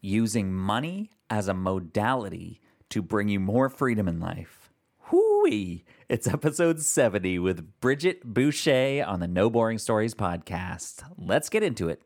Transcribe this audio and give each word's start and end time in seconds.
using 0.00 0.52
money 0.52 1.10
as 1.28 1.48
a 1.48 1.54
modality 1.54 2.60
to 2.90 3.02
bring 3.02 3.28
you 3.28 3.40
more 3.40 3.68
freedom 3.68 4.06
in 4.06 4.20
life. 4.20 4.70
Hooey! 5.10 5.84
It's 6.08 6.28
episode 6.28 6.80
70 6.80 7.38
with 7.40 7.80
Bridgette 7.80 8.24
Boucha 8.24 9.06
on 9.06 9.20
the 9.20 9.28
No 9.28 9.50
Boring 9.50 9.78
Stories 9.78 10.14
podcast. 10.14 11.02
Let's 11.16 11.48
get 11.48 11.62
into 11.62 11.88
it. 11.88 12.02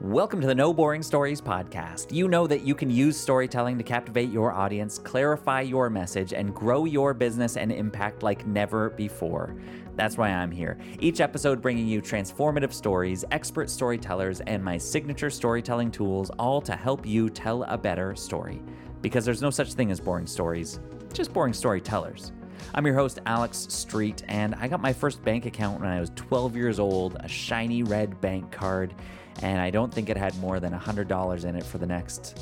Welcome 0.00 0.40
to 0.40 0.46
the 0.46 0.54
No 0.54 0.72
Boring 0.72 1.02
Stories 1.02 1.40
podcast. 1.40 2.12
You 2.12 2.28
know 2.28 2.46
that 2.46 2.62
you 2.62 2.74
can 2.74 2.90
use 2.90 3.18
storytelling 3.18 3.76
to 3.78 3.84
captivate 3.84 4.30
your 4.30 4.52
audience, 4.52 4.98
clarify 4.98 5.62
your 5.62 5.90
message, 5.90 6.32
and 6.32 6.54
grow 6.54 6.84
your 6.84 7.14
business 7.14 7.56
and 7.56 7.70
impact 7.70 8.22
like 8.22 8.46
never 8.46 8.90
before. 8.90 9.54
That's 9.98 10.16
why 10.16 10.28
I'm 10.28 10.52
here. 10.52 10.78
Each 11.00 11.20
episode 11.20 11.60
bringing 11.60 11.88
you 11.88 12.00
transformative 12.00 12.72
stories, 12.72 13.24
expert 13.32 13.68
storytellers, 13.68 14.40
and 14.42 14.62
my 14.62 14.78
signature 14.78 15.28
storytelling 15.28 15.90
tools, 15.90 16.30
all 16.38 16.60
to 16.60 16.76
help 16.76 17.04
you 17.04 17.28
tell 17.28 17.64
a 17.64 17.76
better 17.76 18.14
story. 18.14 18.62
Because 19.02 19.24
there's 19.24 19.42
no 19.42 19.50
such 19.50 19.72
thing 19.72 19.90
as 19.90 19.98
boring 19.98 20.28
stories, 20.28 20.78
just 21.12 21.32
boring 21.32 21.52
storytellers. 21.52 22.30
I'm 22.76 22.86
your 22.86 22.94
host, 22.94 23.18
Alex 23.26 23.66
Street, 23.70 24.22
and 24.28 24.54
I 24.54 24.68
got 24.68 24.80
my 24.80 24.92
first 24.92 25.20
bank 25.24 25.46
account 25.46 25.80
when 25.80 25.90
I 25.90 25.98
was 25.98 26.12
12 26.14 26.54
years 26.54 26.78
old, 26.78 27.16
a 27.18 27.26
shiny 27.26 27.82
red 27.82 28.20
bank 28.20 28.52
card, 28.52 28.94
and 29.42 29.60
I 29.60 29.70
don't 29.70 29.92
think 29.92 30.10
it 30.10 30.16
had 30.16 30.38
more 30.38 30.60
than 30.60 30.72
$100 30.72 31.44
in 31.44 31.56
it 31.56 31.64
for 31.64 31.78
the 31.78 31.86
next 31.86 32.38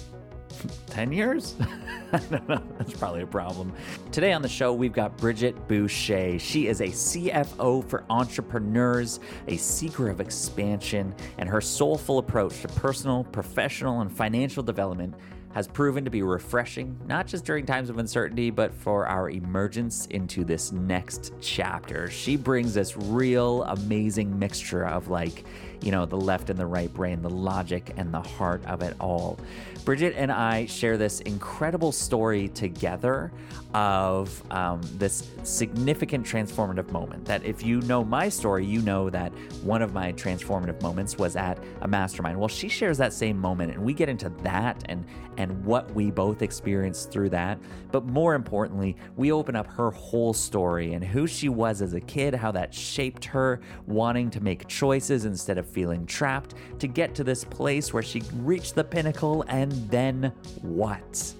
10 0.88 1.12
years? 1.12 1.56
I 2.12 2.18
don't 2.18 2.48
know. 2.48 2.62
That's 2.78 2.94
probably 2.94 3.22
a 3.22 3.26
problem. 3.26 3.72
Today 4.12 4.32
on 4.32 4.42
the 4.42 4.48
show, 4.48 4.72
we've 4.72 4.92
got 4.92 5.16
Bridgette 5.18 5.66
Boucha. 5.66 6.40
She 6.40 6.68
is 6.68 6.80
a 6.80 6.88
CFO 6.88 7.84
for 7.88 8.04
entrepreneurs, 8.10 9.20
a 9.48 9.56
seeker 9.56 10.08
of 10.08 10.20
expansion, 10.20 11.14
and 11.38 11.48
her 11.48 11.60
soulful 11.60 12.18
approach 12.18 12.60
to 12.62 12.68
personal, 12.68 13.24
professional, 13.24 14.00
and 14.00 14.10
financial 14.10 14.62
development 14.62 15.14
has 15.56 15.66
proven 15.66 16.04
to 16.04 16.10
be 16.10 16.20
refreshing, 16.20 17.00
not 17.06 17.26
just 17.26 17.46
during 17.46 17.64
times 17.64 17.88
of 17.88 17.96
uncertainty, 17.96 18.50
but 18.50 18.74
for 18.74 19.06
our 19.06 19.30
emergence 19.30 20.04
into 20.10 20.44
this 20.44 20.70
next 20.70 21.32
chapter. 21.40 22.10
She 22.10 22.36
brings 22.36 22.74
this 22.74 22.94
real 22.94 23.62
amazing 23.62 24.38
mixture 24.38 24.84
of 24.84 25.08
like, 25.08 25.46
you 25.82 25.90
know, 25.90 26.06
the 26.06 26.16
left 26.16 26.50
and 26.50 26.58
the 26.58 26.66
right 26.66 26.92
brain, 26.92 27.22
the 27.22 27.30
logic 27.30 27.92
and 27.96 28.12
the 28.12 28.20
heart 28.20 28.64
of 28.66 28.82
it 28.82 28.94
all. 29.00 29.38
Bridgette 29.84 30.14
and 30.16 30.32
I 30.32 30.66
share 30.66 30.96
this 30.96 31.20
incredible 31.20 31.92
story 31.92 32.48
together 32.48 33.30
of 33.76 34.42
um, 34.52 34.80
this 34.94 35.28
significant 35.42 36.26
transformative 36.26 36.90
moment. 36.92 37.26
That 37.26 37.44
if 37.44 37.62
you 37.62 37.82
know 37.82 38.02
my 38.02 38.30
story, 38.30 38.64
you 38.64 38.80
know 38.80 39.10
that 39.10 39.34
one 39.62 39.82
of 39.82 39.92
my 39.92 40.14
transformative 40.14 40.80
moments 40.80 41.18
was 41.18 41.36
at 41.36 41.62
a 41.82 41.88
mastermind. 41.88 42.38
Well, 42.38 42.48
she 42.48 42.70
shares 42.70 42.96
that 42.96 43.12
same 43.12 43.38
moment, 43.38 43.74
and 43.74 43.84
we 43.84 43.92
get 43.92 44.08
into 44.08 44.30
that 44.42 44.82
and 44.86 45.04
and 45.36 45.62
what 45.66 45.92
we 45.94 46.10
both 46.10 46.40
experienced 46.40 47.10
through 47.10 47.28
that. 47.28 47.58
But 47.92 48.06
more 48.06 48.34
importantly, 48.34 48.96
we 49.16 49.30
open 49.30 49.54
up 49.54 49.66
her 49.66 49.90
whole 49.90 50.32
story 50.32 50.94
and 50.94 51.04
who 51.04 51.26
she 51.26 51.50
was 51.50 51.82
as 51.82 51.92
a 51.92 52.00
kid, 52.00 52.34
how 52.34 52.52
that 52.52 52.72
shaped 52.72 53.26
her, 53.26 53.60
wanting 53.86 54.30
to 54.30 54.40
make 54.40 54.66
choices 54.68 55.26
instead 55.26 55.58
of 55.58 55.68
feeling 55.68 56.06
trapped, 56.06 56.54
to 56.78 56.86
get 56.86 57.14
to 57.16 57.24
this 57.24 57.44
place 57.44 57.92
where 57.92 58.02
she 58.02 58.22
reached 58.36 58.74
the 58.74 58.84
pinnacle 58.84 59.44
and 59.48 59.70
then 59.90 60.32
what? 60.62 61.34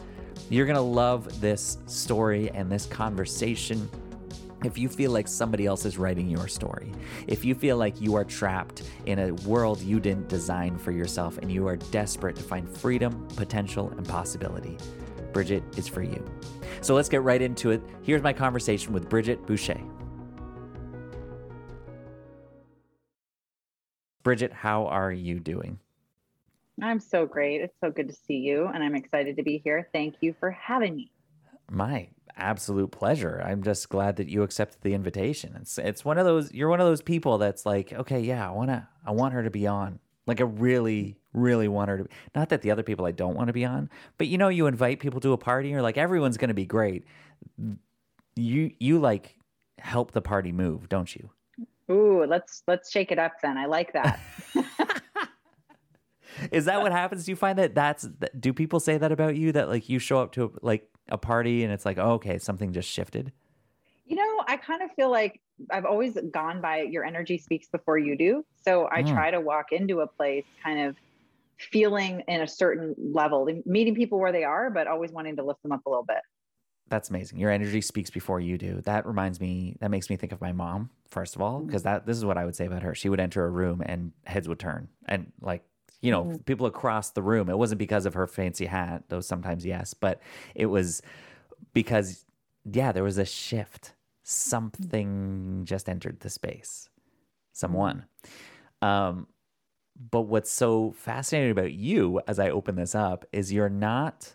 You're 0.48 0.66
going 0.66 0.76
to 0.76 0.80
love 0.80 1.40
this 1.40 1.78
story 1.86 2.50
and 2.50 2.70
this 2.70 2.86
conversation. 2.86 3.88
If 4.64 4.78
you 4.78 4.88
feel 4.88 5.10
like 5.10 5.28
somebody 5.28 5.66
else 5.66 5.84
is 5.84 5.98
writing 5.98 6.30
your 6.30 6.48
story, 6.48 6.92
if 7.26 7.44
you 7.44 7.54
feel 7.54 7.76
like 7.76 8.00
you 8.00 8.14
are 8.14 8.24
trapped 8.24 8.82
in 9.06 9.18
a 9.18 9.32
world 9.48 9.82
you 9.82 10.00
didn't 10.00 10.28
design 10.28 10.78
for 10.78 10.92
yourself 10.92 11.38
and 11.38 11.50
you 11.52 11.66
are 11.66 11.76
desperate 11.76 12.36
to 12.36 12.42
find 12.42 12.68
freedom, 12.68 13.26
potential, 13.36 13.90
and 13.90 14.08
possibility, 14.08 14.78
Bridgette 15.32 15.78
is 15.78 15.86
for 15.86 16.02
you. 16.02 16.24
So 16.80 16.94
let's 16.94 17.08
get 17.08 17.22
right 17.22 17.42
into 17.42 17.70
it. 17.70 17.82
Here's 18.02 18.22
my 18.22 18.32
conversation 18.32 18.92
with 18.92 19.08
Bridgette 19.08 19.44
Boucha. 19.46 19.78
Bridgette, 24.24 24.52
how 24.52 24.86
are 24.86 25.12
you 25.12 25.38
doing? 25.38 25.78
I'm 26.82 27.00
so 27.00 27.26
great. 27.26 27.60
It's 27.60 27.76
so 27.82 27.90
good 27.90 28.08
to 28.08 28.14
see 28.14 28.36
you, 28.36 28.66
and 28.66 28.82
I'm 28.82 28.94
excited 28.94 29.36
to 29.36 29.42
be 29.42 29.58
here. 29.64 29.88
Thank 29.92 30.16
you 30.20 30.34
for 30.38 30.50
having 30.50 30.96
me. 30.96 31.10
My 31.70 32.08
absolute 32.36 32.90
pleasure. 32.90 33.42
I'm 33.44 33.62
just 33.62 33.88
glad 33.88 34.16
that 34.16 34.28
you 34.28 34.42
accepted 34.42 34.82
the 34.82 34.94
invitation. 34.94 35.56
It's 35.60 35.78
it's 35.78 36.04
one 36.04 36.18
of 36.18 36.26
those 36.26 36.52
you're 36.52 36.68
one 36.68 36.80
of 36.80 36.86
those 36.86 37.02
people 37.02 37.38
that's 37.38 37.64
like, 37.64 37.92
okay, 37.92 38.20
yeah, 38.20 38.46
I 38.46 38.52
want 38.52 38.70
to 38.70 38.86
I 39.04 39.12
want 39.12 39.34
her 39.34 39.42
to 39.42 39.50
be 39.50 39.66
on. 39.66 39.98
Like 40.26 40.40
I 40.40 40.44
really 40.44 41.16
really 41.32 41.68
want 41.68 41.88
her 41.88 41.98
to 41.98 42.04
be. 42.04 42.10
Not 42.34 42.50
that 42.50 42.62
the 42.62 42.70
other 42.70 42.82
people 42.82 43.06
I 43.06 43.12
don't 43.12 43.34
want 43.34 43.48
to 43.48 43.52
be 43.52 43.64
on, 43.64 43.90
but 44.18 44.26
you 44.26 44.38
know 44.38 44.48
you 44.48 44.66
invite 44.66 45.00
people 45.00 45.20
to 45.20 45.32
a 45.32 45.38
party, 45.38 45.70
you're 45.70 45.82
like 45.82 45.96
everyone's 45.96 46.36
going 46.36 46.48
to 46.48 46.54
be 46.54 46.66
great. 46.66 47.06
You 48.34 48.72
you 48.78 48.98
like 48.98 49.36
help 49.78 50.12
the 50.12 50.22
party 50.22 50.52
move, 50.52 50.88
don't 50.88 51.14
you? 51.14 51.30
Ooh, 51.90 52.24
let's 52.26 52.62
let's 52.66 52.90
shake 52.90 53.12
it 53.12 53.18
up 53.18 53.34
then. 53.42 53.56
I 53.56 53.66
like 53.66 53.92
that. 53.92 54.20
Is 56.50 56.66
that 56.66 56.80
what 56.82 56.92
happens? 56.92 57.24
Do 57.24 57.32
you 57.32 57.36
find 57.36 57.58
that 57.58 57.74
that's 57.74 58.08
do 58.38 58.52
people 58.52 58.80
say 58.80 58.98
that 58.98 59.12
about 59.12 59.36
you 59.36 59.52
that 59.52 59.68
like 59.68 59.88
you 59.88 59.98
show 59.98 60.20
up 60.20 60.32
to 60.32 60.44
a, 60.44 60.48
like 60.62 60.88
a 61.08 61.18
party 61.18 61.64
and 61.64 61.72
it's 61.72 61.84
like, 61.84 61.98
oh, 61.98 62.12
okay, 62.12 62.38
something 62.38 62.72
just 62.72 62.88
shifted? 62.88 63.32
You 64.04 64.16
know, 64.16 64.44
I 64.46 64.56
kind 64.56 64.82
of 64.82 64.90
feel 64.92 65.10
like 65.10 65.40
I've 65.70 65.84
always 65.84 66.16
gone 66.30 66.60
by 66.60 66.82
your 66.82 67.04
energy 67.04 67.38
speaks 67.38 67.68
before 67.68 67.98
you 67.98 68.16
do. 68.16 68.44
So 68.64 68.88
I 68.92 69.02
mm. 69.02 69.12
try 69.12 69.30
to 69.30 69.40
walk 69.40 69.72
into 69.72 70.00
a 70.00 70.06
place 70.06 70.44
kind 70.62 70.80
of 70.80 70.96
feeling 71.58 72.22
in 72.28 72.42
a 72.42 72.46
certain 72.46 72.94
level, 72.98 73.48
meeting 73.64 73.94
people 73.94 74.18
where 74.18 74.32
they 74.32 74.44
are, 74.44 74.70
but 74.70 74.86
always 74.86 75.10
wanting 75.10 75.36
to 75.36 75.42
lift 75.42 75.62
them 75.62 75.72
up 75.72 75.84
a 75.86 75.90
little 75.90 76.04
bit. 76.04 76.18
That's 76.88 77.10
amazing. 77.10 77.38
Your 77.38 77.50
energy 77.50 77.80
speaks 77.80 78.10
before 78.10 78.38
you 78.38 78.58
do. 78.58 78.80
That 78.82 79.06
reminds 79.06 79.40
me, 79.40 79.76
that 79.80 79.90
makes 79.90 80.08
me 80.08 80.16
think 80.16 80.32
of 80.32 80.40
my 80.40 80.52
mom, 80.52 80.90
first 81.08 81.34
of 81.34 81.42
all, 81.42 81.60
because 81.60 81.82
mm. 81.82 81.86
that 81.86 82.06
this 82.06 82.16
is 82.16 82.24
what 82.24 82.38
I 82.38 82.44
would 82.44 82.54
say 82.54 82.66
about 82.66 82.82
her. 82.82 82.94
She 82.94 83.08
would 83.08 83.18
enter 83.18 83.44
a 83.44 83.50
room 83.50 83.82
and 83.84 84.12
heads 84.24 84.48
would 84.48 84.60
turn 84.60 84.88
and 85.06 85.32
like 85.40 85.64
you 86.00 86.10
know, 86.10 86.24
mm-hmm. 86.24 86.36
people 86.38 86.66
across 86.66 87.10
the 87.10 87.22
room. 87.22 87.48
It 87.48 87.58
wasn't 87.58 87.78
because 87.78 88.06
of 88.06 88.14
her 88.14 88.26
fancy 88.26 88.66
hat, 88.66 89.04
though 89.08 89.20
sometimes 89.20 89.64
yes, 89.64 89.94
but 89.94 90.20
it 90.54 90.66
was 90.66 91.02
because 91.72 92.24
yeah, 92.70 92.92
there 92.92 93.04
was 93.04 93.18
a 93.18 93.24
shift. 93.24 93.92
Something 94.22 95.62
just 95.64 95.88
entered 95.88 96.20
the 96.20 96.30
space. 96.30 96.88
Someone. 97.52 98.06
Um, 98.82 99.28
but 100.10 100.22
what's 100.22 100.50
so 100.50 100.92
fascinating 100.96 101.52
about 101.52 101.72
you 101.72 102.20
as 102.26 102.38
I 102.38 102.50
open 102.50 102.74
this 102.74 102.94
up 102.94 103.24
is 103.32 103.52
you're 103.52 103.70
not 103.70 104.34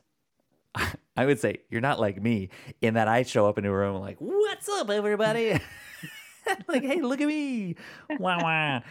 I 1.18 1.26
would 1.26 1.40
say 1.40 1.58
you're 1.70 1.82
not 1.82 2.00
like 2.00 2.22
me 2.22 2.50
in 2.82 2.94
that 2.94 3.08
I 3.08 3.24
show 3.24 3.48
up 3.48 3.58
in 3.58 3.66
a 3.66 3.72
room 3.72 3.98
like, 3.98 4.18
"What's 4.20 4.70
up, 4.70 4.90
everybody?" 4.90 5.60
like, 6.68 6.84
"Hey, 6.84 7.02
look 7.02 7.22
at 7.22 7.28
me!" 7.28 7.76
Wow, 8.20 8.40
wow. 8.42 8.84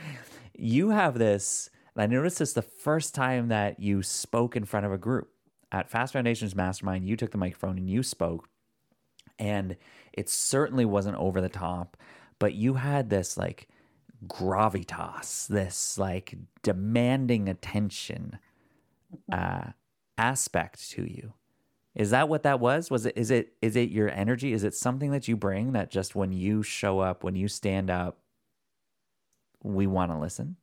You 0.56 0.90
have 0.90 1.18
this 1.18 1.70
and 1.94 2.02
I 2.02 2.06
noticed 2.06 2.38
this 2.38 2.52
the 2.52 2.62
first 2.62 3.14
time 3.14 3.48
that 3.48 3.80
you 3.80 4.02
spoke 4.02 4.56
in 4.56 4.64
front 4.64 4.86
of 4.86 4.92
a 4.92 4.98
group 4.98 5.30
at 5.72 5.90
Fast 5.90 6.12
Foundations 6.12 6.54
Mastermind. 6.54 7.06
You 7.06 7.16
took 7.16 7.30
the 7.30 7.38
microphone 7.38 7.78
and 7.78 7.88
you 7.88 8.02
spoke, 8.02 8.48
and 9.38 9.76
it 10.12 10.28
certainly 10.28 10.84
wasn't 10.84 11.16
over 11.16 11.40
the 11.40 11.48
top, 11.48 11.96
but 12.38 12.54
you 12.54 12.74
had 12.74 13.10
this 13.10 13.36
like 13.36 13.68
gravitas, 14.26 15.46
this 15.48 15.98
like 15.98 16.34
demanding 16.62 17.48
attention 17.48 18.38
uh, 19.32 19.70
aspect 20.18 20.90
to 20.90 21.02
you. 21.02 21.32
Is 21.94 22.10
that 22.10 22.28
what 22.28 22.44
that 22.44 22.60
was? 22.60 22.90
Was 22.90 23.06
it 23.06 23.16
is 23.16 23.30
it 23.30 23.54
is 23.60 23.74
it 23.74 23.90
your 23.90 24.08
energy? 24.10 24.52
Is 24.52 24.62
it 24.62 24.74
something 24.74 25.10
that 25.10 25.26
you 25.26 25.36
bring 25.36 25.72
that 25.72 25.90
just 25.90 26.14
when 26.14 26.32
you 26.32 26.62
show 26.62 27.00
up, 27.00 27.24
when 27.24 27.34
you 27.34 27.48
stand 27.48 27.90
up, 27.90 28.18
we 29.62 29.86
want 29.86 30.12
to 30.12 30.18
listen? 30.18 30.56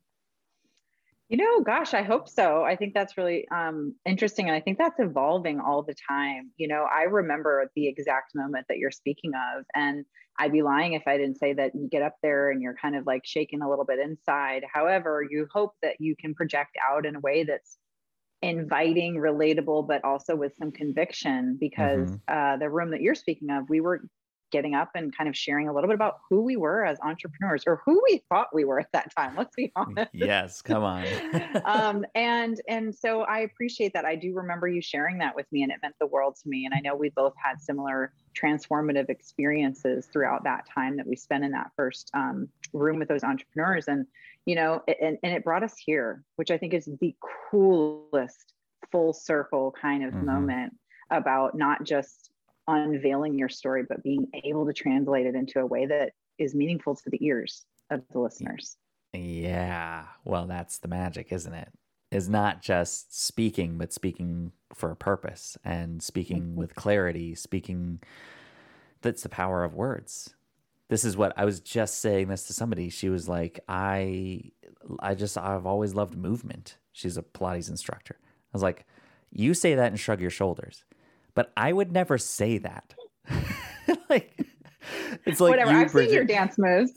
You 1.28 1.36
know, 1.36 1.60
gosh, 1.60 1.92
I 1.92 2.02
hope 2.02 2.26
so. 2.26 2.64
I 2.64 2.76
think 2.76 2.94
that's 2.94 3.18
really 3.18 3.46
um, 3.54 3.94
interesting. 4.06 4.46
And 4.46 4.56
I 4.56 4.60
think 4.60 4.78
that's 4.78 4.98
evolving 4.98 5.60
all 5.60 5.82
the 5.82 5.94
time. 6.08 6.52
You 6.56 6.68
know, 6.68 6.86
I 6.90 7.02
remember 7.02 7.70
the 7.76 7.86
exact 7.86 8.34
moment 8.34 8.64
that 8.68 8.78
you're 8.78 8.90
speaking 8.90 9.32
of. 9.34 9.64
And 9.74 10.06
I'd 10.38 10.52
be 10.52 10.62
lying 10.62 10.94
if 10.94 11.02
I 11.06 11.18
didn't 11.18 11.38
say 11.38 11.52
that 11.52 11.74
you 11.74 11.86
get 11.90 12.02
up 12.02 12.14
there 12.22 12.50
and 12.50 12.62
you're 12.62 12.76
kind 12.80 12.96
of 12.96 13.04
like 13.04 13.22
shaking 13.26 13.60
a 13.60 13.68
little 13.68 13.84
bit 13.84 13.98
inside. 13.98 14.64
However, 14.72 15.22
you 15.28 15.46
hope 15.52 15.72
that 15.82 15.96
you 15.98 16.16
can 16.18 16.34
project 16.34 16.76
out 16.90 17.04
in 17.04 17.16
a 17.16 17.20
way 17.20 17.44
that's 17.44 17.76
inviting, 18.40 19.16
relatable, 19.16 19.86
but 19.86 20.04
also 20.04 20.36
with 20.36 20.54
some 20.56 20.70
conviction 20.70 21.58
because 21.60 22.08
mm-hmm. 22.10 22.54
uh, 22.54 22.56
the 22.56 22.70
room 22.70 22.92
that 22.92 23.02
you're 23.02 23.14
speaking 23.14 23.50
of, 23.50 23.68
we 23.68 23.80
were 23.80 24.00
getting 24.50 24.74
up 24.74 24.90
and 24.94 25.16
kind 25.16 25.28
of 25.28 25.36
sharing 25.36 25.68
a 25.68 25.72
little 25.72 25.88
bit 25.88 25.94
about 25.94 26.18
who 26.28 26.42
we 26.42 26.56
were 26.56 26.84
as 26.84 26.98
entrepreneurs 27.02 27.64
or 27.66 27.80
who 27.84 28.02
we 28.08 28.22
thought 28.28 28.48
we 28.52 28.64
were 28.64 28.80
at 28.80 28.90
that 28.92 29.14
time 29.14 29.34
let's 29.36 29.54
be 29.54 29.72
honest. 29.76 30.10
yes 30.12 30.62
come 30.62 30.82
on. 30.82 31.06
Um, 31.64 32.04
and 32.14 32.60
and 32.68 32.94
so 32.94 33.22
i 33.22 33.40
appreciate 33.40 33.92
that. 33.94 34.04
I 34.04 34.16
do 34.16 34.34
remember 34.34 34.68
you 34.68 34.80
sharing 34.80 35.18
that 35.18 35.34
with 35.34 35.46
me 35.52 35.62
and 35.62 35.72
it 35.72 35.78
meant 35.82 35.94
the 36.00 36.06
world 36.06 36.36
to 36.42 36.48
me 36.48 36.64
and 36.64 36.74
i 36.74 36.80
know 36.80 36.94
we 36.94 37.10
both 37.10 37.34
had 37.42 37.60
similar 37.60 38.12
transformative 38.38 39.08
experiences 39.08 40.08
throughout 40.12 40.44
that 40.44 40.66
time 40.72 40.96
that 40.96 41.06
we 41.06 41.16
spent 41.16 41.44
in 41.44 41.50
that 41.52 41.70
first 41.76 42.10
um, 42.14 42.48
room 42.72 42.98
with 42.98 43.08
those 43.08 43.24
entrepreneurs. 43.24 43.88
And 43.88 44.06
you 44.44 44.54
know, 44.54 44.82
and, 45.00 45.18
and 45.22 45.32
it 45.32 45.44
brought 45.44 45.62
us 45.62 45.74
here, 45.76 46.22
which 46.36 46.50
I 46.50 46.58
think 46.58 46.72
is 46.72 46.88
the 47.00 47.14
coolest 47.50 48.54
full 48.90 49.12
circle 49.12 49.74
kind 49.80 50.04
of 50.04 50.14
mm-hmm. 50.14 50.26
moment 50.26 50.74
about 51.10 51.56
not 51.56 51.84
just 51.84 52.30
unveiling 52.68 53.36
your 53.36 53.48
story, 53.48 53.82
but 53.88 54.02
being 54.02 54.28
able 54.44 54.66
to 54.66 54.72
translate 54.72 55.26
it 55.26 55.34
into 55.34 55.58
a 55.58 55.66
way 55.66 55.86
that 55.86 56.12
is 56.38 56.54
meaningful 56.54 56.94
to 56.94 57.10
the 57.10 57.24
ears 57.24 57.64
of 57.90 58.02
the 58.12 58.20
listeners. 58.20 58.76
Yeah. 59.12 60.04
Well, 60.24 60.46
that's 60.46 60.78
the 60.78 60.88
magic, 60.88 61.32
isn't 61.32 61.52
it? 61.52 61.72
Is 62.10 62.28
not 62.28 62.62
just 62.62 63.18
speaking, 63.26 63.78
but 63.78 63.92
speaking 63.92 64.52
for 64.74 64.90
a 64.90 64.96
purpose 64.96 65.58
and 65.64 66.02
speaking 66.02 66.42
mm-hmm. 66.42 66.56
with 66.56 66.74
clarity, 66.74 67.34
speaking 67.34 68.00
that's 69.02 69.22
the 69.22 69.28
power 69.28 69.64
of 69.64 69.74
words. 69.74 70.34
This 70.88 71.04
is 71.04 71.16
what 71.16 71.32
I 71.36 71.44
was 71.44 71.60
just 71.60 71.98
saying 71.98 72.28
this 72.28 72.44
to 72.44 72.52
somebody. 72.52 72.88
She 72.88 73.08
was 73.08 73.28
like, 73.28 73.60
I 73.68 74.52
I 75.00 75.14
just 75.14 75.36
I've 75.36 75.66
always 75.66 75.94
loved 75.94 76.16
movement. 76.16 76.78
She's 76.92 77.16
a 77.18 77.22
Pilates 77.22 77.68
instructor. 77.68 78.16
I 78.20 78.52
was 78.52 78.62
like, 78.62 78.86
you 79.30 79.52
say 79.52 79.74
that 79.74 79.88
and 79.88 80.00
shrug 80.00 80.20
your 80.20 80.30
shoulders. 80.30 80.84
But 81.38 81.52
I 81.56 81.72
would 81.72 81.92
never 81.92 82.18
say 82.18 82.58
that. 82.58 82.96
like 84.10 84.44
it's 85.24 85.38
like 85.38 85.50
whatever. 85.50 85.70
I've 85.70 85.92
Bridgette. 85.92 86.06
seen 86.06 86.12
your 86.12 86.24
dance 86.24 86.58
moves. 86.58 86.92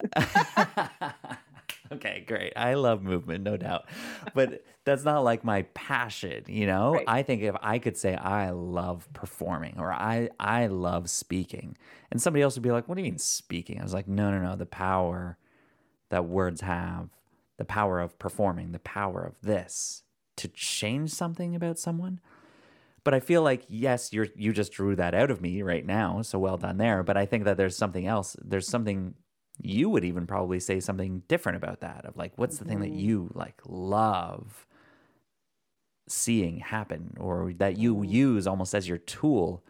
okay, 1.92 2.24
great. 2.26 2.54
I 2.56 2.74
love 2.74 3.04
movement, 3.04 3.44
no 3.44 3.56
doubt. 3.56 3.86
But 4.34 4.64
that's 4.84 5.04
not 5.04 5.24
like 5.24 5.44
my 5.44 5.62
passion, 5.76 6.46
you 6.48 6.66
know? 6.66 6.94
Right. 6.94 7.06
I 7.08 7.22
think 7.22 7.44
if 7.44 7.56
I 7.62 7.78
could 7.78 7.98
say 7.98 8.16
I 8.16 8.50
love 8.50 9.08
performing 9.14 9.76
or 9.78 9.94
I 9.94 10.30
I 10.40 10.66
love 10.66 11.08
speaking, 11.12 11.78
and 12.10 12.20
somebody 12.20 12.42
else 12.42 12.56
would 12.56 12.64
be 12.64 12.72
like, 12.72 12.88
"What 12.88 12.96
do 12.96 13.02
you 13.04 13.12
mean 13.12 13.20
speaking?" 13.20 13.80
I 13.80 13.84
was 13.84 13.94
like, 13.94 14.08
"No, 14.08 14.32
no, 14.32 14.40
no, 14.40 14.56
the 14.56 14.66
power 14.66 15.38
that 16.10 16.26
words 16.26 16.62
have, 16.62 17.10
the 17.58 17.66
power 17.66 18.00
of 18.00 18.18
performing, 18.18 18.72
the 18.72 18.80
power 18.80 19.22
of 19.22 19.40
this 19.44 20.02
to 20.38 20.48
change 20.48 21.12
something 21.12 21.56
about 21.56 21.78
someone." 21.78 22.20
But 23.04 23.14
I 23.14 23.20
feel 23.20 23.42
like 23.42 23.66
yes, 23.68 24.14
you're 24.14 24.28
you 24.36 24.54
just 24.54 24.72
drew 24.72 24.96
that 24.96 25.16
out 25.16 25.32
of 25.32 25.42
me 25.42 25.62
right 25.62 25.86
now, 25.86 26.22
so 26.22 26.38
well 26.38 26.58
done 26.58 26.78
there. 26.78 27.04
But 27.04 27.18
I 27.18 27.26
think 27.26 27.46
that 27.46 27.58
there's 27.58 27.76
something 27.76 28.06
else. 28.06 28.36
There's 28.42 28.68
something 28.68 29.16
you 29.60 29.90
would 29.90 30.04
even 30.04 30.28
probably 30.28 30.60
say 30.60 30.80
something 30.80 31.24
different 31.28 31.58
about 31.58 31.82
that 31.82 32.06
of 32.06 32.18
like 32.18 32.34
what's 32.36 32.58
the 32.58 32.66
thing 32.66 32.80
that 32.80 32.90
mm-hmm. 32.90 33.00
you 33.00 33.32
like 33.34 33.62
love 33.66 34.66
seeing 36.08 36.58
happen 36.60 37.16
or 37.20 37.54
that 37.58 37.78
you 37.78 37.96
mm-hmm. 37.96 38.06
use 38.06 38.48
almost 38.48 38.74
as 38.74 38.88
your 38.88 38.98
tool 38.98 39.64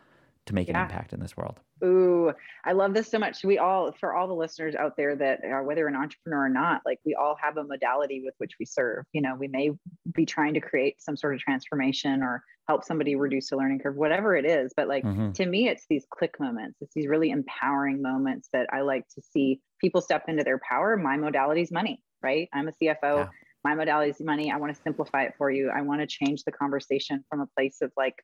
to 0.46 0.56
make 0.56 0.68
yeah. 0.68 0.78
an 0.78 0.84
impact 0.84 1.14
in 1.14 1.20
this 1.20 1.36
world 1.36 1.60
Ooh, 1.84 2.32
I 2.64 2.74
love 2.74 2.94
this 2.94 3.10
so 3.10 3.18
much. 3.18 3.44
We 3.44 3.58
all, 3.58 3.92
for 3.94 4.14
all 4.14 4.28
the 4.28 4.34
listeners 4.34 4.76
out 4.76 4.96
there 4.98 5.16
that 5.16 5.44
are, 5.44 5.64
whether 5.64 5.88
an 5.88 5.96
entrepreneur 5.96 6.46
or 6.46 6.50
not, 6.50 6.82
like 6.86 7.00
we 7.06 7.16
all 7.16 7.36
have 7.42 7.58
a 7.58 7.64
modality 7.64 8.22
with 8.24 8.36
which 8.38 8.54
we 8.60 8.66
serve. 8.66 9.06
You 9.14 9.22
know, 9.22 9.36
we 9.36 9.48
may 9.48 9.72
be 10.14 10.26
trying 10.26 10.54
to 10.54 10.62
create 10.62 11.02
some 11.02 11.18
sort 11.18 11.34
of 11.34 11.40
transformation 11.40 12.22
or 12.22 12.44
help 12.68 12.84
somebody 12.84 13.16
reduce 13.16 13.52
a 13.52 13.56
learning 13.56 13.80
curve, 13.80 13.96
whatever 13.96 14.36
it 14.36 14.46
is. 14.46 14.74
But 14.76 14.88
like 14.88 15.04
mm-hmm. 15.04 15.32
to 15.32 15.46
me, 15.46 15.68
it's 15.70 15.86
these 15.90 16.06
click 16.10 16.40
moments. 16.40 16.78
It's 16.82 16.94
these 16.94 17.08
really 17.08 17.32
empowering 17.32 18.02
moments 18.02 18.50
that 18.54 18.68
I 18.72 18.82
like 18.82 19.08
to 19.16 19.22
see 19.22 19.60
people 19.80 20.02
step 20.02 20.26
into 20.28 20.44
their 20.44 20.60
power. 20.60 20.98
My 20.98 21.18
modality 21.18 21.62
is 21.62 21.72
money, 21.72 22.04
right? 22.22 22.48
I'm 22.54 22.68
a 22.68 22.72
CFO. 22.72 22.96
Yeah. 23.04 23.28
My 23.64 23.76
modality 23.76 24.12
is 24.12 24.22
money. 24.22 24.52
I 24.52 24.58
want 24.58 24.76
to 24.76 24.82
simplify 24.82 25.24
it 25.24 25.34
for 25.38 25.50
you. 25.52 25.70
I 25.70 25.82
want 25.82 26.02
to 26.02 26.08
change 26.08 26.44
the 26.44 26.52
conversation 26.52 27.24
from 27.30 27.42
a 27.42 27.48
place 27.56 27.78
of 27.82 27.92
like 27.98 28.16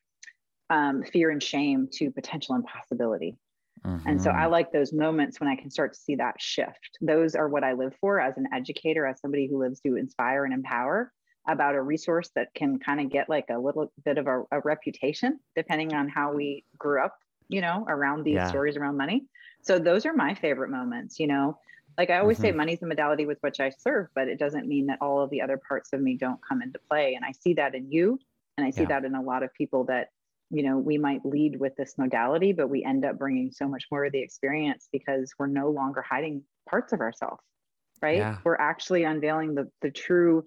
um, 0.70 1.04
fear 1.04 1.30
and 1.30 1.42
shame 1.42 1.88
to 1.94 2.12
potential 2.12 2.56
impossibility 2.56 3.38
Mm-hmm. 3.88 4.08
And 4.08 4.22
so 4.22 4.32
I 4.32 4.34
mm-hmm. 4.34 4.52
like 4.52 4.72
those 4.72 4.92
moments 4.92 5.40
when 5.40 5.50
I 5.50 5.56
can 5.56 5.72
start 5.72 5.94
to 5.94 6.00
see 6.00 6.16
that 6.16 6.42
shift. 6.42 6.98
Those 7.00 7.36
are 7.36 7.48
what 7.48 7.64
I 7.64 7.74
live 7.74 7.96
for 8.02 8.20
as 8.20 8.38
an 8.38 8.48
educator, 8.54 9.06
as 9.06 9.20
somebody 9.22 9.48
who 9.48 9.60
lives 9.60 9.80
to 9.82 9.96
inspire 9.96 10.44
and 10.44 10.54
empower 10.54 11.14
about 11.48 11.76
a 11.76 11.82
resource 11.82 12.30
that 12.36 12.54
can 12.54 12.78
kind 12.78 13.00
of 13.00 13.10
get 13.10 13.30
like 13.30 13.46
a 13.50 13.58
little 13.58 13.92
bit 14.04 14.18
of 14.18 14.28
a, 14.28 14.44
a, 14.52 14.60
reputation, 14.66 15.40
depending 15.56 15.94
on 15.94 16.10
how 16.10 16.34
we 16.34 16.66
grew 16.78 17.02
up, 17.02 17.18
you 17.48 17.62
know, 17.62 17.86
around 17.88 18.24
these 18.24 18.36
yeah. 18.36 18.50
stories 18.50 18.76
around 18.76 18.98
money. 18.98 19.26
So 19.62 19.80
those 19.80 20.06
are 20.06 20.14
my 20.14 20.36
favorite 20.36 20.70
moments, 20.70 21.20
you 21.20 21.28
know. 21.28 21.58
Like 21.98 22.10
I 22.10 22.20
always 22.20 22.38
mm-hmm. 22.38 22.48
say, 22.48 22.52
money's 22.52 22.80
the 22.80 22.88
modality 22.88 23.26
with 23.26 23.38
which 23.40 23.62
I 23.62 23.70
serve, 23.70 24.08
but 24.14 24.28
it 24.28 24.38
doesn't 24.38 24.68
mean 24.68 24.88
that 24.88 25.00
all 25.02 25.22
of 25.22 25.30
the 25.30 25.42
other 25.42 25.58
parts 25.58 25.94
of 25.94 26.02
me 26.02 26.18
don't 26.18 26.40
come 26.48 26.62
into 26.62 26.80
play. 26.90 27.16
And 27.16 27.24
I 27.24 27.32
see 27.32 27.54
that 27.54 27.74
in 27.74 27.90
you. 27.90 28.20
And 28.58 28.68
I 28.68 28.72
see 28.72 28.82
yeah. 28.82 28.88
that 28.90 29.06
in 29.06 29.16
a 29.16 29.22
lot 29.22 29.44
of 29.44 29.54
people 29.54 29.86
that 29.86 30.10
you 30.50 30.64
know 30.64 30.78
we 30.78 30.98
might 30.98 31.26
lead 31.26 31.60
with 31.60 31.76
this 31.76 31.98
modality 31.98 32.54
but 32.54 32.70
we 32.70 32.84
end 32.84 33.04
up 33.04 33.18
bringing 33.18 33.52
so 33.52 33.68
much 33.68 33.86
more 33.92 34.06
of 34.06 34.12
the 34.12 34.20
experience 34.20 34.88
because 34.92 35.34
we're 35.38 35.48
no 35.48 35.70
longer 35.70 36.02
hiding 36.02 36.42
parts 36.70 36.94
of 36.94 37.02
ourselves 37.02 37.42
right 38.02 38.18
yeah. 38.18 38.38
we're 38.44 38.56
actually 38.56 39.04
unveiling 39.04 39.56
the 39.56 39.70
the 39.82 39.92
true 39.92 40.46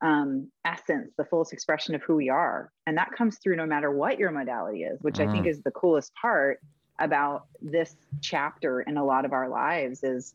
um, 0.00 0.48
essence 0.64 1.12
the 1.18 1.24
fullest 1.24 1.52
expression 1.52 1.94
of 1.94 2.02
who 2.02 2.14
we 2.14 2.28
are 2.28 2.70
and 2.86 2.96
that 2.96 3.10
comes 3.10 3.38
through 3.38 3.56
no 3.56 3.66
matter 3.66 3.90
what 3.90 4.18
your 4.18 4.30
modality 4.30 4.84
is 4.84 4.98
which 5.02 5.16
mm. 5.16 5.28
i 5.28 5.32
think 5.32 5.46
mm. 5.46 5.50
is 5.50 5.60
the 5.62 5.72
coolest 5.72 6.12
part 6.14 6.60
about 7.00 7.46
this 7.60 7.96
chapter 8.20 8.82
in 8.82 8.96
a 8.96 9.04
lot 9.04 9.24
of 9.24 9.32
our 9.32 9.48
lives 9.48 10.04
is 10.04 10.34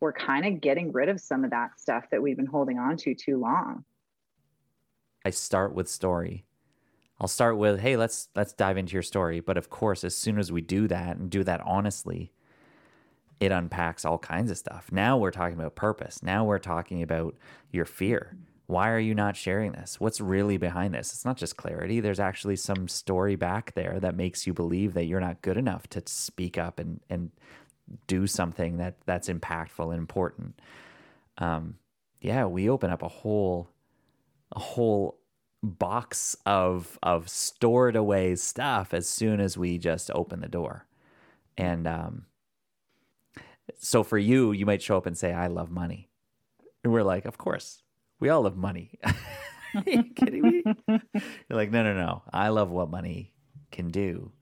we're 0.00 0.12
kind 0.12 0.44
of 0.44 0.60
getting 0.60 0.90
rid 0.92 1.08
of 1.08 1.20
some 1.20 1.44
of 1.44 1.50
that 1.50 1.78
stuff 1.78 2.04
that 2.10 2.20
we've 2.20 2.36
been 2.36 2.46
holding 2.46 2.78
on 2.78 2.96
to 2.96 3.14
too 3.14 3.38
long 3.38 3.84
i 5.24 5.30
start 5.30 5.74
with 5.74 5.88
story 5.88 6.43
I'll 7.24 7.28
start 7.28 7.56
with, 7.56 7.80
"Hey, 7.80 7.96
let's 7.96 8.28
let's 8.34 8.52
dive 8.52 8.76
into 8.76 8.92
your 8.92 9.02
story." 9.02 9.40
But 9.40 9.56
of 9.56 9.70
course, 9.70 10.04
as 10.04 10.14
soon 10.14 10.38
as 10.38 10.52
we 10.52 10.60
do 10.60 10.86
that 10.88 11.16
and 11.16 11.30
do 11.30 11.42
that 11.44 11.62
honestly, 11.62 12.34
it 13.40 13.50
unpacks 13.50 14.04
all 14.04 14.18
kinds 14.18 14.50
of 14.50 14.58
stuff. 14.58 14.92
Now 14.92 15.16
we're 15.16 15.30
talking 15.30 15.58
about 15.58 15.74
purpose. 15.74 16.22
Now 16.22 16.44
we're 16.44 16.58
talking 16.58 17.02
about 17.02 17.34
your 17.72 17.86
fear. 17.86 18.36
Why 18.66 18.90
are 18.90 18.98
you 18.98 19.14
not 19.14 19.38
sharing 19.38 19.72
this? 19.72 19.98
What's 19.98 20.20
really 20.20 20.58
behind 20.58 20.92
this? 20.92 21.14
It's 21.14 21.24
not 21.24 21.38
just 21.38 21.56
clarity. 21.56 21.98
There's 21.98 22.20
actually 22.20 22.56
some 22.56 22.88
story 22.88 23.36
back 23.36 23.72
there 23.72 23.98
that 24.00 24.14
makes 24.14 24.46
you 24.46 24.52
believe 24.52 24.92
that 24.92 25.06
you're 25.06 25.18
not 25.18 25.40
good 25.40 25.56
enough 25.56 25.86
to 25.88 26.02
speak 26.04 26.58
up 26.58 26.78
and 26.78 27.00
and 27.08 27.30
do 28.06 28.26
something 28.26 28.76
that 28.76 28.96
that's 29.06 29.30
impactful 29.30 29.88
and 29.90 29.98
important. 29.98 30.60
Um, 31.38 31.76
yeah, 32.20 32.44
we 32.44 32.68
open 32.68 32.90
up 32.90 33.00
a 33.00 33.08
whole 33.08 33.70
a 34.52 34.60
whole 34.60 35.16
box 35.64 36.36
of 36.46 36.98
of 37.02 37.28
stored 37.28 37.96
away 37.96 38.36
stuff 38.36 38.94
as 38.94 39.08
soon 39.08 39.40
as 39.40 39.58
we 39.58 39.78
just 39.78 40.10
open 40.14 40.40
the 40.40 40.48
door. 40.48 40.86
And 41.56 41.86
um, 41.86 42.26
so 43.78 44.02
for 44.02 44.18
you, 44.18 44.52
you 44.52 44.66
might 44.66 44.82
show 44.82 44.96
up 44.96 45.06
and 45.06 45.16
say, 45.16 45.32
"I 45.32 45.46
love 45.46 45.70
money," 45.70 46.10
and 46.82 46.92
we're 46.92 47.02
like, 47.02 47.24
"Of 47.24 47.38
course, 47.38 47.82
we 48.20 48.28
all 48.28 48.42
love 48.42 48.56
money." 48.56 48.98
Are 49.74 49.82
you 49.86 50.04
kidding 50.04 50.42
me? 50.42 50.62
You're 50.88 51.58
like, 51.58 51.70
"No, 51.70 51.82
no, 51.82 51.94
no. 51.94 52.22
I 52.32 52.48
love 52.48 52.70
what 52.70 52.90
money 52.90 53.32
can 53.72 53.90
do." 53.90 54.32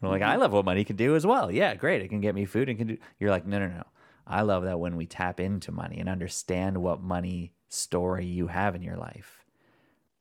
we're 0.00 0.08
like, 0.08 0.22
"I 0.22 0.36
love 0.36 0.52
what 0.52 0.64
money 0.64 0.84
can 0.84 0.96
do 0.96 1.16
as 1.16 1.26
well." 1.26 1.50
Yeah, 1.50 1.74
great. 1.74 2.02
It 2.02 2.08
can 2.08 2.20
get 2.20 2.34
me 2.34 2.44
food 2.44 2.68
and 2.68 2.78
can 2.78 2.86
do. 2.86 2.98
You're 3.18 3.30
like, 3.30 3.46
"No, 3.46 3.58
no, 3.58 3.68
no. 3.68 3.84
I 4.26 4.42
love 4.42 4.64
that 4.64 4.80
when 4.80 4.96
we 4.96 5.06
tap 5.06 5.40
into 5.40 5.72
money 5.72 5.98
and 5.98 6.08
understand 6.08 6.78
what 6.78 7.02
money 7.02 7.52
story 7.68 8.26
you 8.26 8.46
have 8.46 8.74
in 8.74 8.82
your 8.82 8.96
life." 8.96 9.39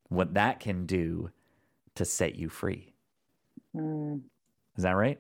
What 0.09 0.33
that 0.33 0.59
can 0.59 0.85
do 0.85 1.31
to 1.95 2.05
set 2.05 2.35
you 2.35 2.49
free. 2.49 2.93
Mm. 3.75 4.21
Is 4.77 4.83
that 4.83 4.95
right? 4.95 5.19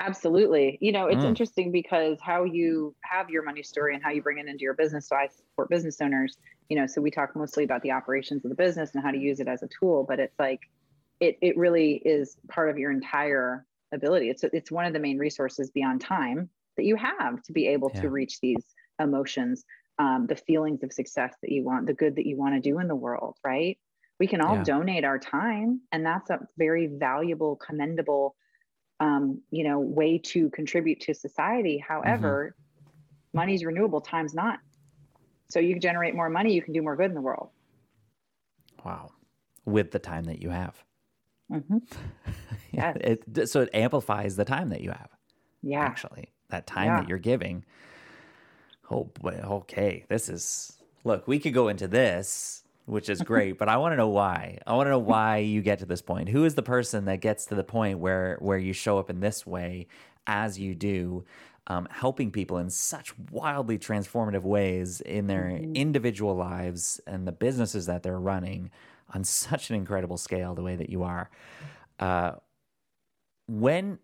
Absolutely. 0.00 0.78
You 0.80 0.92
know, 0.92 1.06
it's 1.06 1.24
mm. 1.24 1.28
interesting 1.28 1.72
because 1.72 2.18
how 2.22 2.44
you 2.44 2.94
have 3.02 3.30
your 3.30 3.42
money 3.42 3.62
story 3.62 3.94
and 3.94 4.02
how 4.02 4.10
you 4.10 4.22
bring 4.22 4.38
it 4.38 4.46
into 4.46 4.62
your 4.62 4.74
business. 4.74 5.08
So 5.08 5.16
I 5.16 5.26
support 5.26 5.68
business 5.68 6.00
owners, 6.00 6.36
you 6.68 6.76
know, 6.76 6.86
so 6.86 7.00
we 7.00 7.10
talk 7.10 7.34
mostly 7.34 7.64
about 7.64 7.82
the 7.82 7.90
operations 7.90 8.44
of 8.44 8.50
the 8.50 8.54
business 8.54 8.94
and 8.94 9.02
how 9.02 9.10
to 9.10 9.18
use 9.18 9.40
it 9.40 9.48
as 9.48 9.62
a 9.62 9.68
tool, 9.68 10.04
but 10.08 10.20
it's 10.20 10.38
like 10.38 10.60
it 11.20 11.36
it 11.42 11.56
really 11.56 11.94
is 12.04 12.36
part 12.48 12.70
of 12.70 12.78
your 12.78 12.92
entire 12.92 13.66
ability. 13.92 14.30
It's 14.30 14.44
it's 14.44 14.70
one 14.70 14.84
of 14.84 14.92
the 14.92 15.00
main 15.00 15.18
resources 15.18 15.70
beyond 15.70 16.00
time 16.00 16.48
that 16.76 16.84
you 16.84 16.94
have 16.94 17.42
to 17.42 17.52
be 17.52 17.66
able 17.66 17.90
yeah. 17.94 18.02
to 18.02 18.10
reach 18.10 18.38
these 18.40 18.64
emotions, 19.00 19.64
um, 19.98 20.26
the 20.28 20.36
feelings 20.36 20.84
of 20.84 20.92
success 20.92 21.34
that 21.42 21.50
you 21.50 21.64
want, 21.64 21.86
the 21.86 21.92
good 21.92 22.14
that 22.16 22.26
you 22.26 22.36
want 22.36 22.54
to 22.54 22.60
do 22.60 22.78
in 22.78 22.86
the 22.86 22.94
world, 22.94 23.36
right? 23.44 23.78
We 24.18 24.26
can 24.26 24.40
all 24.40 24.56
yeah. 24.56 24.64
donate 24.64 25.04
our 25.04 25.18
time 25.18 25.80
and 25.92 26.04
that's 26.04 26.30
a 26.30 26.40
very 26.56 26.86
valuable 26.86 27.56
commendable 27.56 28.34
um, 29.00 29.40
you 29.50 29.64
know 29.64 29.78
way 29.78 30.18
to 30.18 30.50
contribute 30.50 31.00
to 31.00 31.14
society. 31.14 31.78
However 31.78 32.54
mm-hmm. 32.54 33.38
money's 33.38 33.64
renewable 33.64 34.00
time's 34.00 34.34
not. 34.34 34.58
So 35.50 35.60
you 35.60 35.74
can 35.74 35.80
generate 35.80 36.14
more 36.14 36.28
money 36.28 36.52
you 36.52 36.62
can 36.62 36.72
do 36.72 36.82
more 36.82 36.96
good 36.96 37.06
in 37.06 37.14
the 37.14 37.20
world. 37.20 37.50
Wow. 38.84 39.10
With 39.64 39.90
the 39.90 39.98
time 39.98 40.24
that 40.24 40.40
you 40.40 40.50
have. 40.50 40.82
Mm-hmm. 41.50 41.78
yeah 42.72 42.92
it, 43.00 43.48
so 43.48 43.62
it 43.62 43.70
amplifies 43.72 44.36
the 44.36 44.44
time 44.44 44.68
that 44.68 44.80
you 44.80 44.90
have 44.90 45.10
yeah. 45.62 45.80
actually. 45.80 46.32
That 46.50 46.66
time 46.66 46.86
yeah. 46.86 47.00
that 47.00 47.08
you're 47.08 47.18
giving. 47.18 47.64
Oh 48.90 49.04
boy 49.04 49.40
okay 49.44 50.04
this 50.08 50.28
is 50.28 50.72
look 51.04 51.28
we 51.28 51.38
could 51.38 51.54
go 51.54 51.68
into 51.68 51.86
this 51.86 52.64
which 52.88 53.08
is 53.08 53.20
great. 53.22 53.58
but 53.58 53.68
I 53.68 53.76
want 53.76 53.92
to 53.92 53.96
know 53.96 54.08
why. 54.08 54.58
I 54.66 54.74
want 54.74 54.86
to 54.86 54.90
know 54.90 54.98
why 54.98 55.38
you 55.38 55.62
get 55.62 55.78
to 55.80 55.86
this 55.86 56.02
point. 56.02 56.28
Who 56.28 56.44
is 56.44 56.54
the 56.54 56.62
person 56.62 57.04
that 57.06 57.20
gets 57.20 57.46
to 57.46 57.54
the 57.54 57.64
point 57.64 57.98
where 57.98 58.36
where 58.40 58.58
you 58.58 58.72
show 58.72 58.98
up 58.98 59.10
in 59.10 59.20
this 59.20 59.46
way 59.46 59.86
as 60.26 60.58
you 60.58 60.74
do? 60.74 61.24
um, 61.68 61.86
helping 61.90 62.30
people 62.30 62.58
in 62.58 62.70
such 62.70 63.12
wildly 63.30 63.78
transformative 63.78 64.42
ways 64.42 65.00
in 65.02 65.26
their 65.26 65.44
mm-hmm. 65.44 65.74
individual 65.74 66.34
lives 66.34 67.00
and 67.06 67.26
the 67.26 67.32
businesses 67.32 67.86
that 67.86 68.02
they're 68.02 68.18
running 68.18 68.70
on 69.14 69.22
such 69.24 69.70
an 69.70 69.76
incredible 69.76 70.16
scale, 70.16 70.54
the 70.54 70.62
way 70.62 70.76
that 70.76 70.90
you 70.90 71.02
are. 71.02 71.30
Uh, 71.98 72.32
when 73.46 73.98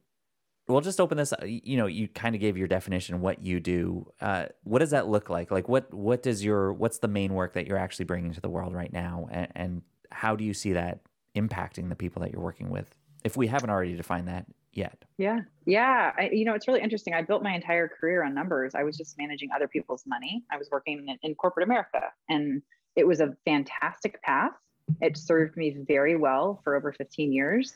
we'll 0.68 0.80
just 0.80 1.00
open 1.00 1.18
this 1.18 1.32
you 1.44 1.76
know 1.76 1.86
you 1.86 2.08
kind 2.08 2.34
of 2.34 2.40
gave 2.40 2.56
your 2.56 2.68
definition 2.68 3.20
what 3.20 3.42
you 3.42 3.60
do. 3.60 4.10
Uh, 4.20 4.46
what 4.62 4.78
does 4.78 4.90
that 4.90 5.08
look 5.08 5.28
like? 5.28 5.50
Like 5.50 5.68
what 5.68 5.92
what 5.92 6.22
does 6.22 6.44
your 6.44 6.72
what's 6.72 6.98
the 6.98 7.08
main 7.08 7.34
work 7.34 7.54
that 7.54 7.66
you're 7.66 7.78
actually 7.78 8.06
bringing 8.06 8.32
to 8.32 8.40
the 8.40 8.48
world 8.48 8.74
right 8.74 8.92
now? 8.92 9.28
And, 9.30 9.48
and 9.54 9.82
how 10.10 10.36
do 10.36 10.44
you 10.44 10.54
see 10.54 10.72
that 10.72 11.00
impacting 11.36 11.88
the 11.88 11.96
people 11.96 12.22
that 12.22 12.32
you're 12.32 12.42
working 12.42 12.70
with? 12.70 12.94
If 13.24 13.36
we 13.36 13.46
haven't 13.46 13.70
already 13.70 13.96
defined 13.96 14.28
that 14.28 14.46
yet. 14.72 15.04
Yeah. 15.18 15.40
Yeah. 15.66 16.12
I, 16.18 16.30
you 16.32 16.44
know 16.44 16.54
it's 16.54 16.66
really 16.66 16.82
interesting. 16.82 17.14
I 17.14 17.22
built 17.22 17.42
my 17.42 17.54
entire 17.54 17.88
career 17.88 18.24
on 18.24 18.34
numbers. 18.34 18.74
I 18.74 18.82
was 18.82 18.96
just 18.96 19.16
managing 19.18 19.50
other 19.54 19.68
people's 19.68 20.04
money. 20.06 20.44
I 20.50 20.56
was 20.56 20.68
working 20.70 21.06
in, 21.08 21.18
in 21.22 21.34
corporate 21.34 21.66
america 21.66 22.00
and 22.28 22.62
it 22.96 23.06
was 23.06 23.20
a 23.20 23.36
fantastic 23.44 24.22
path. 24.22 24.52
It 25.00 25.16
served 25.16 25.56
me 25.56 25.76
very 25.86 26.16
well 26.16 26.60
for 26.62 26.76
over 26.76 26.92
15 26.92 27.32
years 27.32 27.74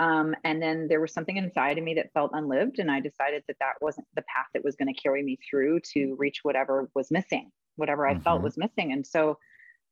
um, 0.00 0.34
and 0.44 0.62
then 0.62 0.88
there 0.88 0.98
was 0.98 1.12
something 1.12 1.36
inside 1.36 1.76
of 1.76 1.84
me 1.84 1.92
that 1.94 2.10
felt 2.14 2.30
unlived. 2.32 2.78
And 2.78 2.90
I 2.90 3.00
decided 3.00 3.44
that 3.46 3.58
that 3.60 3.74
wasn't 3.82 4.06
the 4.16 4.22
path 4.22 4.46
that 4.54 4.64
was 4.64 4.74
going 4.74 4.92
to 4.92 4.98
carry 4.98 5.22
me 5.22 5.38
through 5.48 5.80
to 5.92 6.16
reach 6.18 6.38
whatever 6.42 6.88
was 6.94 7.10
missing, 7.10 7.52
whatever 7.76 8.08
I 8.08 8.14
mm-hmm. 8.14 8.22
felt 8.22 8.40
was 8.40 8.56
missing. 8.56 8.92
And 8.92 9.06
so, 9.06 9.38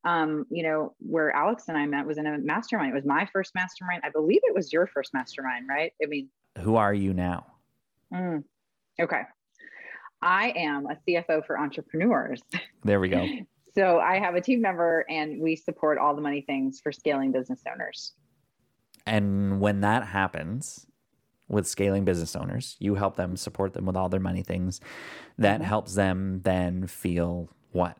um, 0.05 0.47
you 0.50 0.62
know, 0.62 0.95
where 0.99 1.31
Alex 1.37 1.65
and 1.69 1.77
I 1.77 1.85
met 1.85 2.07
was 2.07 2.17
in 2.17 2.27
a 2.27 2.38
mastermind. 2.38 2.93
It 2.93 2.95
was 2.95 3.05
my 3.05 3.29
first 3.35 3.55
mastermind. 3.55 4.00
I 4.03 4.09
believe 4.09 4.41
it 4.45 4.55
was 4.55 4.73
your 4.73 4.87
first 4.87 5.12
mastermind, 5.12 5.67
right? 5.69 5.93
I 6.03 6.07
mean, 6.07 6.31
who 6.57 6.77
are 6.77 6.95
you 6.95 7.12
now? 7.12 7.45
Mm, 8.12 8.45
okay. 8.99 9.23
I 10.23 10.55
am 10.57 10.87
a 10.87 10.97
CFO 11.07 11.47
for 11.47 11.61
entrepreneurs. 11.61 12.41
There 12.83 12.99
we 12.99 13.11
go. 13.11 13.27
so 13.75 13.99
I 13.99 14.19
have 14.21 14.37
a 14.37 14.41
team 14.41 14.62
member 14.62 15.05
and 15.11 15.38
we 15.38 15.55
support 15.55 15.99
all 15.99 16.17
the 16.17 16.23
money 16.23 16.41
things 16.41 16.81
for 16.81 16.93
scaling 16.93 17.31
business 17.31 17.62
owners. 17.71 18.15
And 19.09 19.61
when 19.61 19.81
that 19.81 20.07
happens 20.07 20.87
with 21.49 21.67
scaling 21.67 22.05
business 22.05 22.37
owners, 22.37 22.77
you 22.79 22.95
help 22.95 23.17
them 23.17 23.37
support 23.37 23.73
them 23.73 23.87
with 23.87 23.97
all 23.97 24.09
their 24.09 24.21
money 24.21 24.43
things. 24.43 24.81
That 25.38 25.61
mm-hmm. 25.61 25.69
helps 25.69 25.95
them 25.95 26.41
then 26.43 26.87
feel 26.87 27.49
what? 27.73 27.97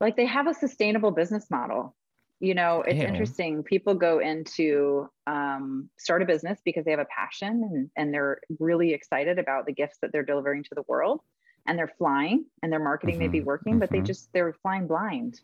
Like 0.00 0.16
they 0.16 0.26
have 0.26 0.46
a 0.46 0.54
sustainable 0.54 1.12
business 1.12 1.50
model. 1.50 1.94
You 2.40 2.54
know, 2.54 2.82
it's 2.82 3.00
Ew. 3.00 3.06
interesting. 3.06 3.62
People 3.62 3.94
go 3.94 4.18
into 4.18 5.08
um, 5.26 5.88
start 5.96 6.20
a 6.20 6.26
business 6.26 6.60
because 6.64 6.84
they 6.84 6.90
have 6.90 7.00
a 7.00 7.06
passion 7.06 7.48
and, 7.48 7.90
and 7.96 8.12
they're 8.12 8.40
really 8.58 8.92
excited 8.92 9.38
about 9.38 9.64
the 9.64 9.72
gifts 9.72 9.98
that 10.02 10.12
they're 10.12 10.24
delivering 10.24 10.64
to 10.64 10.74
the 10.74 10.82
world 10.86 11.20
and 11.66 11.78
they're 11.78 11.92
flying 11.98 12.44
and 12.62 12.70
their 12.70 12.82
marketing 12.82 13.14
mm-hmm. 13.14 13.22
may 13.22 13.28
be 13.28 13.38
mm-hmm. 13.38 13.46
working, 13.46 13.72
mm-hmm. 13.74 13.80
but 13.80 13.90
they 13.90 13.98
mm-hmm. 13.98 14.06
just, 14.06 14.30
they're 14.32 14.52
flying 14.60 14.86
blind 14.86 15.40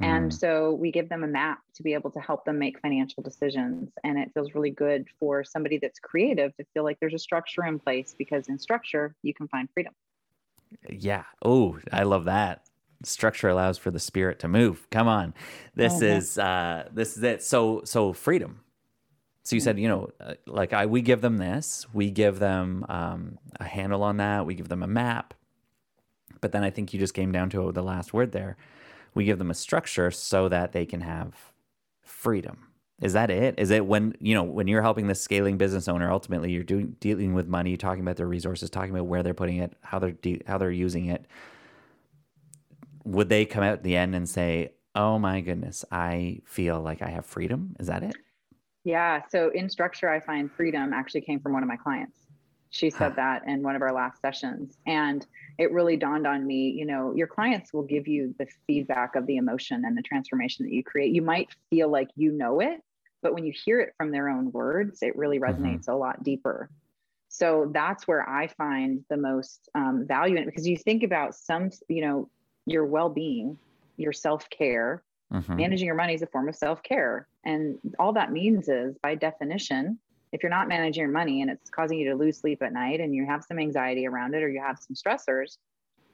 and 0.00 0.30
mm. 0.30 0.32
so 0.32 0.72
we 0.72 0.90
give 0.90 1.08
them 1.08 1.24
a 1.24 1.26
map 1.26 1.60
to 1.74 1.82
be 1.82 1.92
able 1.92 2.10
to 2.12 2.20
help 2.20 2.44
them 2.44 2.58
make 2.58 2.80
financial 2.80 3.22
decisions. 3.22 3.90
And 4.02 4.18
it 4.18 4.30
feels 4.32 4.54
really 4.54 4.70
good 4.70 5.06
for 5.18 5.44
somebody 5.44 5.78
that's 5.78 5.98
creative 5.98 6.56
to 6.56 6.64
feel 6.72 6.84
like 6.84 6.98
there's 7.00 7.14
a 7.14 7.18
structure 7.18 7.64
in 7.66 7.78
place 7.78 8.14
because 8.16 8.48
in 8.48 8.58
structure, 8.58 9.14
you 9.22 9.34
can 9.34 9.46
find 9.48 9.68
freedom. 9.74 9.92
Yeah. 10.88 11.24
Oh, 11.44 11.78
I 11.92 12.04
love 12.04 12.24
that. 12.24 12.64
Structure 13.02 13.48
allows 13.48 13.76
for 13.76 13.90
the 13.90 13.98
spirit 13.98 14.38
to 14.40 14.48
move. 14.48 14.88
Come 14.90 15.08
on. 15.08 15.34
This 15.74 15.94
mm-hmm. 15.94 16.18
is 16.18 16.38
uh 16.38 16.88
this 16.92 17.16
is 17.16 17.22
it. 17.22 17.42
So 17.42 17.82
so 17.84 18.12
freedom. 18.12 18.60
So 19.42 19.56
you 19.56 19.60
said, 19.60 19.78
you 19.78 19.88
know, 19.88 20.10
uh, 20.20 20.34
like 20.46 20.72
I 20.72 20.86
we 20.86 21.00
give 21.02 21.22
them 21.22 21.38
this, 21.38 21.86
we 21.92 22.10
give 22.10 22.38
them 22.38 22.84
um, 22.88 23.38
a 23.58 23.64
handle 23.64 24.02
on 24.02 24.18
that, 24.18 24.46
we 24.46 24.54
give 24.54 24.68
them 24.68 24.82
a 24.82 24.86
map. 24.86 25.34
But 26.40 26.52
then 26.52 26.62
I 26.62 26.70
think 26.70 26.92
you 26.92 27.00
just 27.00 27.14
came 27.14 27.32
down 27.32 27.50
to 27.50 27.72
the 27.72 27.82
last 27.82 28.14
word 28.14 28.32
there 28.32 28.56
we 29.14 29.24
give 29.24 29.38
them 29.38 29.50
a 29.50 29.54
structure 29.54 30.10
so 30.10 30.48
that 30.48 30.72
they 30.72 30.86
can 30.86 31.00
have 31.00 31.52
freedom. 32.02 32.70
Is 33.00 33.14
that 33.14 33.30
it? 33.30 33.54
Is 33.58 33.70
it 33.70 33.86
when 33.86 34.14
you 34.20 34.34
know 34.34 34.42
when 34.42 34.66
you're 34.66 34.82
helping 34.82 35.06
the 35.06 35.14
scaling 35.14 35.56
business 35.56 35.88
owner? 35.88 36.12
Ultimately, 36.12 36.52
you're 36.52 36.62
doing 36.62 36.96
dealing 37.00 37.32
with 37.32 37.48
money, 37.48 37.76
talking 37.76 38.02
about 38.02 38.16
their 38.16 38.26
resources, 38.26 38.68
talking 38.68 38.90
about 38.90 39.06
where 39.06 39.22
they're 39.22 39.32
putting 39.32 39.56
it, 39.56 39.74
how 39.80 39.98
they're 39.98 40.12
de- 40.12 40.42
how 40.46 40.58
they're 40.58 40.70
using 40.70 41.06
it. 41.06 41.26
Would 43.04 43.30
they 43.30 43.46
come 43.46 43.64
out 43.64 43.72
at 43.72 43.82
the 43.82 43.96
end 43.96 44.14
and 44.14 44.28
say, 44.28 44.74
"Oh 44.94 45.18
my 45.18 45.40
goodness, 45.40 45.82
I 45.90 46.40
feel 46.44 46.80
like 46.82 47.00
I 47.00 47.08
have 47.08 47.24
freedom"? 47.24 47.74
Is 47.80 47.86
that 47.86 48.02
it? 48.02 48.14
Yeah. 48.84 49.22
So 49.30 49.48
in 49.48 49.70
structure, 49.70 50.10
I 50.10 50.20
find 50.20 50.52
freedom 50.52 50.92
actually 50.92 51.22
came 51.22 51.40
from 51.40 51.54
one 51.54 51.62
of 51.62 51.68
my 51.68 51.76
clients. 51.76 52.26
She 52.68 52.90
said 52.90 53.12
huh. 53.12 53.16
that 53.16 53.42
in 53.46 53.62
one 53.62 53.76
of 53.76 53.82
our 53.82 53.92
last 53.92 54.20
sessions, 54.20 54.76
and 54.86 55.26
it 55.60 55.72
really 55.72 55.96
dawned 55.96 56.26
on 56.26 56.46
me 56.46 56.70
you 56.70 56.86
know 56.86 57.12
your 57.14 57.26
clients 57.26 57.72
will 57.72 57.82
give 57.82 58.08
you 58.08 58.34
the 58.38 58.46
feedback 58.66 59.14
of 59.14 59.26
the 59.26 59.36
emotion 59.36 59.84
and 59.84 59.96
the 59.96 60.02
transformation 60.02 60.64
that 60.64 60.72
you 60.72 60.82
create 60.82 61.14
you 61.14 61.22
might 61.22 61.48
feel 61.68 61.88
like 61.88 62.08
you 62.16 62.32
know 62.32 62.60
it 62.60 62.80
but 63.22 63.34
when 63.34 63.44
you 63.44 63.52
hear 63.64 63.78
it 63.78 63.92
from 63.96 64.10
their 64.10 64.28
own 64.28 64.50
words 64.52 65.02
it 65.02 65.14
really 65.16 65.38
mm-hmm. 65.38 65.62
resonates 65.62 65.82
mm-hmm. 65.82 65.92
a 65.92 65.96
lot 65.96 66.22
deeper 66.24 66.70
so 67.28 67.70
that's 67.72 68.08
where 68.08 68.28
i 68.28 68.48
find 68.48 69.04
the 69.10 69.16
most 69.16 69.68
um, 69.74 70.06
value 70.08 70.36
in 70.36 70.42
it 70.42 70.46
because 70.46 70.66
you 70.66 70.76
think 70.76 71.02
about 71.02 71.34
some 71.34 71.70
you 71.88 72.00
know 72.00 72.28
your 72.66 72.86
well-being 72.86 73.56
your 73.98 74.14
self-care 74.14 75.02
mm-hmm. 75.32 75.56
managing 75.56 75.86
your 75.86 75.94
money 75.94 76.14
is 76.14 76.22
a 76.22 76.26
form 76.26 76.48
of 76.48 76.56
self-care 76.56 77.28
and 77.44 77.78
all 77.98 78.14
that 78.14 78.32
means 78.32 78.68
is 78.68 78.96
by 79.02 79.14
definition 79.14 79.98
if 80.32 80.42
you're 80.42 80.50
not 80.50 80.68
managing 80.68 81.02
your 81.02 81.10
money 81.10 81.42
and 81.42 81.50
it's 81.50 81.70
causing 81.70 81.98
you 81.98 82.10
to 82.10 82.16
lose 82.16 82.38
sleep 82.38 82.62
at 82.62 82.72
night 82.72 83.00
and 83.00 83.14
you 83.14 83.26
have 83.26 83.44
some 83.44 83.58
anxiety 83.58 84.06
around 84.06 84.34
it 84.34 84.42
or 84.42 84.48
you 84.48 84.62
have 84.62 84.78
some 84.78 84.94
stressors, 84.94 85.56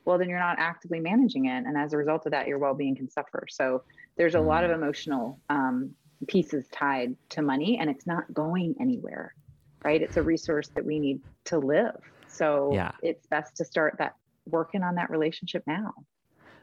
well, 0.05 0.19
then 0.19 0.29
you're 0.29 0.39
not 0.39 0.59
actively 0.59 1.01
managing 1.01 1.47
it. 1.47 1.65
And 1.67 1.77
as 1.77 1.93
a 1.93 1.97
result 1.97 2.27
of 2.27 2.33
that, 2.33 2.47
your 2.47 2.59
well 2.59 2.75
being 2.75 2.97
can 2.97 3.11
suffer. 3.11 3.47
So 3.51 3.83
there's 4.17 4.35
a 4.35 4.41
lot 4.41 4.65
of 4.65 4.71
mm. 4.71 4.77
emotional 4.77 5.39
um, 5.51 5.91
pieces 6.29 6.67
tied 6.73 7.15
to 7.31 7.43
money 7.43 7.79
and 7.79 7.91
it's 7.91 8.07
not 8.07 8.33
going 8.33 8.75
anywhere, 8.81 9.35
right? 9.85 10.01
It's 10.01 10.17
a 10.17 10.23
resource 10.23 10.69
that 10.75 10.85
we 10.85 10.99
need 10.99 11.21
to 11.47 11.59
live. 11.59 11.97
So 12.29 12.71
yeah. 12.73 12.93
it's 13.03 13.27
best 13.27 13.57
to 13.57 13.65
start 13.65 13.97
that 13.99 14.15
working 14.47 14.83
on 14.83 14.95
that 14.95 15.11
relationship 15.11 15.65
now. 15.67 15.93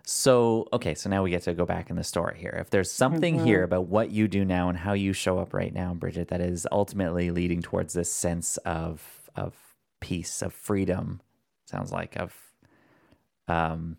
So, 0.06 0.68
okay, 0.74 0.96
so 0.96 1.10
now 1.10 1.24
we 1.24 1.30
get 1.30 1.44
to 1.44 1.54
go 1.54 1.66
back 1.66 1.90
in 1.90 1.96
the 1.96 2.04
story 2.04 2.38
here. 2.38 2.58
If 2.60 2.70
there's 2.70 2.92
something 2.92 3.38
mm-hmm. 3.38 3.46
here 3.46 3.64
about 3.64 3.88
what 3.88 4.12
you 4.12 4.28
do 4.28 4.44
now 4.44 4.68
and 4.68 4.78
how 4.78 4.94
you 4.94 5.14
show 5.14 5.40
up 5.40 5.54
right 5.54 5.74
now, 5.74 5.96
Bridgette, 5.98 6.28
that 6.28 6.42
is 6.42 6.68
ultimately 6.72 7.32
leading 7.32 7.62
towards 7.62 7.94
this 7.94 8.12
sense 8.12 8.58
of 8.58 9.30
of 9.36 9.56
peace, 10.02 10.42
of 10.42 10.54
freedom, 10.54 11.22
sounds 11.66 11.92
like 11.92 12.18
of 12.18 12.36
um 13.48 13.98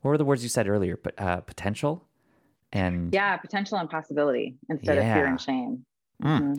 what 0.00 0.10
were 0.10 0.18
the 0.18 0.24
words 0.24 0.42
you 0.42 0.48
said 0.48 0.68
earlier? 0.68 0.98
But 1.00 1.14
uh 1.20 1.40
potential 1.42 2.02
and 2.72 3.14
Yeah, 3.14 3.36
potential 3.36 3.78
and 3.78 3.88
possibility 3.88 4.56
instead 4.68 4.96
yeah. 4.96 5.08
of 5.08 5.14
fear 5.14 5.26
and 5.26 5.40
shame. 5.40 5.84
Mm. 6.22 6.40
Mm-hmm. 6.40 6.54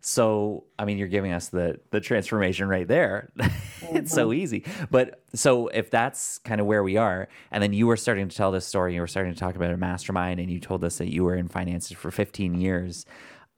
So, 0.00 0.64
I 0.78 0.86
mean, 0.86 0.96
you're 0.96 1.08
giving 1.08 1.32
us 1.32 1.48
the 1.48 1.78
the 1.90 2.00
transformation 2.00 2.68
right 2.68 2.88
there. 2.88 3.30
Mm-hmm. 3.38 3.96
it's 3.96 4.12
so 4.12 4.28
mm-hmm. 4.28 4.40
easy. 4.40 4.64
But 4.90 5.22
so 5.34 5.68
if 5.68 5.90
that's 5.90 6.38
kind 6.38 6.60
of 6.60 6.66
where 6.66 6.82
we 6.82 6.96
are, 6.96 7.28
and 7.50 7.62
then 7.62 7.72
you 7.72 7.86
were 7.86 7.96
starting 7.96 8.28
to 8.28 8.36
tell 8.36 8.50
this 8.50 8.66
story, 8.66 8.94
you 8.94 9.00
were 9.00 9.06
starting 9.06 9.32
to 9.32 9.38
talk 9.38 9.56
about 9.56 9.70
a 9.70 9.76
mastermind, 9.76 10.40
and 10.40 10.50
you 10.50 10.58
told 10.58 10.84
us 10.84 10.98
that 10.98 11.12
you 11.12 11.24
were 11.24 11.34
in 11.34 11.48
finances 11.48 11.92
for 11.92 12.10
15 12.10 12.60
years. 12.60 13.04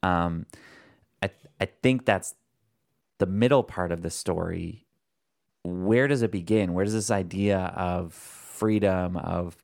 Um, 0.03 0.47
I 1.23 1.31
I 1.61 1.67
think 1.67 2.07
that's 2.07 2.35
the 3.19 3.27
middle 3.27 3.63
part 3.63 3.93
of 3.93 4.03
the 4.03 4.11
story. 4.11 4.87
Where 5.63 6.09
does 6.09 6.23
it 6.23 6.33
begin? 6.33 6.75
Where 6.75 6.85
does 6.85 6.95
this 6.95 7.11
idea 7.11 7.73
of 7.77 8.13
freedom, 8.13 9.17
of 9.17 9.57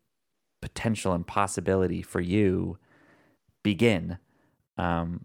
potential 0.61 1.13
and 1.13 1.27
possibility 1.27 2.03
for 2.03 2.21
you 2.21 2.79
begin? 3.65 4.19
Um, 4.77 5.25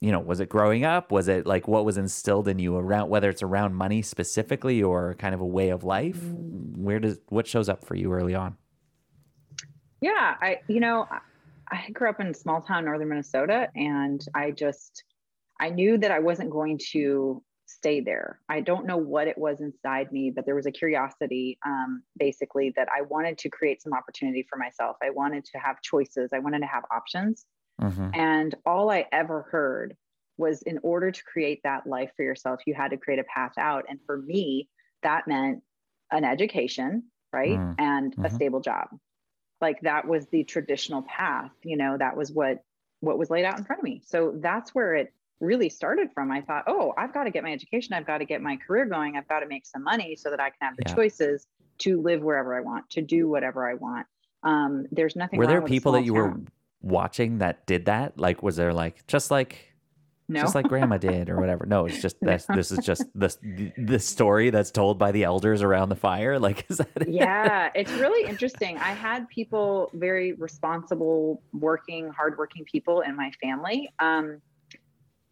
you 0.00 0.10
know, 0.10 0.20
was 0.20 0.40
it 0.40 0.48
growing 0.48 0.84
up? 0.84 1.12
Was 1.12 1.28
it 1.28 1.46
like 1.46 1.68
what 1.68 1.84
was 1.84 1.98
instilled 1.98 2.48
in 2.48 2.58
you 2.58 2.76
around 2.76 3.10
whether 3.10 3.28
it's 3.28 3.42
around 3.42 3.74
money 3.74 4.00
specifically 4.00 4.82
or 4.82 5.14
kind 5.14 5.34
of 5.34 5.40
a 5.40 5.46
way 5.46 5.68
of 5.68 5.84
life? 5.84 6.16
Mm. 6.16 6.78
Where 6.78 6.98
does 6.98 7.18
what 7.28 7.46
shows 7.46 7.68
up 7.68 7.84
for 7.84 7.94
you 7.94 8.12
early 8.12 8.34
on? 8.34 8.56
Yeah, 10.00 10.36
I 10.40 10.60
you 10.68 10.80
know, 10.80 11.06
I 11.70 11.90
grew 11.90 12.08
up 12.08 12.18
in 12.20 12.32
small 12.32 12.62
town 12.62 12.86
northern 12.86 13.10
Minnesota 13.10 13.68
and 13.76 14.24
I 14.34 14.52
just 14.52 15.04
I 15.60 15.68
knew 15.68 15.98
that 15.98 16.10
I 16.10 16.18
wasn't 16.18 16.50
going 16.50 16.80
to 16.92 17.42
stay 17.66 18.00
there. 18.00 18.40
I 18.48 18.62
don't 18.62 18.86
know 18.86 18.96
what 18.96 19.28
it 19.28 19.36
was 19.36 19.60
inside 19.60 20.10
me, 20.10 20.32
but 20.34 20.46
there 20.46 20.54
was 20.54 20.66
a 20.66 20.72
curiosity 20.72 21.58
um, 21.64 22.02
basically 22.18 22.72
that 22.76 22.88
I 22.94 23.02
wanted 23.02 23.36
to 23.38 23.50
create 23.50 23.82
some 23.82 23.92
opportunity 23.92 24.46
for 24.48 24.58
myself. 24.58 24.96
I 25.02 25.10
wanted 25.10 25.44
to 25.44 25.58
have 25.58 25.80
choices. 25.82 26.30
I 26.32 26.38
wanted 26.38 26.60
to 26.60 26.66
have 26.66 26.84
options. 26.90 27.44
Mm-hmm. 27.80 28.10
And 28.14 28.54
all 28.66 28.90
I 28.90 29.06
ever 29.12 29.42
heard 29.50 29.96
was 30.36 30.62
in 30.62 30.78
order 30.82 31.10
to 31.10 31.24
create 31.24 31.60
that 31.64 31.86
life 31.86 32.10
for 32.16 32.22
yourself, 32.22 32.60
you 32.66 32.74
had 32.74 32.88
to 32.88 32.96
create 32.96 33.20
a 33.20 33.24
path 33.24 33.52
out. 33.58 33.84
And 33.88 33.98
for 34.06 34.16
me, 34.16 34.68
that 35.02 35.28
meant 35.28 35.62
an 36.10 36.24
education, 36.24 37.04
right? 37.32 37.58
Mm-hmm. 37.58 37.80
And 37.80 38.12
a 38.12 38.16
mm-hmm. 38.16 38.34
stable 38.34 38.60
job. 38.60 38.88
Like 39.60 39.80
that 39.82 40.08
was 40.08 40.26
the 40.26 40.44
traditional 40.44 41.02
path, 41.02 41.50
you 41.62 41.76
know, 41.76 41.96
that 41.98 42.16
was 42.16 42.32
what 42.32 42.64
what 43.00 43.18
was 43.18 43.30
laid 43.30 43.44
out 43.44 43.58
in 43.58 43.64
front 43.64 43.80
of 43.80 43.84
me. 43.84 44.02
So 44.04 44.34
that's 44.36 44.74
where 44.74 44.94
it 44.94 45.12
really 45.40 45.70
started 45.70 46.10
from. 46.12 46.30
I 46.30 46.42
thought, 46.42 46.64
oh, 46.66 46.92
I've 46.98 47.14
got 47.14 47.24
to 47.24 47.30
get 47.30 47.42
my 47.42 47.52
education, 47.52 47.94
I've 47.94 48.06
got 48.06 48.18
to 48.18 48.26
get 48.26 48.42
my 48.42 48.56
career 48.56 48.86
going, 48.86 49.16
I've 49.16 49.28
got 49.28 49.40
to 49.40 49.46
make 49.46 49.66
some 49.66 49.82
money 49.82 50.16
so 50.16 50.30
that 50.30 50.40
I 50.40 50.50
can 50.50 50.58
have 50.60 50.76
the 50.76 50.84
yeah. 50.86 50.94
choices 50.94 51.46
to 51.78 52.00
live 52.00 52.22
wherever 52.22 52.54
I 52.54 52.60
want, 52.60 52.90
to 52.90 53.02
do 53.02 53.28
whatever 53.28 53.68
I 53.68 53.74
want. 53.74 54.06
Um, 54.42 54.86
there's 54.92 55.16
nothing. 55.16 55.38
Were 55.38 55.46
there 55.46 55.62
people 55.62 55.92
that 55.92 56.04
you 56.04 56.14
town. 56.14 56.22
were 56.22 56.40
watching 56.82 57.38
that 57.38 57.66
did 57.66 57.86
that? 57.86 58.18
Like, 58.18 58.42
was 58.42 58.56
there 58.56 58.72
like 58.72 59.06
just 59.06 59.30
like 59.30 59.70
no. 60.30 60.40
just 60.42 60.54
like 60.54 60.68
grandma 60.68 60.96
did 60.96 61.28
or 61.28 61.38
whatever. 61.40 61.66
No, 61.66 61.86
it's 61.86 62.00
just 62.00 62.16
no. 62.22 62.36
this 62.54 62.70
is 62.70 62.78
just 62.84 63.04
the 63.14 63.72
the 63.76 63.98
story 63.98 64.50
that's 64.50 64.70
told 64.70 64.98
by 64.98 65.12
the 65.12 65.24
elders 65.24 65.62
around 65.62 65.88
the 65.88 65.96
fire. 65.96 66.38
Like, 66.50 66.64
is 66.70 66.78
that? 66.78 67.08
yeah, 67.08 67.70
it's 67.74 67.92
really 67.92 68.28
interesting. 68.28 68.78
I 68.78 68.92
had 68.92 69.28
people, 69.28 69.90
very 69.92 70.32
responsible, 70.32 71.42
working, 71.52 72.08
hardworking 72.08 72.64
people 72.64 73.02
in 73.02 73.14
my 73.14 73.30
family. 73.42 73.90
Um, 73.98 74.40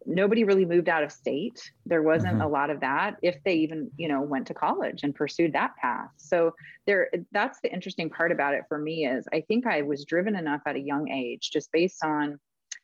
nobody 0.05 0.43
really 0.43 0.65
moved 0.65 0.89
out 0.89 1.03
of 1.03 1.11
state. 1.11 1.71
There 1.85 2.01
wasn't 2.01 2.33
mm-hmm. 2.33 2.43
a 2.43 2.47
lot 2.47 2.69
of 2.69 2.79
that. 2.79 3.17
If 3.21 3.37
they 3.43 3.55
even, 3.55 3.91
you 3.97 4.07
know, 4.07 4.21
went 4.21 4.47
to 4.47 4.53
college 4.53 5.03
and 5.03 5.13
pursued 5.13 5.53
that 5.53 5.75
path. 5.81 6.09
So 6.17 6.53
there, 6.87 7.09
that's 7.31 7.59
the 7.61 7.71
interesting 7.71 8.09
part 8.09 8.31
about 8.31 8.53
it 8.53 8.63
for 8.67 8.77
me 8.77 9.05
is 9.05 9.27
I 9.33 9.41
think 9.41 9.67
I 9.67 9.81
was 9.81 10.05
driven 10.05 10.35
enough 10.35 10.61
at 10.65 10.75
a 10.75 10.79
young 10.79 11.09
age, 11.09 11.51
just 11.51 11.71
based 11.71 12.03
on 12.03 12.39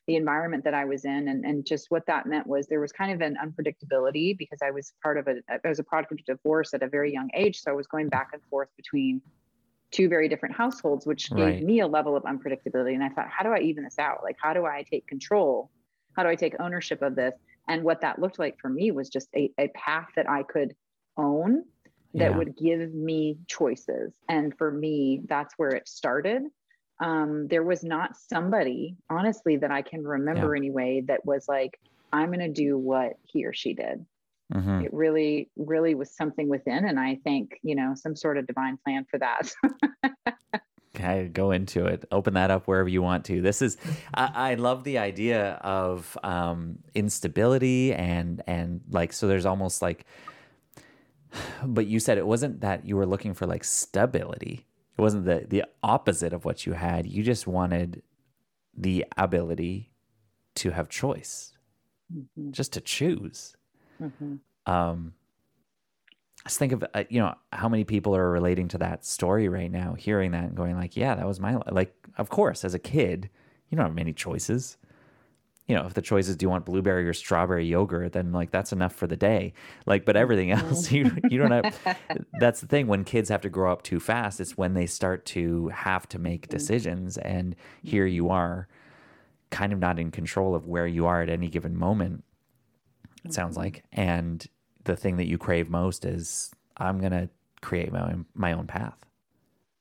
the 0.06 0.16
environment 0.16 0.62
that 0.64 0.74
I 0.74 0.84
was 0.84 1.04
in 1.04 1.28
and, 1.28 1.44
and 1.44 1.66
just 1.66 1.90
what 1.90 2.06
that 2.06 2.26
meant 2.26 2.46
was 2.46 2.68
there 2.68 2.80
was 2.80 2.92
kind 2.92 3.10
of 3.10 3.20
an 3.20 3.36
unpredictability 3.44 4.38
because 4.38 4.60
I 4.62 4.70
was 4.70 4.92
part 5.02 5.18
of 5.18 5.26
a 5.26 5.36
I 5.50 5.68
was 5.68 5.80
a 5.80 5.84
product 5.84 6.12
of 6.12 6.24
divorce 6.24 6.74
at 6.74 6.82
a 6.82 6.88
very 6.88 7.12
young 7.12 7.28
age. 7.34 7.60
So 7.60 7.72
I 7.72 7.74
was 7.74 7.88
going 7.88 8.08
back 8.08 8.30
and 8.32 8.42
forth 8.44 8.68
between 8.76 9.20
two 9.90 10.08
very 10.08 10.28
different 10.28 10.54
households, 10.54 11.06
which 11.06 11.30
gave 11.30 11.38
right. 11.38 11.62
me 11.62 11.80
a 11.80 11.86
level 11.86 12.16
of 12.16 12.22
unpredictability. 12.24 12.94
And 12.94 13.02
I 13.02 13.08
thought, 13.08 13.28
how 13.28 13.42
do 13.42 13.50
I 13.50 13.60
even 13.60 13.82
this 13.82 13.98
out? 13.98 14.20
Like 14.22 14.36
how 14.40 14.52
do 14.52 14.64
I 14.64 14.84
take 14.88 15.08
control? 15.08 15.70
How 16.16 16.22
do 16.22 16.28
I 16.28 16.34
take 16.34 16.54
ownership 16.60 17.02
of 17.02 17.14
this? 17.14 17.34
And 17.68 17.82
what 17.82 18.00
that 18.00 18.18
looked 18.18 18.38
like 18.38 18.58
for 18.58 18.68
me 18.68 18.90
was 18.90 19.08
just 19.08 19.28
a, 19.34 19.50
a 19.58 19.68
path 19.68 20.08
that 20.16 20.28
I 20.28 20.42
could 20.42 20.74
own 21.16 21.64
that 22.14 22.30
yeah. 22.30 22.36
would 22.36 22.56
give 22.56 22.94
me 22.94 23.38
choices. 23.46 24.14
And 24.28 24.56
for 24.56 24.70
me, 24.70 25.20
that's 25.26 25.54
where 25.56 25.70
it 25.70 25.88
started 25.88 26.44
um, 27.00 27.46
there 27.48 27.62
was 27.62 27.84
not 27.84 28.16
somebody, 28.16 28.96
honestly, 29.10 29.56
that 29.56 29.70
I 29.70 29.82
can 29.82 30.06
remember 30.06 30.54
yeah. 30.54 30.60
anyway, 30.60 31.02
that 31.06 31.24
was 31.26 31.46
like, 31.48 31.78
I'm 32.12 32.28
going 32.28 32.40
to 32.40 32.48
do 32.48 32.78
what 32.78 33.14
he 33.24 33.44
or 33.44 33.52
she 33.52 33.74
did. 33.74 34.04
Mm-hmm. 34.54 34.82
It 34.82 34.94
really, 34.94 35.50
really 35.56 35.94
was 35.94 36.16
something 36.16 36.48
within. 36.48 36.86
And 36.86 36.98
I 36.98 37.16
think, 37.24 37.58
you 37.62 37.74
know, 37.74 37.94
some 37.94 38.14
sort 38.14 38.38
of 38.38 38.46
divine 38.46 38.78
plan 38.78 39.04
for 39.10 39.18
that. 39.18 39.52
okay, 40.96 41.28
go 41.28 41.50
into 41.50 41.86
it. 41.86 42.04
Open 42.10 42.34
that 42.34 42.50
up 42.50 42.66
wherever 42.66 42.88
you 42.88 43.02
want 43.02 43.24
to. 43.26 43.40
This 43.40 43.62
is, 43.62 43.76
I, 44.14 44.30
I 44.34 44.54
love 44.54 44.84
the 44.84 44.98
idea 44.98 45.52
of 45.62 46.16
um, 46.24 46.78
instability 46.94 47.92
and, 47.92 48.42
and 48.46 48.80
like, 48.90 49.12
so 49.12 49.28
there's 49.28 49.46
almost 49.46 49.82
like, 49.82 50.06
but 51.64 51.86
you 51.86 52.00
said 52.00 52.18
it 52.18 52.26
wasn't 52.26 52.62
that 52.62 52.86
you 52.86 52.96
were 52.96 53.06
looking 53.06 53.34
for 53.34 53.46
like 53.46 53.62
stability 53.62 54.66
it 54.96 55.02
wasn't 55.02 55.26
the 55.26 55.44
the 55.48 55.64
opposite 55.82 56.32
of 56.32 56.44
what 56.44 56.64
you 56.64 56.72
had. 56.72 57.06
You 57.06 57.22
just 57.22 57.46
wanted 57.46 58.02
the 58.74 59.04
ability 59.16 59.92
to 60.56 60.70
have 60.70 60.88
choice, 60.88 61.52
mm-hmm. 62.14 62.50
just 62.50 62.72
to 62.74 62.80
choose. 62.80 63.56
Mm-hmm. 64.02 64.36
Um, 64.70 65.12
just 66.46 66.58
think 66.58 66.72
of 66.72 66.84
uh, 66.94 67.04
you 67.08 67.20
know 67.20 67.34
how 67.52 67.68
many 67.68 67.84
people 67.84 68.16
are 68.16 68.30
relating 68.30 68.68
to 68.68 68.78
that 68.78 69.04
story 69.04 69.48
right 69.48 69.70
now, 69.70 69.94
hearing 69.94 70.32
that 70.32 70.44
and 70.44 70.56
going 70.56 70.76
like, 70.76 70.96
"Yeah, 70.96 71.14
that 71.14 71.26
was 71.26 71.40
my 71.40 71.58
like." 71.70 71.94
Of 72.18 72.30
course, 72.30 72.64
as 72.64 72.72
a 72.72 72.78
kid, 72.78 73.28
you 73.68 73.76
don't 73.76 73.84
have 73.86 73.94
many 73.94 74.14
choices 74.14 74.78
you 75.66 75.74
know, 75.74 75.84
if 75.84 75.94
the 75.94 76.02
choice 76.02 76.28
is 76.28 76.36
do 76.36 76.44
you 76.44 76.50
want 76.50 76.64
blueberry 76.64 77.08
or 77.08 77.12
strawberry 77.12 77.66
yogurt, 77.66 78.12
then 78.12 78.32
like 78.32 78.50
that's 78.50 78.72
enough 78.72 78.94
for 78.94 79.08
the 79.08 79.16
day. 79.16 79.52
Like, 79.84 80.04
but 80.04 80.16
everything 80.16 80.50
mm-hmm. 80.50 80.68
else, 80.68 80.92
you 80.92 81.10
you 81.28 81.38
don't 81.38 81.50
have. 81.50 81.98
that's 82.40 82.60
the 82.60 82.66
thing. 82.66 82.86
When 82.86 83.04
kids 83.04 83.28
have 83.30 83.40
to 83.42 83.48
grow 83.48 83.72
up 83.72 83.82
too 83.82 83.98
fast, 83.98 84.40
it's 84.40 84.56
when 84.56 84.74
they 84.74 84.86
start 84.86 85.26
to 85.26 85.68
have 85.68 86.08
to 86.10 86.18
make 86.18 86.42
mm-hmm. 86.42 86.56
decisions. 86.56 87.18
And 87.18 87.56
here 87.82 88.06
you 88.06 88.30
are, 88.30 88.68
kind 89.50 89.72
of 89.72 89.80
not 89.80 89.98
in 89.98 90.10
control 90.10 90.54
of 90.54 90.66
where 90.66 90.86
you 90.86 91.06
are 91.06 91.20
at 91.22 91.28
any 91.28 91.48
given 91.48 91.76
moment. 91.76 92.22
It 93.24 93.34
sounds 93.34 93.56
mm-hmm. 93.56 93.64
like, 93.64 93.84
and 93.92 94.46
the 94.86 94.96
thing 94.96 95.16
that 95.18 95.26
you 95.26 95.38
crave 95.38 95.68
most 95.68 96.04
is 96.04 96.50
I'm 96.76 97.00
gonna 97.00 97.28
create 97.60 97.92
my 97.92 98.00
own, 98.00 98.26
my 98.34 98.52
own 98.52 98.66
path. 98.66 99.04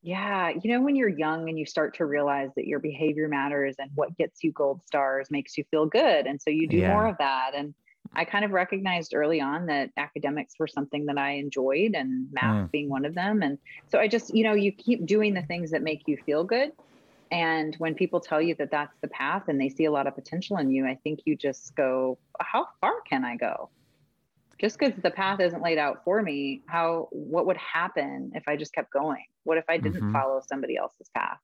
Yeah. 0.01 0.51
You 0.61 0.71
know, 0.71 0.81
when 0.81 0.95
you're 0.95 1.09
young 1.09 1.49
and 1.49 1.57
you 1.57 1.65
start 1.65 1.95
to 1.95 2.05
realize 2.05 2.51
that 2.55 2.67
your 2.67 2.79
behavior 2.79 3.27
matters 3.27 3.75
and 3.79 3.89
what 3.95 4.15
gets 4.17 4.43
you 4.43 4.51
gold 4.51 4.81
stars 4.85 5.31
makes 5.31 5.57
you 5.57 5.63
feel 5.71 5.87
good. 5.87 6.27
And 6.27 6.39
so 6.39 6.51
you 6.51 6.67
do 6.67 6.77
yeah. 6.77 6.89
more 6.89 7.07
of 7.07 7.17
that. 7.17 7.53
And 7.55 7.73
I 8.13 8.23
kind 8.23 8.45
of 8.45 8.51
recognized 8.51 9.15
early 9.15 9.41
on 9.41 9.65
that 9.65 9.89
academics 9.97 10.53
were 10.59 10.67
something 10.67 11.07
that 11.07 11.17
I 11.17 11.31
enjoyed 11.31 11.95
and 11.95 12.27
math 12.31 12.67
mm. 12.67 12.71
being 12.71 12.87
one 12.87 13.03
of 13.03 13.15
them. 13.15 13.41
And 13.41 13.57
so 13.87 13.97
I 13.99 14.07
just, 14.07 14.31
you 14.33 14.43
know, 14.43 14.53
you 14.53 14.71
keep 14.71 15.07
doing 15.07 15.33
the 15.33 15.41
things 15.41 15.71
that 15.71 15.81
make 15.81 16.03
you 16.05 16.17
feel 16.23 16.43
good. 16.43 16.71
And 17.31 17.75
when 17.79 17.95
people 17.95 18.19
tell 18.19 18.41
you 18.41 18.53
that 18.55 18.69
that's 18.69 18.95
the 19.01 19.07
path 19.07 19.47
and 19.47 19.59
they 19.59 19.69
see 19.69 19.85
a 19.85 19.91
lot 19.91 20.05
of 20.05 20.13
potential 20.13 20.57
in 20.57 20.69
you, 20.69 20.85
I 20.85 20.99
think 21.03 21.21
you 21.25 21.35
just 21.35 21.75
go, 21.75 22.19
how 22.39 22.67
far 22.79 23.01
can 23.09 23.25
I 23.25 23.37
go? 23.37 23.71
Just 24.59 24.79
because 24.79 24.93
the 25.01 25.11
path 25.11 25.39
isn't 25.39 25.61
laid 25.61 25.77
out 25.77 26.03
for 26.03 26.21
me 26.21 26.61
how 26.67 27.07
what 27.11 27.45
would 27.45 27.57
happen 27.57 28.31
if 28.35 28.47
i 28.47 28.55
just 28.55 28.73
kept 28.73 28.91
going? 28.91 29.23
What 29.43 29.57
if 29.57 29.65
i 29.69 29.77
didn't 29.77 30.01
mm-hmm. 30.01 30.13
follow 30.13 30.41
somebody 30.47 30.77
else's 30.77 31.09
path? 31.15 31.39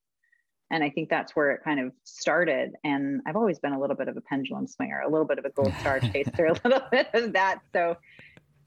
And 0.69 0.84
i 0.84 0.89
think 0.89 1.10
that's 1.10 1.36
where 1.36 1.52
it 1.52 1.62
kind 1.63 1.80
of 1.80 1.91
started 2.04 2.71
and 2.84 3.21
i've 3.28 3.36
always 3.36 3.60
been 3.60 3.74
a 3.74 3.80
little 3.80 3.95
bit 3.95 4.08
of 4.08 4.17
a 4.17 4.21
pendulum 4.21 4.67
swinger 4.67 5.02
a 5.02 5.10
little 5.10 5.28
bit 5.28 5.38
of 5.38 5.45
a 5.45 5.50
gold 5.50 5.74
star 5.82 6.00
chaser 6.13 6.45
a 6.45 6.54
little 6.63 6.84
bit 6.91 7.10
of 7.13 7.34
that 7.34 7.60
so 7.74 7.97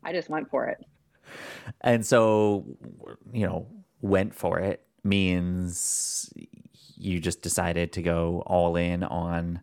i 0.02 0.12
just 0.12 0.28
went 0.28 0.50
for 0.50 0.66
it. 0.66 0.84
And 1.80 2.04
so 2.04 2.64
you 3.32 3.46
know 3.46 3.66
went 4.00 4.34
for 4.34 4.60
it 4.60 4.84
means 5.02 6.30
you 6.96 7.20
just 7.20 7.42
decided 7.42 7.92
to 7.92 8.02
go 8.02 8.42
all 8.46 8.76
in 8.76 9.02
on 9.02 9.60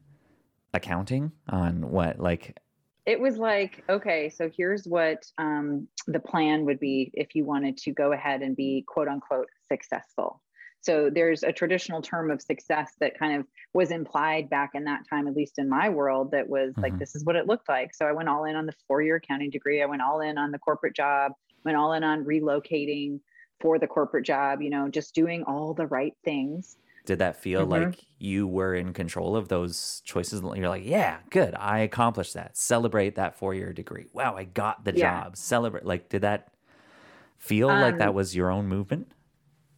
accounting 0.74 1.32
on 1.50 1.90
what 1.92 2.20
like 2.20 2.58
it 3.06 3.20
was 3.20 3.38
like 3.38 3.84
okay 3.90 4.30
so 4.30 4.50
here's 4.56 4.86
what 4.86 5.26
um, 5.38 5.88
the 6.08 6.20
plan 6.20 6.66
would 6.66 6.80
be 6.80 7.12
if 7.14 7.36
you 7.36 7.46
wanted 7.46 7.78
to 7.78 7.92
go 7.92 8.12
ahead 8.12 8.42
and 8.42 8.56
be 8.56 8.84
quote 8.88 9.08
unquote 9.08 9.48
successful. 9.72 10.42
So 10.84 11.12
there's 11.14 11.44
a 11.44 11.52
traditional 11.52 12.02
term 12.02 12.32
of 12.32 12.42
success 12.42 12.94
that 13.00 13.18
kind 13.18 13.40
of 13.40 13.46
was 13.72 13.92
implied 13.92 14.50
back 14.50 14.72
in 14.74 14.86
that 14.86 15.02
time 15.08 15.28
at 15.28 15.36
least 15.36 15.60
in 15.60 15.70
my 15.70 15.90
world 15.90 16.32
that 16.32 16.50
was 16.50 16.72
mm-hmm. 16.72 16.82
like 16.82 16.98
this 16.98 17.16
is 17.16 17.24
what 17.24 17.36
it 17.36 17.46
looked 17.46 17.70
like. 17.70 17.94
So 17.94 18.08
i 18.08 18.12
went 18.12 18.30
all 18.30 18.46
in 18.46 18.56
on 18.56 18.66
the 18.66 18.74
four 18.88 19.02
year 19.02 19.18
accounting 19.18 19.52
degree. 19.52 19.84
I 19.84 19.86
went 19.86 20.02
all 20.02 20.22
in 20.22 20.38
on 20.38 20.52
the 20.52 20.60
corporate 20.60 20.96
job 20.96 21.34
went 21.64 21.78
all 21.78 21.94
in 21.94 22.04
on 22.04 22.26
relocating 22.26 23.20
for 23.60 23.78
the 23.78 23.88
corporate 23.88 24.26
job 24.26 24.62
you 24.62 24.70
know 24.70 24.90
just 24.90 25.14
doing 25.14 25.44
all 25.44 25.74
the 25.74 25.86
right 25.88 26.14
things 26.24 26.78
did 27.06 27.20
that 27.20 27.36
feel 27.36 27.62
mm-hmm. 27.62 27.90
like 27.90 28.00
you 28.20 28.48
were 28.48 28.76
in 28.76 28.94
control 28.94 29.36
of 29.36 29.48
those 29.48 30.02
choices? 30.06 30.42
You're 30.42 30.70
like, 30.70 30.86
yeah, 30.86 31.18
good. 31.30 31.56
I 31.56 31.80
accomplished 31.80 32.34
that. 32.36 32.58
Celebrate 32.58 33.16
that 33.16 33.36
four 33.36 33.54
year 33.54 33.74
degree. 33.74 34.08
Wow, 34.14 34.36
I 34.36 34.46
got 34.46 34.86
the 34.86 34.94
yeah. 34.96 35.24
job. 35.24 35.38
Celebrate. 35.38 35.86
Like, 35.86 36.10
did 36.10 36.22
that 36.22 36.54
feel 37.38 37.70
um, 37.70 37.82
like 37.82 37.98
that 37.98 38.10
um, 38.10 38.16
was 38.16 38.36
your 38.36 38.52
own 38.52 38.68
movement? 38.68 39.12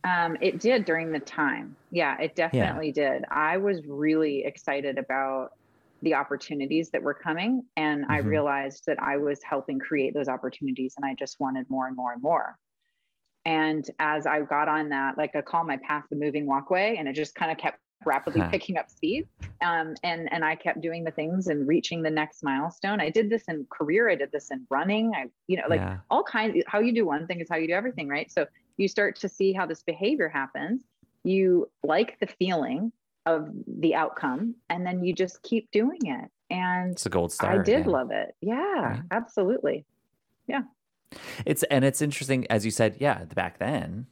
Um, 0.03 0.37
it 0.41 0.59
did 0.59 0.83
during 0.85 1.11
the 1.11 1.19
time. 1.19 1.75
Yeah, 1.91 2.19
it 2.19 2.35
definitely 2.35 2.93
yeah. 2.95 3.11
did. 3.11 3.25
I 3.31 3.57
was 3.57 3.85
really 3.85 4.43
excited 4.43 4.97
about 4.97 5.51
the 6.03 6.13
opportunities 6.13 6.89
that 6.89 7.01
were 7.01 7.13
coming. 7.13 7.63
And 7.77 8.03
mm-hmm. 8.03 8.11
I 8.11 8.17
realized 8.17 8.83
that 8.87 9.01
I 9.01 9.17
was 9.17 9.41
helping 9.41 9.79
create 9.79 10.13
those 10.13 10.27
opportunities 10.27 10.93
and 10.97 11.05
I 11.05 11.15
just 11.15 11.39
wanted 11.39 11.69
more 11.69 11.87
and 11.87 11.95
more 11.95 12.13
and 12.13 12.21
more. 12.21 12.59
And 13.45 13.89
as 13.99 14.25
I 14.25 14.41
got 14.41 14.67
on 14.67 14.89
that, 14.89 15.17
like 15.17 15.35
I 15.35 15.41
call 15.41 15.63
my 15.65 15.77
path 15.77 16.05
the 16.09 16.15
moving 16.15 16.45
walkway, 16.45 16.95
and 16.97 17.07
it 17.07 17.13
just 17.13 17.35
kind 17.35 17.51
of 17.51 17.57
kept 17.57 17.79
rapidly 18.05 18.41
huh. 18.41 18.49
picking 18.49 18.77
up 18.77 18.89
speed. 18.89 19.27
Um, 19.61 19.95
and 20.03 20.31
and 20.31 20.43
I 20.43 20.55
kept 20.55 20.81
doing 20.81 21.03
the 21.03 21.11
things 21.11 21.47
and 21.47 21.67
reaching 21.67 22.01
the 22.01 22.09
next 22.09 22.43
milestone. 22.43 23.01
I 23.01 23.09
did 23.09 23.29
this 23.29 23.43
in 23.47 23.65
career. 23.69 24.09
I 24.09 24.15
did 24.15 24.31
this 24.31 24.51
in 24.51 24.65
running. 24.69 25.13
I, 25.15 25.25
you 25.47 25.57
know, 25.57 25.63
like 25.69 25.81
yeah. 25.81 25.97
all 26.09 26.23
kinds. 26.23 26.63
How 26.67 26.79
you 26.79 26.93
do 26.93 27.05
one 27.05 27.27
thing 27.27 27.39
is 27.39 27.47
how 27.49 27.57
you 27.57 27.67
do 27.67 27.73
everything, 27.73 28.07
right? 28.07 28.31
So 28.31 28.45
you 28.77 28.87
start 28.87 29.15
to 29.17 29.29
see 29.29 29.53
how 29.53 29.65
this 29.65 29.83
behavior 29.83 30.29
happens. 30.29 30.83
You 31.23 31.69
like 31.83 32.19
the 32.19 32.27
feeling 32.27 32.91
of 33.25 33.49
the 33.67 33.95
outcome, 33.95 34.55
and 34.69 34.85
then 34.85 35.03
you 35.03 35.13
just 35.13 35.41
keep 35.43 35.69
doing 35.71 35.99
it. 36.03 36.29
And 36.49 36.91
it's 36.91 37.05
a 37.05 37.09
gold 37.09 37.31
star. 37.31 37.59
I 37.59 37.63
did 37.63 37.85
yeah. 37.85 37.91
love 37.91 38.11
it. 38.11 38.35
Yeah, 38.41 38.55
right. 38.55 39.01
absolutely. 39.11 39.85
Yeah. 40.47 40.61
It's 41.45 41.63
and 41.63 41.83
it's 41.85 42.01
interesting 42.01 42.47
as 42.49 42.65
you 42.65 42.71
said, 42.71 42.97
yeah, 42.99 43.25
back 43.25 43.59
then 43.59 44.07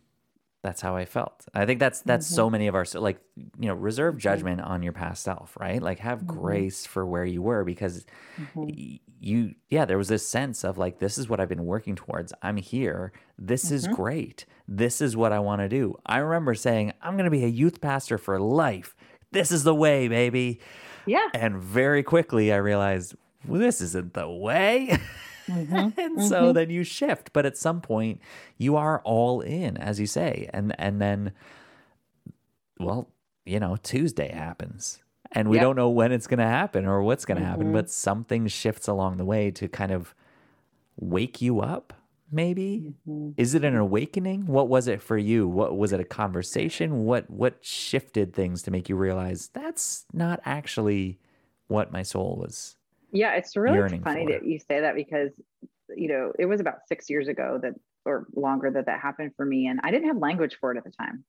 that's 0.64 0.82
how 0.82 0.96
I 0.96 1.06
felt. 1.06 1.46
I 1.54 1.66
think 1.66 1.80
that's 1.80 2.02
that's 2.02 2.28
mm-hmm. 2.28 2.36
so 2.36 2.50
many 2.50 2.68
of 2.68 2.76
our 2.76 2.86
like 2.94 3.20
you 3.36 3.68
know 3.68 3.74
reserve 3.74 4.14
mm-hmm. 4.14 4.20
judgment 4.20 4.62
on 4.62 4.84
your 4.84 4.94
past 4.94 5.24
self, 5.24 5.58
right? 5.60 5.82
Like 5.82 6.00
have 6.00 6.20
mm-hmm. 6.20 6.40
grace 6.40 6.86
for 6.86 7.06
where 7.06 7.26
you 7.26 7.42
were 7.42 7.64
because 7.64 8.06
mm-hmm. 8.40 8.98
you 9.20 9.56
yeah, 9.70 9.86
there 9.86 9.98
was 9.98 10.08
this 10.08 10.28
sense 10.28 10.64
of 10.64 10.78
like 10.78 11.00
this 11.00 11.18
is 11.18 11.28
what 11.28 11.40
I've 11.40 11.50
been 11.50 11.66
working 11.66 11.96
towards. 11.96 12.32
I'm 12.44 12.58
here. 12.58 13.12
This 13.40 13.72
is 13.72 13.86
mm-hmm. 13.86 13.96
great. 13.96 14.46
This 14.68 15.02
is 15.02 15.18
what 15.18 15.32
I 15.32 15.40
want 15.40 15.62
to 15.62 15.70
do. 15.70 15.98
I 16.06 16.20
remember 16.20 16.54
saying 16.54 16.94
I'm 17.02 17.14
going 17.14 17.26
to 17.26 17.32
be 17.32 17.44
a 17.44 17.48
youth 17.48 17.82
pastor 17.82 18.20
for 18.20 18.40
life. 18.40 18.96
This 19.32 19.52
is 19.52 19.64
the 19.64 19.76
way, 19.76 20.08
baby. 20.08 20.60
Yeah. 21.08 21.28
And 21.34 21.58
very 21.58 22.04
quickly 22.04 22.54
I 22.54 22.58
realized 22.58 23.16
well, 23.48 23.60
this 23.60 23.82
isn't 23.82 24.14
the 24.14 24.30
way. 24.30 25.00
Mm-hmm. 25.52 25.76
and 26.00 26.18
mm-hmm. 26.18 26.28
so 26.28 26.54
then 26.54 26.70
you 26.70 26.84
shift. 26.84 27.32
But 27.34 27.46
at 27.46 27.58
some 27.58 27.82
point, 27.82 28.22
you 28.58 28.76
are 28.76 29.02
all 29.04 29.42
in, 29.42 29.78
as 29.78 30.00
you 30.00 30.08
say. 30.08 30.50
And, 30.54 30.76
and 30.78 31.02
then, 31.02 31.34
well, 32.80 33.10
you 33.46 33.60
know, 33.60 33.78
Tuesday 33.82 34.32
happens 34.32 35.02
and 35.32 35.50
we 35.50 35.58
yep. 35.58 35.64
don't 35.64 35.76
know 35.76 35.90
when 35.90 36.12
it's 36.12 36.28
going 36.28 36.40
to 36.40 36.46
happen 36.46 36.86
or 36.86 37.02
what's 37.02 37.26
going 37.26 37.38
to 37.38 37.44
mm-hmm. 37.44 37.52
happen, 37.52 37.72
but 37.72 37.90
something 37.90 38.48
shifts 38.48 38.88
along 38.88 39.18
the 39.18 39.26
way 39.26 39.52
to 39.52 39.68
kind 39.68 39.92
of 39.92 40.14
wake 40.98 41.42
you 41.42 41.62
up 41.62 41.94
maybe 42.32 42.94
mm-hmm. 43.08 43.32
is 43.38 43.54
it 43.54 43.64
an 43.64 43.76
awakening 43.76 44.46
what 44.48 44.70
was 44.70 44.88
it 44.88 45.02
for 45.02 45.18
you 45.18 45.48
what 45.48 45.78
was 45.78 45.92
it 45.92 46.00
a 46.00 46.06
conversation 46.06 47.04
what 47.04 47.30
what 47.30 47.58
shifted 47.62 48.34
things 48.34 48.62
to 48.64 48.72
make 48.72 48.88
you 48.88 48.96
realize 48.96 49.50
that's 49.54 50.06
not 50.14 50.40
actually 50.46 51.20
what 51.68 51.92
my 51.92 52.04
soul 52.04 52.38
was 52.40 52.78
yeah 53.12 53.34
it's 53.34 53.56
really 53.56 54.00
funny 54.00 54.26
that 54.26 54.46
you 54.46 54.60
say 54.60 54.82
that 54.82 54.96
because 54.96 55.32
you 55.96 56.08
know 56.08 56.32
it 56.40 56.46
was 56.46 56.60
about 56.60 56.88
six 56.88 57.10
years 57.10 57.28
ago 57.28 57.60
that 57.62 57.74
or 58.06 58.26
longer 58.36 58.72
that 58.72 58.86
that 58.86 59.00
happened 59.00 59.32
for 59.36 59.46
me 59.46 59.68
and 59.68 59.80
i 59.84 59.92
didn't 59.92 60.08
have 60.08 60.18
language 60.18 60.58
for 60.60 60.72
it 60.72 60.78
at 60.78 60.84
the 60.84 60.92
time 60.92 61.24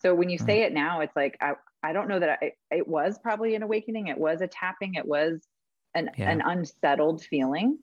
so 0.00 0.14
when 0.14 0.28
you 0.28 0.38
say 0.38 0.60
mm. 0.60 0.66
it 0.66 0.72
now 0.72 1.00
it's 1.00 1.16
like 1.16 1.36
i, 1.40 1.52
I 1.82 1.92
don't 1.92 2.08
know 2.08 2.18
that 2.18 2.38
I, 2.42 2.52
it 2.70 2.86
was 2.86 3.18
probably 3.18 3.54
an 3.54 3.62
awakening 3.62 4.08
it 4.08 4.18
was 4.18 4.40
a 4.40 4.46
tapping 4.46 4.94
it 4.94 5.06
was 5.06 5.46
an, 5.94 6.10
yeah. 6.16 6.30
an 6.30 6.42
unsettled 6.42 7.24
feeling 7.24 7.78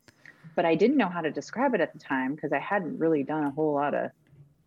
but 0.56 0.65
I 0.65 0.76
didn't 0.76 0.98
know 0.98 1.10
how 1.10 1.22
to 1.22 1.32
describe 1.32 1.74
it 1.74 1.82
at 1.82 1.93
the 1.93 2.00
time 2.00 2.36
because 2.36 2.52
I 2.52 2.60
hadn't 2.60 3.00
really 3.00 3.24
done 3.24 3.43
a 3.43 3.52
whole 3.52 3.74
lot 3.74 3.93
of 3.93 4.12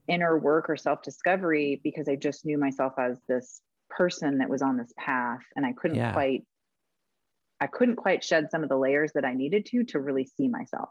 inner 0.09 0.38
work 0.38 0.68
or 0.68 0.76
self 0.76 1.02
discovery 1.02 1.81
because 1.83 2.09
I 2.09 2.16
just 2.16 2.44
knew 2.44 2.59
myself 2.59 2.94
as 2.98 3.18
this 3.29 3.61
person 3.88 4.38
that 4.38 4.48
was 4.48 4.62
on 4.62 4.76
this 4.76 4.92
path 4.96 5.42
and 5.55 5.64
I 5.64 5.72
couldn't 5.72 5.96
yeah. 5.96 6.12
quite 6.12 6.44
I 7.61 7.66
couldn't 7.66 7.97
quite 7.97 8.23
shed 8.23 8.51
some 8.51 8.62
of 8.62 8.69
the 8.69 8.77
layers 8.77 9.12
that 9.14 9.25
I 9.25 9.35
needed 9.35 9.66
to 9.66 9.85
to 9.85 10.01
really 10.01 10.25
see 10.25 10.49
myself. 10.49 10.90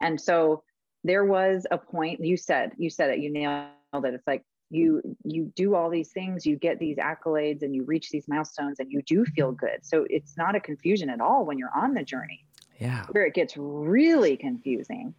And 0.00 0.20
so 0.20 0.62
there 1.04 1.24
was 1.24 1.66
a 1.70 1.78
point 1.78 2.24
you 2.24 2.36
said 2.36 2.72
you 2.78 2.90
said 2.90 3.10
it 3.10 3.20
you 3.20 3.30
nailed 3.30 3.68
it 3.94 4.14
it's 4.14 4.26
like 4.26 4.42
you 4.70 5.00
you 5.24 5.52
do 5.54 5.76
all 5.76 5.88
these 5.88 6.10
things 6.10 6.44
you 6.44 6.56
get 6.56 6.80
these 6.80 6.96
accolades 6.96 7.62
and 7.62 7.74
you 7.74 7.84
reach 7.84 8.10
these 8.10 8.26
milestones 8.26 8.80
and 8.80 8.90
you 8.90 9.00
do 9.02 9.24
feel 9.24 9.52
good 9.52 9.78
so 9.82 10.04
it's 10.10 10.36
not 10.36 10.56
a 10.56 10.60
confusion 10.60 11.08
at 11.08 11.20
all 11.20 11.46
when 11.46 11.58
you're 11.58 11.70
on 11.76 11.94
the 11.94 12.02
journey 12.02 12.44
yeah. 12.78 13.06
Where 13.10 13.26
it 13.26 13.34
gets 13.34 13.56
really 13.56 14.36
confusing 14.36 15.14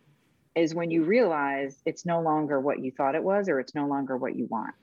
is 0.56 0.76
when 0.76 0.92
you 0.92 1.04
realize 1.04 1.82
it's 1.86 2.06
no 2.06 2.22
longer 2.22 2.60
what 2.60 2.80
you 2.80 2.92
thought 2.92 3.16
it 3.16 3.24
was 3.24 3.50
or 3.50 3.60
it's 3.60 3.76
no 3.76 3.88
longer 3.88 4.18
what 4.18 4.36
you 4.36 4.46
want. 4.46 4.74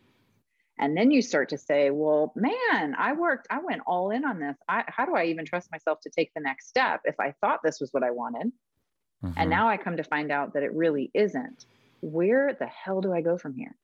And 0.78 0.96
then 0.96 1.10
you 1.10 1.22
start 1.22 1.50
to 1.50 1.58
say, 1.58 1.90
well, 1.90 2.32
man, 2.34 2.96
I 2.98 3.12
worked, 3.12 3.46
I 3.48 3.60
went 3.60 3.82
all 3.86 4.10
in 4.10 4.24
on 4.24 4.40
this. 4.40 4.56
I, 4.68 4.82
how 4.88 5.06
do 5.06 5.14
I 5.14 5.26
even 5.26 5.44
trust 5.44 5.70
myself 5.70 6.00
to 6.00 6.10
take 6.10 6.32
the 6.34 6.40
next 6.40 6.68
step 6.68 7.02
if 7.04 7.20
I 7.20 7.32
thought 7.40 7.60
this 7.62 7.80
was 7.80 7.92
what 7.92 8.02
I 8.02 8.10
wanted? 8.10 8.52
Mm-hmm. 9.24 9.32
And 9.36 9.50
now 9.50 9.68
I 9.68 9.76
come 9.76 9.96
to 9.96 10.04
find 10.04 10.32
out 10.32 10.54
that 10.54 10.64
it 10.64 10.74
really 10.74 11.10
isn't. 11.14 11.66
Where 12.00 12.54
the 12.58 12.66
hell 12.66 13.00
do 13.00 13.12
I 13.12 13.20
go 13.20 13.38
from 13.38 13.54
here? 13.54 13.76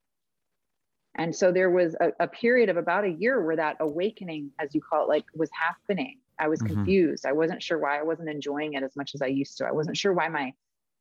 And 1.14 1.34
so 1.34 1.52
there 1.52 1.70
was 1.70 1.94
a, 2.00 2.12
a 2.20 2.28
period 2.28 2.68
of 2.68 2.76
about 2.76 3.04
a 3.04 3.10
year 3.10 3.44
where 3.44 3.56
that 3.56 3.76
awakening, 3.80 4.50
as 4.58 4.74
you 4.74 4.80
call 4.80 5.04
it, 5.04 5.08
like 5.08 5.24
was 5.34 5.50
happening. 5.52 6.18
I 6.38 6.48
was 6.48 6.60
mm-hmm. 6.60 6.74
confused. 6.74 7.24
I 7.24 7.32
wasn't 7.32 7.62
sure 7.62 7.78
why 7.78 7.98
I 7.98 8.02
wasn't 8.02 8.30
enjoying 8.30 8.74
it 8.74 8.82
as 8.82 8.96
much 8.96 9.14
as 9.14 9.22
I 9.22 9.26
used 9.26 9.58
to. 9.58 9.66
I 9.66 9.72
wasn't 9.72 9.96
sure 9.96 10.12
why 10.12 10.28
my, 10.28 10.52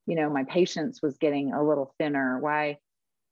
you 0.05 0.15
know, 0.15 0.29
my 0.29 0.43
patience 0.43 1.01
was 1.01 1.17
getting 1.17 1.53
a 1.53 1.63
little 1.63 1.93
thinner, 1.97 2.39
why 2.39 2.77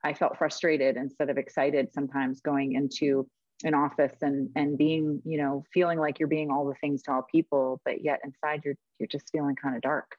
I 0.07 0.13
felt 0.13 0.37
frustrated 0.37 0.95
instead 0.95 1.29
of 1.29 1.37
excited 1.37 1.93
sometimes 1.93 2.39
going 2.39 2.73
into 2.73 3.27
an 3.65 3.73
office 3.73 4.15
and 4.21 4.49
and 4.55 4.77
being, 4.77 5.21
you 5.25 5.37
know, 5.37 5.65
feeling 5.73 5.99
like 5.99 6.17
you're 6.17 6.29
being 6.29 6.49
all 6.49 6.65
the 6.65 6.75
things 6.75 7.03
to 7.03 7.11
all 7.11 7.25
people, 7.29 7.81
but 7.83 8.03
yet 8.03 8.21
inside 8.23 8.61
you're 8.63 8.77
you're 8.99 9.07
just 9.07 9.29
feeling 9.31 9.55
kind 9.55 9.75
of 9.75 9.81
dark. 9.81 10.15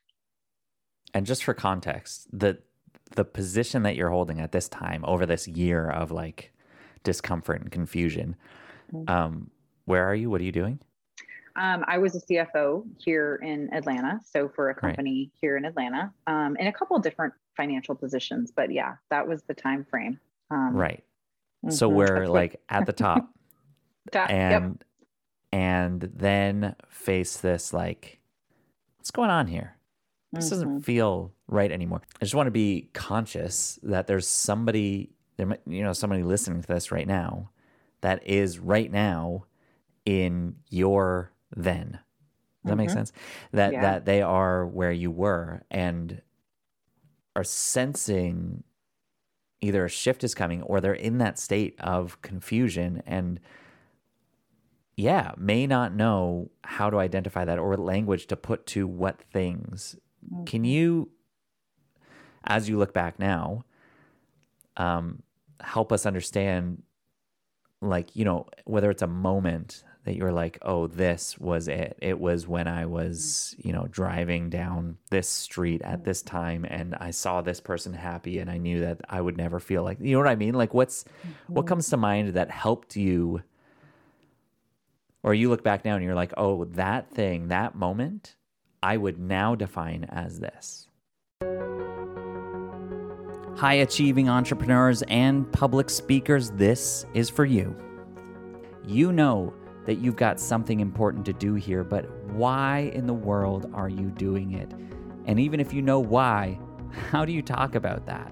And 1.14 1.24
just 1.24 1.42
for 1.42 1.54
context, 1.54 2.28
the 2.38 2.58
the 3.16 3.24
position 3.24 3.82
that 3.84 3.96
you're 3.96 4.10
holding 4.10 4.40
at 4.40 4.52
this 4.52 4.68
time 4.68 5.02
over 5.06 5.24
this 5.24 5.48
year 5.48 5.88
of 5.88 6.10
like 6.10 6.52
discomfort 7.02 7.62
and 7.62 7.72
confusion, 7.72 8.36
mm-hmm. 8.92 9.08
um, 9.08 9.50
where 9.86 10.04
are 10.04 10.14
you? 10.14 10.28
What 10.28 10.42
are 10.42 10.44
you 10.44 10.52
doing? 10.52 10.80
Um, 11.56 11.84
I 11.88 11.96
was 11.96 12.14
a 12.14 12.20
CFO 12.20 12.84
here 12.98 13.40
in 13.42 13.72
Atlanta, 13.72 14.20
so 14.22 14.48
for 14.48 14.68
a 14.68 14.74
company 14.74 15.30
right. 15.32 15.40
here 15.40 15.56
in 15.56 15.64
Atlanta, 15.64 16.12
um, 16.26 16.56
in 16.60 16.66
a 16.66 16.72
couple 16.72 16.96
different 16.98 17.32
financial 17.58 17.94
positions. 17.94 18.50
But 18.54 18.72
yeah, 18.72 18.94
that 19.10 19.28
was 19.28 19.42
the 19.42 19.52
time 19.52 19.84
frame. 19.84 20.18
Um, 20.50 20.74
right. 20.74 21.04
Mm-hmm, 21.66 21.74
so 21.74 21.90
we're 21.90 22.26
like 22.26 22.60
at 22.70 22.86
the 22.86 22.92
top, 22.92 23.28
top 24.12 24.30
and 24.30 24.78
yep. 24.80 24.84
and 25.52 26.00
then 26.14 26.76
face 26.88 27.36
this 27.38 27.74
like, 27.74 28.20
what's 28.96 29.10
going 29.10 29.28
on 29.28 29.48
here? 29.48 29.76
This 30.32 30.46
mm-hmm. 30.46 30.54
doesn't 30.54 30.80
feel 30.82 31.32
right 31.48 31.70
anymore. 31.70 32.00
I 32.20 32.24
just 32.24 32.34
want 32.34 32.46
to 32.46 32.52
be 32.52 32.88
conscious 32.94 33.78
that 33.82 34.06
there's 34.06 34.28
somebody 34.28 35.10
there, 35.36 35.46
might 35.46 35.60
you 35.66 35.82
know, 35.82 35.92
somebody 35.92 36.22
listening 36.22 36.62
to 36.62 36.68
this 36.68 36.92
right 36.92 37.06
now 37.06 37.50
that 38.02 38.26
is 38.26 38.58
right 38.58 38.90
now 38.90 39.46
in 40.04 40.54
your 40.70 41.32
then. 41.56 41.90
Does 41.90 42.00
that 42.64 42.70
mm-hmm. 42.70 42.78
make 42.78 42.90
sense? 42.90 43.12
That 43.52 43.72
yeah. 43.72 43.80
that 43.82 44.04
they 44.04 44.22
are 44.22 44.64
where 44.66 44.92
you 44.92 45.10
were 45.10 45.64
and 45.70 46.22
are 47.38 47.44
sensing 47.44 48.64
either 49.60 49.84
a 49.84 49.88
shift 49.88 50.24
is 50.24 50.34
coming 50.34 50.60
or 50.62 50.80
they're 50.80 50.92
in 50.92 51.18
that 51.18 51.38
state 51.38 51.76
of 51.78 52.20
confusion 52.20 53.00
and 53.06 53.38
yeah, 54.96 55.30
may 55.36 55.64
not 55.64 55.94
know 55.94 56.50
how 56.64 56.90
to 56.90 56.98
identify 56.98 57.44
that 57.44 57.60
or 57.60 57.76
language 57.76 58.26
to 58.26 58.36
put 58.36 58.66
to 58.66 58.88
what 58.88 59.22
things. 59.32 59.94
Mm-hmm. 60.26 60.44
Can 60.46 60.64
you 60.64 61.10
as 62.42 62.68
you 62.68 62.76
look 62.76 62.92
back 62.92 63.20
now 63.20 63.64
um 64.76 65.22
help 65.60 65.92
us 65.92 66.06
understand 66.06 66.82
like, 67.80 68.16
you 68.16 68.24
know, 68.24 68.48
whether 68.64 68.90
it's 68.90 69.02
a 69.02 69.06
moment 69.06 69.84
that 70.04 70.16
you 70.16 70.24
were 70.24 70.32
like, 70.32 70.58
oh, 70.62 70.86
this 70.86 71.38
was 71.38 71.68
it. 71.68 71.98
It 72.00 72.18
was 72.18 72.46
when 72.46 72.66
I 72.66 72.86
was, 72.86 73.54
you 73.58 73.72
know, 73.72 73.86
driving 73.90 74.48
down 74.48 74.96
this 75.10 75.28
street 75.28 75.82
at 75.82 76.04
this 76.04 76.22
time 76.22 76.64
and 76.64 76.94
I 76.94 77.10
saw 77.10 77.42
this 77.42 77.60
person 77.60 77.92
happy 77.92 78.38
and 78.38 78.50
I 78.50 78.58
knew 78.58 78.80
that 78.80 79.00
I 79.08 79.20
would 79.20 79.36
never 79.36 79.60
feel 79.60 79.82
like, 79.82 79.98
you 80.00 80.12
know 80.12 80.18
what 80.18 80.28
I 80.28 80.36
mean? 80.36 80.54
Like, 80.54 80.72
what's, 80.72 81.04
what 81.48 81.62
mm-hmm. 81.62 81.68
comes 81.68 81.90
to 81.90 81.96
mind 81.96 82.34
that 82.34 82.50
helped 82.50 82.96
you? 82.96 83.42
Or 85.22 85.34
you 85.34 85.50
look 85.50 85.62
back 85.62 85.84
now 85.84 85.96
and 85.96 86.04
you're 86.04 86.14
like, 86.14 86.32
oh, 86.36 86.64
that 86.64 87.10
thing, 87.10 87.48
that 87.48 87.74
moment, 87.74 88.36
I 88.82 88.96
would 88.96 89.18
now 89.18 89.54
define 89.54 90.04
as 90.04 90.40
this. 90.40 90.88
High 93.58 93.74
achieving 93.74 94.28
entrepreneurs 94.28 95.02
and 95.08 95.50
public 95.52 95.90
speakers, 95.90 96.52
this 96.52 97.04
is 97.12 97.28
for 97.28 97.44
you. 97.44 97.76
You 98.86 99.12
know 99.12 99.52
that 99.88 100.00
you've 100.00 100.16
got 100.16 100.38
something 100.38 100.80
important 100.80 101.24
to 101.24 101.32
do 101.32 101.54
here, 101.54 101.82
but 101.82 102.06
why 102.26 102.90
in 102.92 103.06
the 103.06 103.14
world 103.14 103.70
are 103.72 103.88
you 103.88 104.10
doing 104.10 104.52
it? 104.52 104.70
And 105.24 105.40
even 105.40 105.60
if 105.60 105.72
you 105.72 105.80
know 105.80 105.98
why, 105.98 106.60
how 107.10 107.24
do 107.24 107.32
you 107.32 107.40
talk 107.40 107.74
about 107.74 108.04
that? 108.04 108.30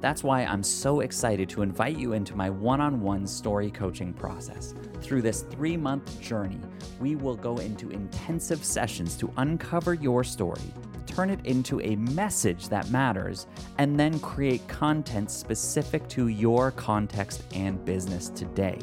That's 0.00 0.24
why 0.24 0.44
I'm 0.44 0.62
so 0.62 1.00
excited 1.00 1.50
to 1.50 1.60
invite 1.60 1.98
you 1.98 2.14
into 2.14 2.34
my 2.34 2.48
one 2.48 2.80
on 2.80 3.02
one 3.02 3.26
story 3.26 3.70
coaching 3.70 4.14
process. 4.14 4.72
Through 5.02 5.20
this 5.20 5.42
three 5.42 5.76
month 5.76 6.18
journey, 6.18 6.60
we 6.98 7.14
will 7.14 7.36
go 7.36 7.58
into 7.58 7.90
intensive 7.90 8.64
sessions 8.64 9.18
to 9.18 9.30
uncover 9.36 9.92
your 9.92 10.24
story, 10.24 10.72
turn 11.04 11.28
it 11.28 11.44
into 11.44 11.78
a 11.82 11.94
message 11.96 12.70
that 12.70 12.90
matters, 12.90 13.48
and 13.76 14.00
then 14.00 14.18
create 14.20 14.66
content 14.66 15.30
specific 15.30 16.08
to 16.08 16.28
your 16.28 16.70
context 16.70 17.42
and 17.52 17.84
business 17.84 18.30
today. 18.30 18.78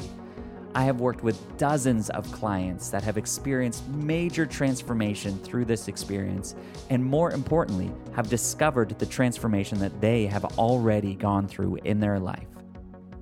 I 0.76 0.82
have 0.84 1.00
worked 1.00 1.22
with 1.22 1.56
dozens 1.56 2.10
of 2.10 2.30
clients 2.32 2.90
that 2.90 3.04
have 3.04 3.16
experienced 3.16 3.88
major 3.90 4.44
transformation 4.44 5.38
through 5.38 5.66
this 5.66 5.86
experience, 5.86 6.56
and 6.90 7.04
more 7.04 7.30
importantly, 7.30 7.92
have 8.12 8.28
discovered 8.28 8.98
the 8.98 9.06
transformation 9.06 9.78
that 9.78 10.00
they 10.00 10.26
have 10.26 10.44
already 10.58 11.14
gone 11.14 11.46
through 11.46 11.76
in 11.84 12.00
their 12.00 12.18
life. 12.18 12.48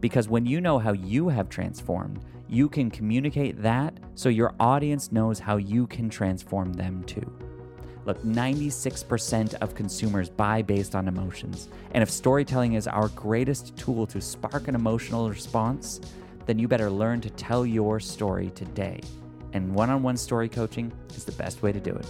Because 0.01 0.29
when 0.29 0.47
you 0.47 0.63
know 0.63 0.79
how 0.79 0.93
you 0.93 1.29
have 1.29 1.51
transformed, 1.51 2.25
you 2.49 2.71
can 2.71 2.91
communicate 2.91 3.61
that 3.63 3.99
so 4.15 4.31
your 4.31 4.55
audience 4.59 5.13
knows 5.13 5.39
how 5.39 5.59
you 5.59 5.87
can 5.87 6.09
transform 6.09 6.73
them 6.73 7.05
too. 7.05 7.31
Look, 8.05 8.21
96% 8.23 9.55
of 9.61 9.75
consumers 9.75 10.29
buy 10.29 10.63
based 10.63 10.95
on 10.95 11.07
emotions. 11.07 11.69
And 11.93 12.03
if 12.03 12.11
storytelling 12.11 12.73
is 12.73 12.89
our 12.89 13.09
greatest 13.09 13.77
tool 13.77 14.07
to 14.09 14.21
spark 14.21 14.67
an 14.69 14.75
emotional 14.75 15.29
response, 15.29 16.01
then 16.47 16.59
you 16.59 16.69
better 16.69 16.91
learn 16.91 17.21
to 17.23 17.31
tell 17.31 17.65
your 17.65 18.01
story 18.01 18.51
today. 18.55 19.01
And 19.53 19.75
one 19.75 19.91
on 19.91 20.03
one 20.03 20.17
story 20.17 20.49
coaching 20.49 20.93
is 21.15 21.25
the 21.25 21.33
best 21.33 21.63
way 21.63 21.73
to 21.73 21.81
do 21.81 21.95
it. 21.95 22.07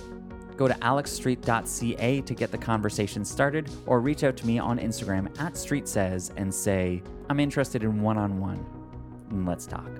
Go 0.57 0.68
to 0.68 0.75
alexstreet.ca 0.75 2.21
to 2.21 2.35
get 2.35 2.51
the 2.51 2.59
conversation 2.59 3.25
started, 3.25 3.68
or 3.87 4.01
reach 4.01 4.23
out 4.23 4.37
to 4.37 4.47
me 4.47 4.59
on 4.59 4.79
Instagram 4.79 5.27
at 5.40 5.55
StreetSays 5.55 6.33
and 6.37 6.55
say, 6.55 7.03
I'm 7.29 7.40
interested 7.40 7.83
in 7.83 8.01
one 8.01 8.18
on 8.18 8.38
one. 8.38 8.64
And 9.31 9.47
let's 9.47 9.66
talk. 9.66 9.90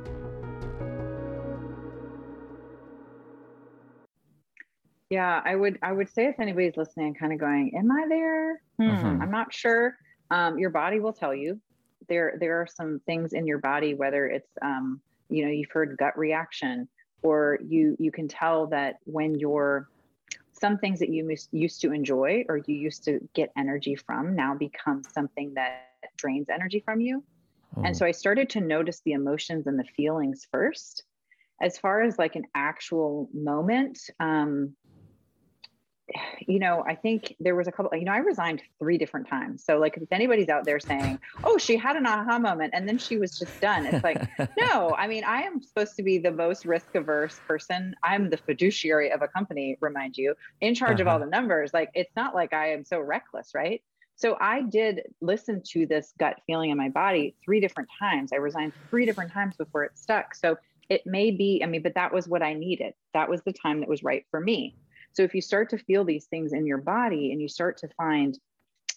Yeah, 5.13 5.43
I 5.45 5.57
would 5.57 5.79
I 5.83 5.93
would 5.93 6.09
say 6.09 6.25
if 6.25 6.41
anybody's 6.41 6.77
listening, 6.79 7.13
kind 7.13 7.35
of 7.35 7.39
going, 7.39 7.73
"Am 7.77 7.91
I 7.93 8.07
there? 8.09 8.63
Hmm, 8.79 8.89
mm-hmm. 8.89 9.23
I'm 9.23 9.31
not 9.31 9.53
sure." 9.53 9.95
Um, 10.31 10.59
your 10.59 10.71
body 10.71 11.01
will 11.01 11.13
tell 11.13 11.35
you. 11.35 11.61
There 12.09 12.37
there 12.39 12.61
are 12.61 12.67
some 12.67 13.01
things 13.07 13.33
in 13.33 13.47
your 13.47 13.59
body, 13.59 13.95
whether 13.95 14.27
it's 14.27 14.51
um, 14.63 15.01
you 15.29 15.45
know 15.45 15.51
you've 15.51 15.71
heard 15.71 15.97
gut 15.99 16.17
reaction, 16.19 16.89
or 17.23 17.59
you 17.67 17.97
you 17.99 18.11
can 18.11 18.29
tell 18.29 18.67
that 18.69 18.97
when 19.05 19.39
you're 19.39 19.89
some 20.63 20.79
things 20.79 21.01
that 21.01 21.09
you 21.09 21.29
used 21.51 21.81
to 21.81 21.93
enjoy 21.93 22.45
or 22.49 22.59
you 22.59 22.77
used 22.77 23.05
to 23.05 23.19
get 23.35 23.51
energy 23.57 23.97
from 23.97 24.37
now 24.37 24.55
become 24.55 25.03
something 25.13 25.53
that 25.55 25.89
drains 26.17 26.49
energy 26.49 26.79
from 26.79 27.01
you. 27.01 27.23
Mm. 27.77 27.89
And 27.89 27.97
so 27.97 28.07
I 28.07 28.13
started 28.13 28.49
to 28.51 28.61
notice 28.61 29.01
the 29.05 29.13
emotions 29.13 29.67
and 29.67 29.77
the 29.77 29.85
feelings 29.85 30.47
first. 30.53 31.03
As 31.61 31.79
far 31.79 32.03
as 32.03 32.17
like 32.17 32.37
an 32.37 32.45
actual 32.55 33.29
moment, 33.35 33.99
um, 34.21 34.75
you 36.47 36.59
know, 36.59 36.85
I 36.87 36.95
think 36.95 37.35
there 37.41 37.55
was 37.55 37.67
a 37.69 37.73
couple, 37.73 37.97
you 37.99 38.05
know, 38.05 38.13
I 38.13 38.19
resigned 38.19 38.63
three 38.79 38.99
different 38.99 39.29
times. 39.29 39.65
So, 39.65 39.79
like, 39.79 39.97
if 39.97 40.11
anybody's 40.11 40.49
out 40.49 40.65
there 40.65 40.81
saying, 40.81 41.19
oh, 41.45 41.59
she 41.59 41.77
had 41.77 41.97
an 41.97 42.07
aha 42.07 42.39
moment 42.39 42.75
and 42.75 42.89
then 42.89 42.99
she 42.99 43.19
was 43.19 43.39
just 43.39 43.61
done, 43.61 43.87
it's 43.87 44.05
like, 44.05 44.23
no, 44.59 44.95
I 44.97 45.07
mean, 45.07 45.25
I 45.25 45.43
am 45.43 45.63
supposed 45.63 45.97
to 45.97 46.03
be 46.03 46.19
the 46.19 46.31
most 46.31 46.65
risk 46.65 46.95
averse 46.95 47.41
person. 47.47 47.95
I'm 48.03 48.31
the 48.31 48.37
fiduciary 48.37 49.11
of 49.11 49.23
a 49.23 49.29
company, 49.29 49.77
remind 49.81 50.17
you, 50.17 50.35
in 50.61 50.75
charge 50.75 50.95
uh-huh. 50.95 51.03
of 51.03 51.09
all 51.09 51.17
uh-huh. 51.17 51.25
the 51.27 51.31
numbers. 51.31 51.73
Like, 51.73 51.91
it's 51.95 52.15
not 52.17 52.35
like 52.35 52.53
I 52.53 52.73
am 52.73 52.85
so 52.85 53.01
reckless, 53.01 53.51
right? 53.55 53.83
So, 54.17 54.37
I 54.41 54.63
did 54.63 55.03
listen 55.21 55.63
to 55.73 55.87
this 55.87 56.13
gut 56.19 56.41
feeling 56.47 56.71
in 56.71 56.79
my 56.79 56.89
body 56.89 57.35
three 57.45 57.61
different 57.61 57.89
times. 57.99 58.33
I 58.33 58.37
resigned 58.37 58.73
three 58.91 59.07
different 59.07 59.33
times 59.33 59.57
before 59.57 59.85
it 59.85 59.97
stuck. 59.97 60.35
So, 60.35 60.59
it 60.89 61.07
may 61.07 61.31
be, 61.31 61.63
I 61.63 61.67
mean, 61.67 61.83
but 61.83 61.95
that 61.95 62.13
was 62.13 62.29
what 62.29 62.43
I 62.43 62.53
needed. 62.53 62.93
That 63.15 63.31
was 63.31 63.41
the 63.43 63.53
time 63.53 63.81
that 63.81 63.89
was 63.89 64.03
right 64.03 64.27
for 64.31 64.41
me. 64.41 64.77
So 65.13 65.23
if 65.23 65.35
you 65.35 65.41
start 65.41 65.71
to 65.71 65.79
feel 65.79 66.05
these 66.05 66.27
things 66.27 66.53
in 66.53 66.67
your 66.67 66.79
body 66.79 67.33
and 67.33 67.41
you 67.41 67.49
start 67.49 67.77
to 67.79 67.89
find 67.97 68.39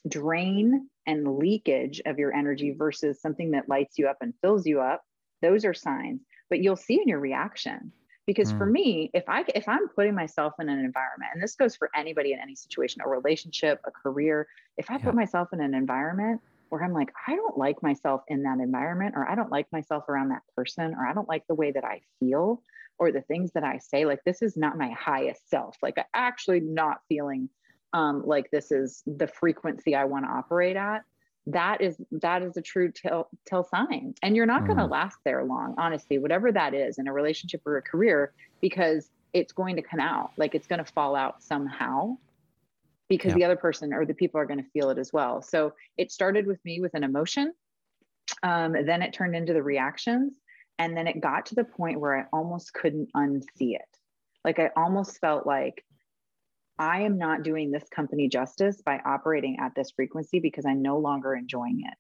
drain 0.08 0.90
and 1.08 1.38
leakage 1.38 2.02
of 2.06 2.18
your 2.18 2.34
energy 2.34 2.72
versus 2.72 3.22
something 3.22 3.52
that 3.52 3.70
lights 3.70 3.98
you 3.98 4.08
up 4.08 4.18
and 4.22 4.34
fills 4.42 4.66
you 4.66 4.82
up, 4.82 5.04
those 5.42 5.66
are 5.66 5.74
signs. 5.74 6.22
But 6.50 6.62
you'll 6.62 6.76
see 6.76 6.96
in 7.02 7.08
your 7.08 7.20
reaction 7.20 7.92
because 8.26 8.52
mm. 8.52 8.58
for 8.58 8.66
me 8.66 9.10
if 9.14 9.24
i 9.28 9.44
if 9.54 9.68
i'm 9.68 9.88
putting 9.90 10.16
myself 10.16 10.54
in 10.60 10.70
an 10.70 10.80
environment 10.80 11.32
and 11.34 11.42
this 11.44 11.56
goes 11.56 11.76
for 11.76 11.90
anybody 11.96 12.34
in 12.34 12.40
any 12.40 12.56
situation 12.56 13.02
a 13.06 13.10
relationship 13.10 13.80
a 13.86 13.92
career 13.92 14.48
if 14.78 14.90
i 14.90 14.96
yeah. 14.96 15.00
put 15.04 15.16
myself 15.16 15.50
in 15.54 15.62
an 15.62 15.74
environment 15.74 16.42
where 16.76 16.84
i'm 16.84 16.94
like 16.94 17.12
i 17.28 17.36
don't 17.36 17.58
like 17.58 17.82
myself 17.82 18.22
in 18.28 18.44
that 18.44 18.60
environment 18.60 19.16
or 19.16 19.30
i 19.30 19.36
don't 19.36 19.52
like 19.52 19.72
myself 19.72 20.08
around 20.10 20.30
that 20.30 20.44
person 20.56 20.94
or 20.94 21.08
i 21.08 21.14
don't 21.14 21.30
like 21.30 21.46
the 21.48 21.56
way 21.56 21.72
that 21.72 21.84
i 21.84 22.02
feel 22.20 22.62
or 22.98 23.12
the 23.12 23.22
things 23.22 23.52
that 23.54 23.64
I 23.64 23.80
say, 23.80 24.06
like 24.06 24.24
this 24.26 24.42
is 24.42 24.56
not 24.56 24.78
my 24.78 24.90
highest 24.92 25.50
self. 25.50 25.78
Like 25.82 25.96
I'm 25.98 26.06
actually 26.14 26.62
not 26.62 27.00
feeling 27.10 27.50
um, 27.94 28.24
like 28.26 28.52
this 28.52 28.72
is 28.72 29.04
the 29.06 29.28
frequency 29.28 29.96
I 29.96 30.06
want 30.06 30.26
to 30.26 30.32
operate 30.32 30.76
at. 30.76 31.04
That 31.48 31.82
is 31.82 31.96
that 32.12 32.42
is 32.42 32.58
a 32.58 32.62
true 32.62 32.92
tell 32.92 33.30
tell 33.46 33.64
sign, 33.64 34.16
and 34.24 34.36
you're 34.36 34.48
not 34.48 34.64
mm. 34.64 34.68
going 34.68 34.80
to 34.80 34.86
last 34.86 35.18
there 35.24 35.44
long, 35.44 35.76
honestly. 35.78 36.18
Whatever 36.18 36.52
that 36.52 36.74
is 36.74 36.98
in 36.98 37.08
a 37.08 37.14
relationship 37.14 37.62
or 37.66 37.78
a 37.78 37.82
career, 37.82 38.34
because 38.62 39.10
it's 39.34 39.54
going 39.54 39.76
to 39.76 39.82
come 39.82 40.00
out. 40.00 40.32
Like 40.38 40.56
it's 40.56 40.66
going 40.66 40.84
to 40.84 40.92
fall 40.92 41.16
out 41.16 41.44
somehow 41.44 42.18
because 43.10 43.32
yeah. 43.32 43.36
the 43.36 43.44
other 43.44 43.56
person 43.56 43.94
or 43.94 44.06
the 44.06 44.14
people 44.14 44.40
are 44.40 44.46
going 44.46 44.64
to 44.64 44.70
feel 44.72 44.90
it 44.90 44.98
as 44.98 45.14
well. 45.14 45.42
So 45.42 45.74
it 45.98 46.12
started 46.12 46.48
with 46.48 46.64
me 46.66 46.80
with 46.80 46.94
an 46.94 47.04
emotion. 47.04 47.54
Um, 48.44 48.74
then 48.74 49.02
it 49.02 49.14
turned 49.14 49.36
into 49.36 49.54
the 49.54 49.62
reactions 49.62 50.40
and 50.80 50.98
then 50.98 51.08
it 51.08 51.22
got 51.22 51.46
to 51.48 51.56
the 51.56 51.64
point 51.64 52.00
where 52.00 52.18
I 52.18 52.26
almost 52.34 52.74
couldn't 52.74 53.10
unsee 53.16 53.76
it. 53.76 53.98
Like 54.44 54.60
I 54.60 54.72
almost 54.76 55.20
felt 55.20 55.46
like 55.46 55.84
I 56.78 57.02
am 57.02 57.18
not 57.18 57.44
doing 57.44 57.72
this 57.72 57.86
company 57.90 58.28
justice 58.28 58.82
by 58.82 59.00
operating 59.06 59.58
at 59.60 59.74
this 59.76 59.92
frequency 59.92 60.40
because 60.40 60.66
I'm 60.66 60.82
no 60.82 60.98
longer 60.98 61.34
enjoying 61.34 61.82
it. 61.86 61.94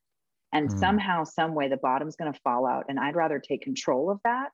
And 0.52 0.70
mm. 0.70 0.80
somehow, 0.80 1.24
some 1.24 1.56
way, 1.56 1.70
the 1.70 1.78
bottom's 1.78 2.15
going 2.15 2.32
to 2.32 2.39
fall 2.41 2.65
out. 2.65 2.86
And 2.89 3.00
I'd 3.00 3.15
rather 3.15 3.39
take 3.39 3.62
control 3.62 4.10
of 4.10 4.20
that 4.24 4.52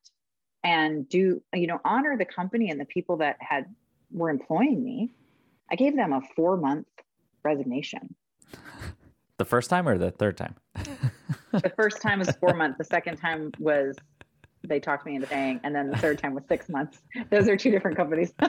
and 0.63 1.09
do, 1.09 1.41
you 1.53 1.67
know, 1.67 1.79
honor 1.83 2.17
the 2.17 2.25
company 2.25 2.69
and 2.69 2.79
the 2.79 2.85
people 2.85 3.17
that 3.17 3.37
had 3.39 3.65
were 4.11 4.29
employing 4.29 4.83
me. 4.83 5.13
I 5.71 5.75
gave 5.75 5.95
them 5.95 6.13
a 6.13 6.21
four 6.35 6.57
month 6.57 6.87
resignation. 7.43 8.15
The 9.37 9.45
first 9.45 9.71
time 9.71 9.87
or 9.87 9.97
the 9.97 10.11
third 10.11 10.37
time? 10.37 10.53
the 11.51 11.73
first 11.75 11.99
time 11.99 12.19
was 12.19 12.29
four 12.35 12.53
months. 12.55 12.77
The 12.77 12.83
second 12.83 13.17
time 13.17 13.51
was 13.57 13.95
they 14.63 14.79
talked 14.79 15.03
me 15.03 15.15
into 15.15 15.25
paying, 15.25 15.59
and 15.63 15.73
then 15.73 15.89
the 15.89 15.97
third 15.97 16.19
time 16.19 16.35
was 16.35 16.43
six 16.47 16.69
months. 16.69 16.99
Those 17.31 17.47
are 17.47 17.57
two 17.57 17.71
different 17.71 17.97
companies. 17.97 18.33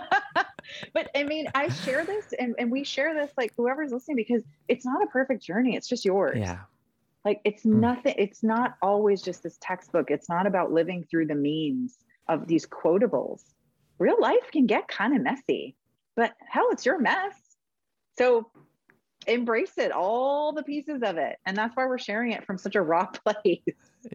but 0.93 1.09
I 1.15 1.23
mean, 1.23 1.47
I 1.55 1.71
share 1.71 2.05
this, 2.05 2.35
and, 2.39 2.55
and 2.59 2.71
we 2.71 2.85
share 2.85 3.15
this 3.15 3.31
like 3.39 3.55
whoever's 3.57 3.91
listening 3.91 4.17
because 4.17 4.43
it's 4.69 4.85
not 4.85 5.03
a 5.03 5.07
perfect 5.07 5.43
journey. 5.43 5.77
It's 5.77 5.89
just 5.89 6.05
yours. 6.05 6.39
Yeah. 6.39 6.59
Like 7.25 7.41
it's 7.45 7.65
mm. 7.65 7.77
nothing. 7.77 8.15
It's 8.19 8.43
not 8.43 8.75
always 8.83 9.23
just 9.23 9.43
this 9.43 9.57
textbook. 9.63 10.11
It's 10.11 10.29
not 10.29 10.47
about 10.47 10.73
living 10.73 11.07
through 11.11 11.27
the 11.27 11.35
means 11.35 11.97
of 12.29 12.47
these 12.47 12.67
quotables. 12.67 13.45
Real 13.99 14.21
life 14.21 14.51
can 14.53 14.67
get 14.67 14.89
kind 14.89 15.17
of 15.17 15.23
messy, 15.23 15.75
but 16.16 16.33
hell, 16.48 16.68
it's 16.70 16.87
your 16.87 16.98
mess. 16.98 17.35
So 18.18 18.51
embrace 19.27 19.79
it, 19.79 19.92
all 19.92 20.53
the 20.53 20.62
pieces 20.62 21.03
of 21.03 21.16
it. 21.16 21.38
And 21.46 21.57
that's 21.57 21.77
why 21.77 21.87
we're 21.87 21.98
sharing 21.98 22.33
it 22.33 22.44
from 22.44 22.59
such 22.59 22.75
a 22.75 22.83
raw 22.83 23.07
place. 23.25 23.61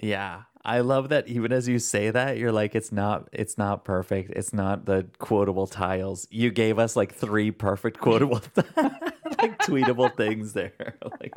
Yeah. 0.01 0.43
I 0.65 0.81
love 0.81 1.09
that 1.09 1.29
even 1.29 1.53
as 1.53 1.67
you 1.67 1.79
say 1.79 2.11
that, 2.11 2.37
you're 2.37 2.51
like, 2.51 2.75
it's 2.75 2.91
not 2.91 3.29
it's 3.31 3.57
not 3.57 3.85
perfect. 3.85 4.31
It's 4.31 4.53
not 4.53 4.85
the 4.85 5.07
quotable 5.17 5.65
tiles. 5.65 6.27
You 6.29 6.51
gave 6.51 6.77
us 6.77 6.97
like 6.97 7.15
three 7.15 7.51
perfect 7.51 7.99
quotable 7.99 8.41
like 8.75 9.57
tweetable 9.59 10.15
things 10.17 10.51
there. 10.51 10.97
like 11.21 11.33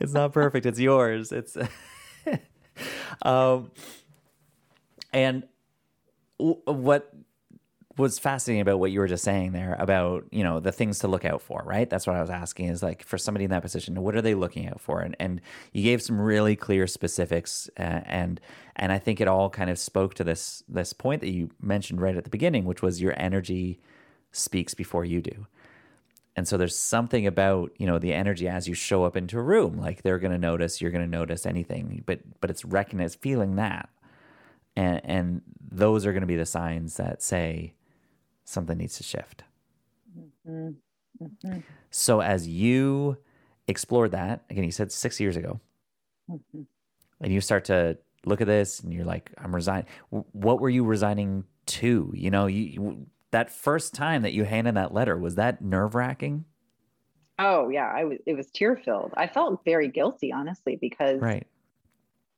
it's 0.00 0.12
not 0.12 0.32
perfect. 0.32 0.66
It's 0.66 0.80
yours. 0.80 1.30
It's 1.30 1.56
um 3.22 3.70
and 5.12 5.44
what 6.38 7.14
was 7.96 8.18
fascinating 8.18 8.60
about 8.60 8.78
what 8.80 8.90
you 8.90 8.98
were 8.98 9.06
just 9.06 9.24
saying 9.24 9.52
there 9.52 9.76
about 9.78 10.24
you 10.30 10.42
know 10.42 10.60
the 10.60 10.72
things 10.72 10.98
to 11.00 11.08
look 11.08 11.24
out 11.24 11.40
for 11.40 11.62
right? 11.64 11.88
That's 11.88 12.06
what 12.06 12.16
i 12.16 12.20
was 12.20 12.30
asking 12.30 12.68
is 12.68 12.82
like 12.82 13.04
for 13.04 13.18
somebody 13.18 13.44
in 13.44 13.50
that 13.50 13.62
position 13.62 14.00
what 14.02 14.16
are 14.16 14.22
they 14.22 14.34
looking 14.34 14.68
out 14.68 14.80
for? 14.80 15.00
And 15.00 15.16
and 15.20 15.40
you 15.72 15.82
gave 15.82 16.02
some 16.02 16.20
really 16.20 16.56
clear 16.56 16.86
specifics 16.86 17.70
uh, 17.78 18.00
and 18.06 18.40
and 18.76 18.90
i 18.92 18.98
think 18.98 19.20
it 19.20 19.28
all 19.28 19.50
kind 19.50 19.70
of 19.70 19.78
spoke 19.78 20.14
to 20.14 20.24
this 20.24 20.62
this 20.68 20.92
point 20.92 21.20
that 21.20 21.30
you 21.30 21.50
mentioned 21.60 22.00
right 22.00 22.16
at 22.16 22.24
the 22.24 22.30
beginning 22.30 22.64
which 22.64 22.82
was 22.82 23.00
your 23.00 23.14
energy 23.16 23.80
speaks 24.32 24.74
before 24.74 25.04
you 25.04 25.20
do. 25.20 25.46
And 26.36 26.48
so 26.48 26.56
there's 26.56 26.76
something 26.76 27.26
about 27.26 27.70
you 27.78 27.86
know 27.86 27.98
the 27.98 28.12
energy 28.12 28.48
as 28.48 28.66
you 28.66 28.74
show 28.74 29.04
up 29.04 29.16
into 29.16 29.38
a 29.38 29.42
room 29.42 29.78
like 29.78 30.02
they're 30.02 30.18
going 30.18 30.32
to 30.32 30.38
notice 30.38 30.80
you're 30.80 30.90
going 30.90 31.08
to 31.08 31.18
notice 31.18 31.46
anything 31.46 32.02
but 32.06 32.20
but 32.40 32.50
it's 32.50 32.64
recognized 32.64 33.20
feeling 33.20 33.56
that. 33.56 33.88
And 34.76 35.00
and 35.04 35.42
those 35.70 36.04
are 36.04 36.12
going 36.12 36.22
to 36.22 36.26
be 36.26 36.36
the 36.36 36.46
signs 36.46 36.96
that 36.96 37.22
say 37.22 37.74
something 38.44 38.78
needs 38.78 38.96
to 38.96 39.02
shift. 39.02 39.44
Mm-hmm. 40.18 40.70
Mm-hmm. 41.22 41.58
So 41.90 42.20
as 42.20 42.48
you 42.48 43.18
explored 43.68 44.12
that, 44.12 44.44
again, 44.50 44.64
you 44.64 44.70
said 44.70 44.92
six 44.92 45.20
years 45.20 45.36
ago, 45.36 45.60
mm-hmm. 46.30 46.62
and 47.20 47.32
you 47.32 47.40
start 47.40 47.64
to 47.66 47.98
look 48.26 48.40
at 48.40 48.46
this 48.46 48.80
and 48.80 48.92
you're 48.92 49.04
like, 49.04 49.32
I'm 49.38 49.54
resigning. 49.54 49.86
What 50.10 50.60
were 50.60 50.70
you 50.70 50.84
resigning 50.84 51.44
to? 51.66 52.12
You 52.14 52.30
know, 52.30 52.46
you, 52.46 52.62
you 52.62 53.06
that 53.30 53.50
first 53.50 53.94
time 53.94 54.22
that 54.22 54.32
you 54.32 54.44
handed 54.44 54.76
that 54.76 54.94
letter, 54.94 55.18
was 55.18 55.34
that 55.36 55.62
nerve 55.62 55.94
wracking? 55.94 56.44
Oh 57.38 57.68
yeah, 57.68 57.92
I 57.92 58.04
was, 58.04 58.18
it 58.26 58.34
was 58.34 58.50
tear 58.50 58.76
filled. 58.76 59.12
I 59.16 59.26
felt 59.26 59.64
very 59.64 59.88
guilty, 59.88 60.32
honestly, 60.32 60.76
because 60.80 61.20
right 61.20 61.46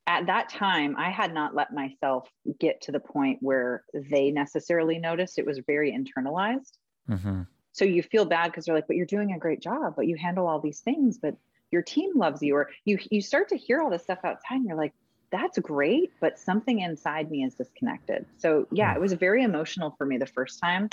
at 0.07 0.27
that 0.27 0.49
time, 0.49 0.95
I 0.97 1.11
had 1.11 1.35
not 1.35 1.55
let 1.55 1.73
myself 1.73 2.29
get 2.61 2.81
to 2.83 2.93
the 2.93 3.01
point 3.01 3.39
where 3.41 3.85
they 3.93 4.31
necessarily 4.31 4.99
noticed. 4.99 5.39
It 5.39 5.47
was 5.47 5.61
very 5.67 5.93
internalized. 5.93 6.73
Mm-hmm. 7.11 7.43
So 7.73 7.85
you 7.85 8.03
feel 8.03 8.25
bad 8.25 8.47
because 8.47 8.65
they're 8.65 8.75
like, 8.75 8.87
but 8.87 8.97
you're 8.97 9.07
doing 9.07 9.33
a 9.33 9.39
great 9.39 9.61
job, 9.61 9.95
but 9.97 10.07
you 10.07 10.17
handle 10.17 10.47
all 10.47 10.61
these 10.61 10.81
things, 10.81 11.19
but 11.19 11.37
your 11.71 11.83
team 11.83 12.17
loves 12.17 12.41
you. 12.43 12.55
Or 12.55 12.71
you 12.85 12.99
you 13.11 13.21
start 13.21 13.49
to 13.49 13.57
hear 13.57 13.83
all 13.83 13.91
this 13.91 14.05
stuff 14.05 14.21
outside 14.25 14.57
and 14.57 14.67
you're 14.67 14.77
like, 14.77 14.95
that's 15.31 15.59
great, 15.59 16.13
but 16.21 16.39
something 16.39 16.81
inside 16.81 17.31
me 17.31 17.45
is 17.45 17.55
disconnected. 17.55 18.25
So 18.39 18.67
yeah, 18.71 18.95
it 18.95 19.01
was 19.01 19.13
very 19.15 19.43
emotional 19.43 19.95
for 19.99 20.07
me 20.07 20.19
the 20.19 20.27
first 20.27 20.61
time. 20.61 20.89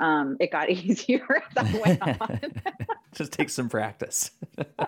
Um, 0.00 0.36
it 0.40 0.50
got 0.50 0.70
easier 0.70 1.42
as 1.56 1.56
I 1.56 1.80
went 1.84 2.20
on. 2.20 2.40
Just 3.12 3.32
take 3.32 3.50
some 3.50 3.68
practice. 3.68 4.30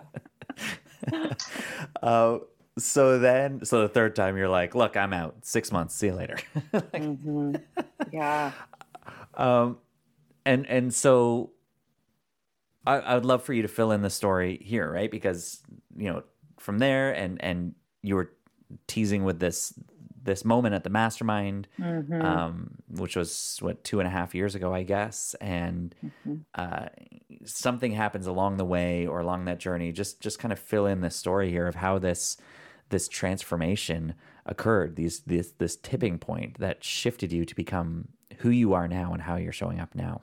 uh, 2.03 2.39
so 2.79 3.19
then 3.19 3.65
so 3.65 3.81
the 3.83 3.89
third 3.89 4.15
time 4.15 4.37
you're 4.37 4.49
like 4.49 4.75
look 4.75 4.97
i'm 4.97 5.13
out 5.13 5.35
six 5.43 5.73
months 5.73 5.95
see 5.95 6.09
you 6.09 6.15
later 6.15 6.37
like, 6.73 6.93
mm-hmm. 6.93 7.55
yeah 8.13 8.53
um 9.35 9.79
and 10.45 10.67
and 10.69 10.93
so 10.93 11.51
I, 12.87 12.97
I 12.99 13.15
would 13.15 13.25
love 13.25 13.43
for 13.43 13.53
you 13.53 13.63
to 13.63 13.69
fill 13.69 13.91
in 13.93 14.03
the 14.03 14.11
story 14.11 14.61
here 14.63 14.91
right 14.91 15.11
because 15.11 15.63
you 15.97 16.13
know 16.13 16.23
from 16.59 16.79
there 16.79 17.13
and 17.13 17.43
and 17.43 17.75
you 18.03 18.15
were 18.15 18.33
teasing 18.87 19.25
with 19.25 19.41
this 19.41 19.73
this 20.23 20.45
moment 20.45 20.75
at 20.75 20.83
the 20.83 20.91
mastermind, 20.91 21.69
Mhm. 21.79 22.21
um, 22.25 22.71
which 22.89 23.15
was 23.15 23.59
what 23.61 23.85
two 23.85 24.01
and 24.01 24.09
a 24.09 24.11
half 24.11 24.35
years 24.35 24.57
ago, 24.57 24.75
I 24.75 24.83
guess, 24.83 25.35
and 25.41 25.95
Mhm. 26.05 26.41
uh, 26.57 26.87
something 27.45 27.93
happens 27.93 28.27
along 28.27 28.57
the 28.57 28.65
way 28.65 29.07
or 29.07 29.21
along 29.21 29.45
that 29.45 29.61
journey. 29.61 29.93
Just 29.93 30.21
just 30.21 30.41
kind 30.41 30.51
of 30.53 30.59
fill 30.59 30.85
in 30.87 31.01
the 31.01 31.11
story 31.11 31.51
here 31.51 31.69
of 31.69 31.77
how 31.77 32.01
this 32.01 32.37
this 32.89 33.09
transformation 33.09 34.15
occurred. 34.45 34.97
These 34.97 35.21
this 35.21 35.53
this 35.59 35.77
tipping 35.77 36.19
point 36.19 36.59
that 36.59 36.85
shifted 36.85 37.33
you 37.33 37.45
to 37.45 37.55
become 37.55 38.09
who 38.39 38.51
you 38.51 38.75
are 38.75 38.89
now 38.89 39.13
and 39.13 39.23
how 39.23 39.37
you're 39.37 39.53
showing 39.53 39.81
up 39.81 39.95
now. 39.95 40.23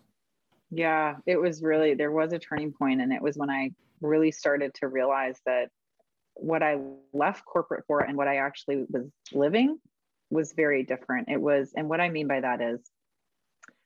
Yeah, 0.76 1.18
it 1.28 1.38
was 1.38 1.62
really, 1.62 1.94
there 1.94 2.12
was 2.12 2.34
a 2.34 2.40
turning 2.40 2.74
point, 2.74 3.00
and 3.00 3.14
it 3.14 3.22
was 3.22 3.38
when 3.38 3.50
I 3.50 3.72
really 4.02 4.32
started 4.32 4.74
to 4.76 4.88
realize 4.88 5.40
that 5.46 5.70
what 6.34 6.64
I 6.64 6.80
left 7.14 7.46
corporate 7.46 7.84
for 7.86 8.00
and 8.00 8.18
what 8.18 8.28
I 8.28 8.38
actually 8.38 8.86
was 8.90 9.06
living 9.32 9.78
was 10.32 10.54
very 10.54 10.84
different. 10.84 11.30
It 11.30 11.40
was, 11.40 11.74
and 11.76 11.90
what 11.90 12.02
I 12.02 12.10
mean 12.10 12.28
by 12.28 12.42
that 12.42 12.60
is, 12.60 12.80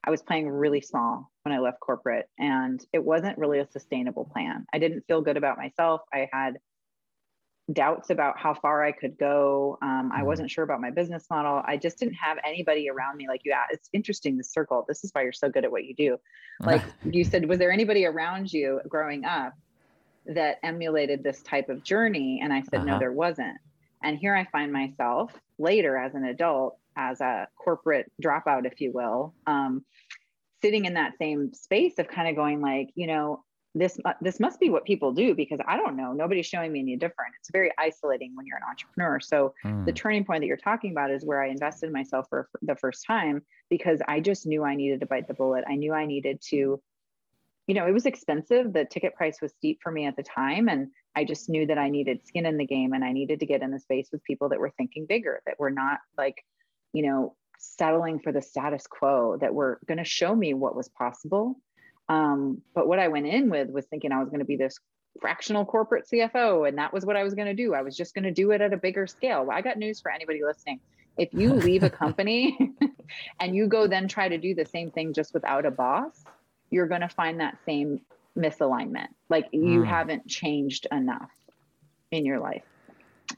I 0.06 0.12
was 0.12 0.22
playing 0.22 0.48
really 0.48 0.80
small 0.80 1.30
when 1.44 1.54
I 1.54 1.60
left 1.60 1.82
corporate, 1.82 2.30
and 2.40 2.82
it 2.94 3.04
wasn't 3.04 3.38
really 3.38 3.60
a 3.60 3.68
sustainable 3.68 4.24
plan. 4.24 4.66
I 4.74 4.80
didn't 4.80 5.04
feel 5.08 5.22
good 5.22 5.36
about 5.36 5.58
myself. 5.58 6.02
I 6.14 6.30
had 6.32 6.58
doubts 7.74 8.10
about 8.10 8.38
how 8.40 8.54
far 8.54 8.84
I 8.84 8.92
could 8.94 9.18
go. 9.18 9.78
Um, 9.82 10.12
I 10.14 10.22
Mhm. 10.22 10.26
wasn't 10.26 10.52
sure 10.52 10.64
about 10.64 10.80
my 10.80 10.90
business 10.90 11.30
model. 11.30 11.62
I 11.66 11.76
just 11.76 12.00
didn't 12.00 12.14
have 12.16 12.38
anybody 12.44 12.90
around 12.90 13.18
me 13.18 13.28
like 13.28 13.42
you. 13.44 13.54
It's 13.72 13.90
interesting 13.92 14.38
the 14.38 14.44
circle. 14.44 14.86
This 14.88 15.04
is 15.04 15.14
why 15.14 15.24
you're 15.24 15.34
so 15.34 15.50
good 15.50 15.66
at 15.66 15.72
what 15.72 15.84
you 15.84 15.94
do. 15.94 16.18
Like 16.62 16.82
you 17.04 17.24
said, 17.26 17.48
was 17.48 17.60
there 17.60 17.72
anybody 17.72 18.06
around 18.06 18.52
you 18.54 18.80
growing 18.88 19.26
up 19.26 19.54
that 20.28 20.60
emulated 20.64 21.24
this 21.24 21.44
type 21.44 21.68
of 21.70 21.84
journey? 21.84 22.40
And 22.42 22.54
I 22.54 22.62
said, 22.62 22.86
no, 22.86 22.94
Uh-huh. 22.94 23.00
there 23.00 23.12
wasn't. 23.12 23.58
And 24.02 24.18
here 24.18 24.36
I 24.36 24.46
find 24.46 24.72
myself 24.72 25.38
later 25.58 25.98
as 25.98 26.16
an 26.16 26.24
adult, 26.24 26.78
as 26.96 27.20
a 27.20 27.48
corporate 27.58 28.12
dropout, 28.22 28.66
if 28.66 28.80
you 28.80 28.92
will, 28.92 29.34
um, 29.46 29.84
sitting 30.62 30.86
in 30.86 30.94
that 30.94 31.18
same 31.18 31.54
space 31.54 32.00
of 32.00 32.08
kind 32.08 32.28
of 32.30 32.36
going 32.36 32.62
like, 32.62 32.90
you 32.96 33.08
know, 33.08 33.44
this 33.78 34.00
this 34.22 34.40
must 34.40 34.60
be 34.60 34.70
what 34.70 34.86
people 34.86 35.12
do 35.12 35.36
because 35.36 35.60
I 35.68 35.78
don't 35.78 35.96
know. 35.96 36.14
Nobody's 36.14 36.46
showing 36.46 36.72
me 36.72 36.80
any 36.80 36.96
different. 36.96 37.34
It's 37.40 37.52
very 37.52 37.72
isolating 37.78 38.36
when 38.36 38.46
you're 38.46 38.58
an 38.58 38.64
entrepreneur. 38.70 39.20
So 39.20 39.54
Mm. 39.66 39.86
the 39.86 39.94
turning 39.94 40.26
point 40.26 40.42
that 40.42 40.48
you're 40.48 40.58
talking 40.58 40.92
about 40.92 41.12
is 41.12 41.26
where 41.26 41.42
I 41.42 41.48
invested 41.48 41.88
in 41.88 41.94
myself 41.94 42.28
for 42.30 42.50
the 42.62 42.76
first 42.76 43.06
time 43.06 43.44
because 43.70 44.02
I 44.08 44.20
just 44.20 44.46
knew 44.46 44.64
I 44.64 44.76
needed 44.76 45.00
to 45.02 45.06
bite 45.06 45.28
the 45.28 45.34
bullet. 45.34 45.64
I 45.68 45.76
knew 45.76 45.94
I 45.94 46.06
needed 46.06 46.42
to, 46.50 46.82
you 47.68 47.76
know, 47.76 47.88
it 47.88 47.92
was 47.94 48.06
expensive. 48.06 48.74
The 48.74 48.86
ticket 48.86 49.16
price 49.16 49.42
was 49.42 49.54
steep 49.54 49.80
for 49.82 49.92
me 49.92 50.06
at 50.06 50.16
the 50.16 50.24
time. 50.24 50.70
And 50.70 50.88
I 51.16 51.24
just 51.24 51.50
knew 51.50 51.66
that 51.66 51.78
I 51.78 51.90
needed 51.90 52.26
skin 52.26 52.46
in 52.46 52.58
the 52.58 52.66
game 52.66 52.94
and 52.94 53.04
I 53.04 53.12
needed 53.12 53.40
to 53.40 53.46
get 53.46 53.62
in 53.62 53.72
the 53.72 53.80
space 53.80 54.10
with 54.12 54.24
people 54.24 54.50
that 54.50 54.60
were 54.60 54.74
thinking 54.78 55.06
bigger, 55.08 55.42
that 55.46 55.60
were 55.60 55.72
not 55.72 56.00
like, 56.18 56.44
you 56.94 57.04
know, 57.04 57.36
settling 57.60 58.20
for 58.20 58.32
the 58.32 58.42
status 58.42 58.86
quo, 58.88 59.38
that 59.42 59.54
were 59.54 59.80
going 59.88 59.98
to 59.98 60.04
show 60.04 60.36
me 60.36 60.54
what 60.54 60.76
was 60.76 60.90
possible. 60.90 61.60
Um, 62.10 62.62
but 62.74 62.88
what 62.88 63.00
I 63.00 63.10
went 63.10 63.28
in 63.28 63.50
with 63.50 63.70
was 63.70 63.86
thinking 63.86 64.12
I 64.12 64.20
was 64.20 64.30
going 64.30 64.40
to 64.40 64.46
be 64.46 64.56
this 64.58 64.80
fractional 65.22 65.66
corporate 65.66 66.06
CFO, 66.12 66.68
and 66.68 66.78
that 66.78 66.94
was 66.94 67.06
what 67.06 67.16
I 67.16 67.24
was 67.24 67.34
going 67.34 67.48
to 67.48 67.54
do. 67.54 67.74
I 67.74 67.82
was 67.82 67.96
just 67.98 68.14
going 68.14 68.24
to 68.26 68.32
do 68.32 68.52
it 68.52 68.62
at 68.62 68.74
a 68.74 68.78
bigger 68.78 69.08
scale. 69.08 69.46
Well, 69.46 69.58
I 69.58 69.62
got 69.62 69.78
news 69.78 70.00
for 70.02 70.12
anybody 70.12 70.42
listening. 70.46 70.80
If 71.18 71.34
you 71.34 71.56
leave 71.56 71.84
a 71.84 71.90
company 71.90 72.58
and 73.40 73.56
you 73.56 73.68
go 73.68 73.88
then 73.88 74.08
try 74.08 74.30
to 74.30 74.38
do 74.38 74.56
the 74.56 74.66
same 74.66 74.92
thing 74.92 75.14
just 75.14 75.34
without 75.34 75.66
a 75.66 75.72
boss, 75.72 76.26
you're 76.70 76.88
going 76.88 77.02
to 77.02 77.10
find 77.10 77.40
that 77.40 77.58
same 77.66 78.02
misalignment. 78.38 79.08
Like 79.30 79.48
you 79.52 79.84
Hmm. 79.84 79.90
haven't 79.90 80.28
changed 80.28 80.88
enough 80.92 81.32
in 82.12 82.26
your 82.26 82.40
life. 82.40 82.64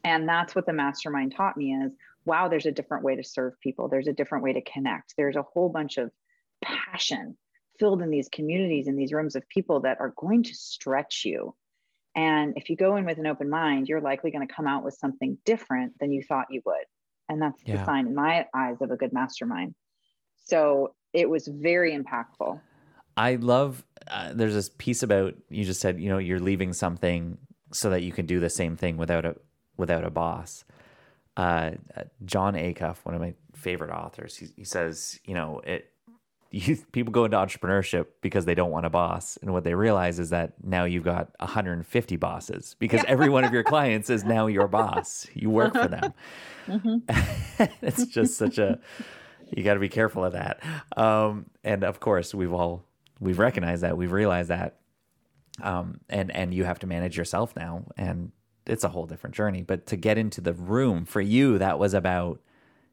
And 0.04 0.28
that's 0.28 0.54
what 0.56 0.66
the 0.66 0.74
mastermind 0.74 1.34
taught 1.36 1.58
me 1.58 1.74
is 1.74 1.94
wow, 2.26 2.48
there's 2.48 2.68
a 2.68 2.72
different 2.72 3.04
way 3.04 3.16
to 3.16 3.24
serve 3.24 3.60
people. 3.60 3.88
There's 3.88 4.08
a 4.08 4.14
different 4.14 4.44
way 4.44 4.54
to 4.54 4.62
connect. 4.62 5.16
There's 5.18 5.36
a 5.36 5.42
whole 5.42 5.70
bunch 5.70 5.98
of 5.98 6.12
passion 6.64 7.38
filled 7.80 8.02
in 8.02 8.10
these 8.12 8.30
communities 8.30 8.88
and 8.88 8.98
these 9.00 9.14
rooms 9.14 9.36
of 9.36 9.48
people 9.50 9.80
that 9.82 9.98
are 10.00 10.14
going 10.18 10.44
to 10.44 10.54
stretch 10.54 11.24
you. 11.26 11.56
And 12.16 12.54
if 12.58 12.70
you 12.70 12.76
go 12.76 12.98
in 12.98 13.06
with 13.06 13.18
an 13.18 13.28
open 13.28 13.50
mind, 13.50 13.88
you're 13.88 14.02
likely 14.02 14.32
going 14.32 14.46
to 14.48 14.54
come 14.54 14.68
out 14.68 14.84
with 14.84 14.96
something 14.96 15.38
different 15.46 15.94
than 16.00 16.12
you 16.12 16.22
thought 16.24 16.48
you 16.50 16.62
would. 16.66 16.86
And 17.30 17.42
that's 17.42 17.62
Yeah. 17.66 17.78
the 17.78 17.86
sign 17.86 18.08
in 18.08 18.16
my 18.16 18.48
eyes 18.54 18.78
of 18.82 18.92
a 18.92 18.98
good 18.98 19.14
mastermind. 19.14 19.76
So 20.46 20.94
it 21.14 21.30
was 21.30 21.48
very 21.48 21.98
impactful. 21.98 22.60
I 23.16 23.36
love. 23.36 23.86
Uh, 24.08 24.34
there's 24.34 24.54
this 24.54 24.70
piece 24.78 25.04
about 25.04 25.36
you 25.50 25.64
just 25.64 25.82
said. 25.82 26.00
You 26.00 26.10
know, 26.10 26.18
you're 26.18 26.40
leaving 26.40 26.74
something 26.74 27.38
so 27.72 27.90
that 27.92 28.02
you 28.02 28.12
can 28.12 28.26
do 28.26 28.40
the 28.40 28.50
same 28.50 28.76
thing 28.76 28.98
without 28.98 29.26
a 29.26 29.36
without 29.78 30.04
a 30.04 30.10
boss. 30.10 30.66
Uh, 31.38 31.72
uh, 31.96 32.04
Jon 32.26 32.56
Acuff, 32.56 32.98
one 33.04 33.16
of 33.16 33.22
my 33.22 33.34
favorite 33.56 33.92
authors, 33.92 34.36
he, 34.36 34.48
he 34.56 34.64
says, 34.64 35.20
you 35.26 35.34
know, 35.34 35.62
it. 35.64 35.92
You, 36.52 36.78
people 36.92 37.12
go 37.12 37.26
into 37.26 37.38
entrepreneurship 37.38 38.08
because 38.22 38.46
they 38.46 38.56
don't 38.56 38.72
want 38.72 38.86
a 38.86 38.90
boss, 38.90 39.38
and 39.42 39.52
what 39.54 39.64
they 39.64 39.74
realize 39.76 40.20
is 40.20 40.30
that 40.32 40.54
now 40.64 40.86
you've 40.86 41.04
got 41.04 41.32
150 41.40 42.16
bosses 42.18 42.76
because 42.80 43.02
every 43.08 43.30
one 43.30 43.44
of 43.44 43.54
your 43.54 43.64
clients 43.74 44.10
is 44.10 44.24
now 44.24 44.48
your 44.48 44.68
boss. 44.68 45.28
You 45.34 45.50
work 45.50 45.74
for 45.74 45.88
them. 45.88 46.14
Mhm. 46.68 47.72
it's 47.82 48.06
just 48.06 48.38
such 48.38 48.58
a 48.58 48.80
you 49.52 49.64
got 49.64 49.74
to 49.74 49.80
be 49.80 49.90
careful 49.90 50.24
of 50.24 50.34
that 50.34 50.64
um 50.96 51.48
and 51.64 51.84
of 51.84 52.00
course 52.00 52.36
we've 52.36 52.54
all 52.54 52.84
we've 53.20 53.40
recognized 53.40 53.82
that 53.82 53.98
we've 53.98 54.12
realized 54.12 54.50
that 54.50 54.78
um 55.64 56.00
and 56.10 56.30
and 56.36 56.54
you 56.54 56.64
have 56.64 56.78
to 56.78 56.86
manage 56.86 57.18
yourself 57.18 57.56
now 57.56 57.84
and 57.98 58.32
it's 58.68 58.84
a 58.84 58.90
whole 58.90 59.08
different 59.08 59.36
journey 59.36 59.64
but 59.64 59.88
to 59.88 59.96
get 59.98 60.20
into 60.20 60.42
the 60.42 60.54
room 60.54 61.06
for 61.06 61.22
you 61.22 61.58
that 61.58 61.80
was 61.80 61.96
about 61.96 62.40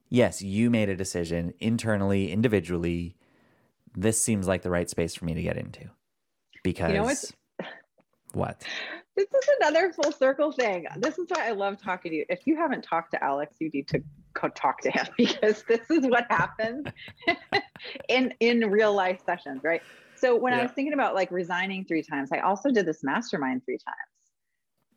yes 0.08 0.40
you 0.40 0.70
made 0.70 0.88
a 0.88 0.96
decision 0.96 1.52
internally 1.60 2.32
individually 2.32 3.14
this 3.96 4.20
seems 4.22 4.46
like 4.46 4.62
the 4.62 4.70
right 4.70 4.88
space 4.88 5.14
for 5.14 5.24
me 5.24 5.34
to 5.34 5.42
get 5.42 5.56
into 5.56 5.90
because 6.62 6.92
know 6.92 7.02
what's- 7.04 7.32
what 8.32 8.60
This 9.16 9.26
is 9.32 9.48
another 9.60 9.92
full 9.94 10.12
circle 10.12 10.52
thing. 10.52 10.86
This 10.98 11.18
is 11.18 11.26
why 11.28 11.48
I 11.48 11.52
love 11.52 11.80
talking 11.82 12.10
to 12.10 12.16
you. 12.18 12.24
If 12.28 12.46
you 12.46 12.56
haven't 12.56 12.82
talked 12.82 13.12
to 13.12 13.24
Alex, 13.24 13.56
you 13.60 13.70
need 13.72 13.88
to 13.88 14.02
go 14.34 14.48
talk 14.48 14.82
to 14.82 14.90
him 14.90 15.06
because 15.16 15.64
this 15.66 15.90
is 15.90 16.06
what 16.06 16.26
happens 16.30 16.86
in 18.10 18.34
in 18.40 18.70
real 18.70 18.92
life 18.92 19.20
sessions, 19.24 19.62
right? 19.64 19.80
So 20.16 20.36
when 20.36 20.52
I 20.52 20.62
was 20.62 20.72
thinking 20.72 20.92
about 20.92 21.14
like 21.14 21.30
resigning 21.30 21.84
three 21.86 22.02
times, 22.02 22.30
I 22.32 22.40
also 22.40 22.70
did 22.70 22.84
this 22.86 23.02
mastermind 23.02 23.62
three 23.64 23.78
times. 23.78 23.96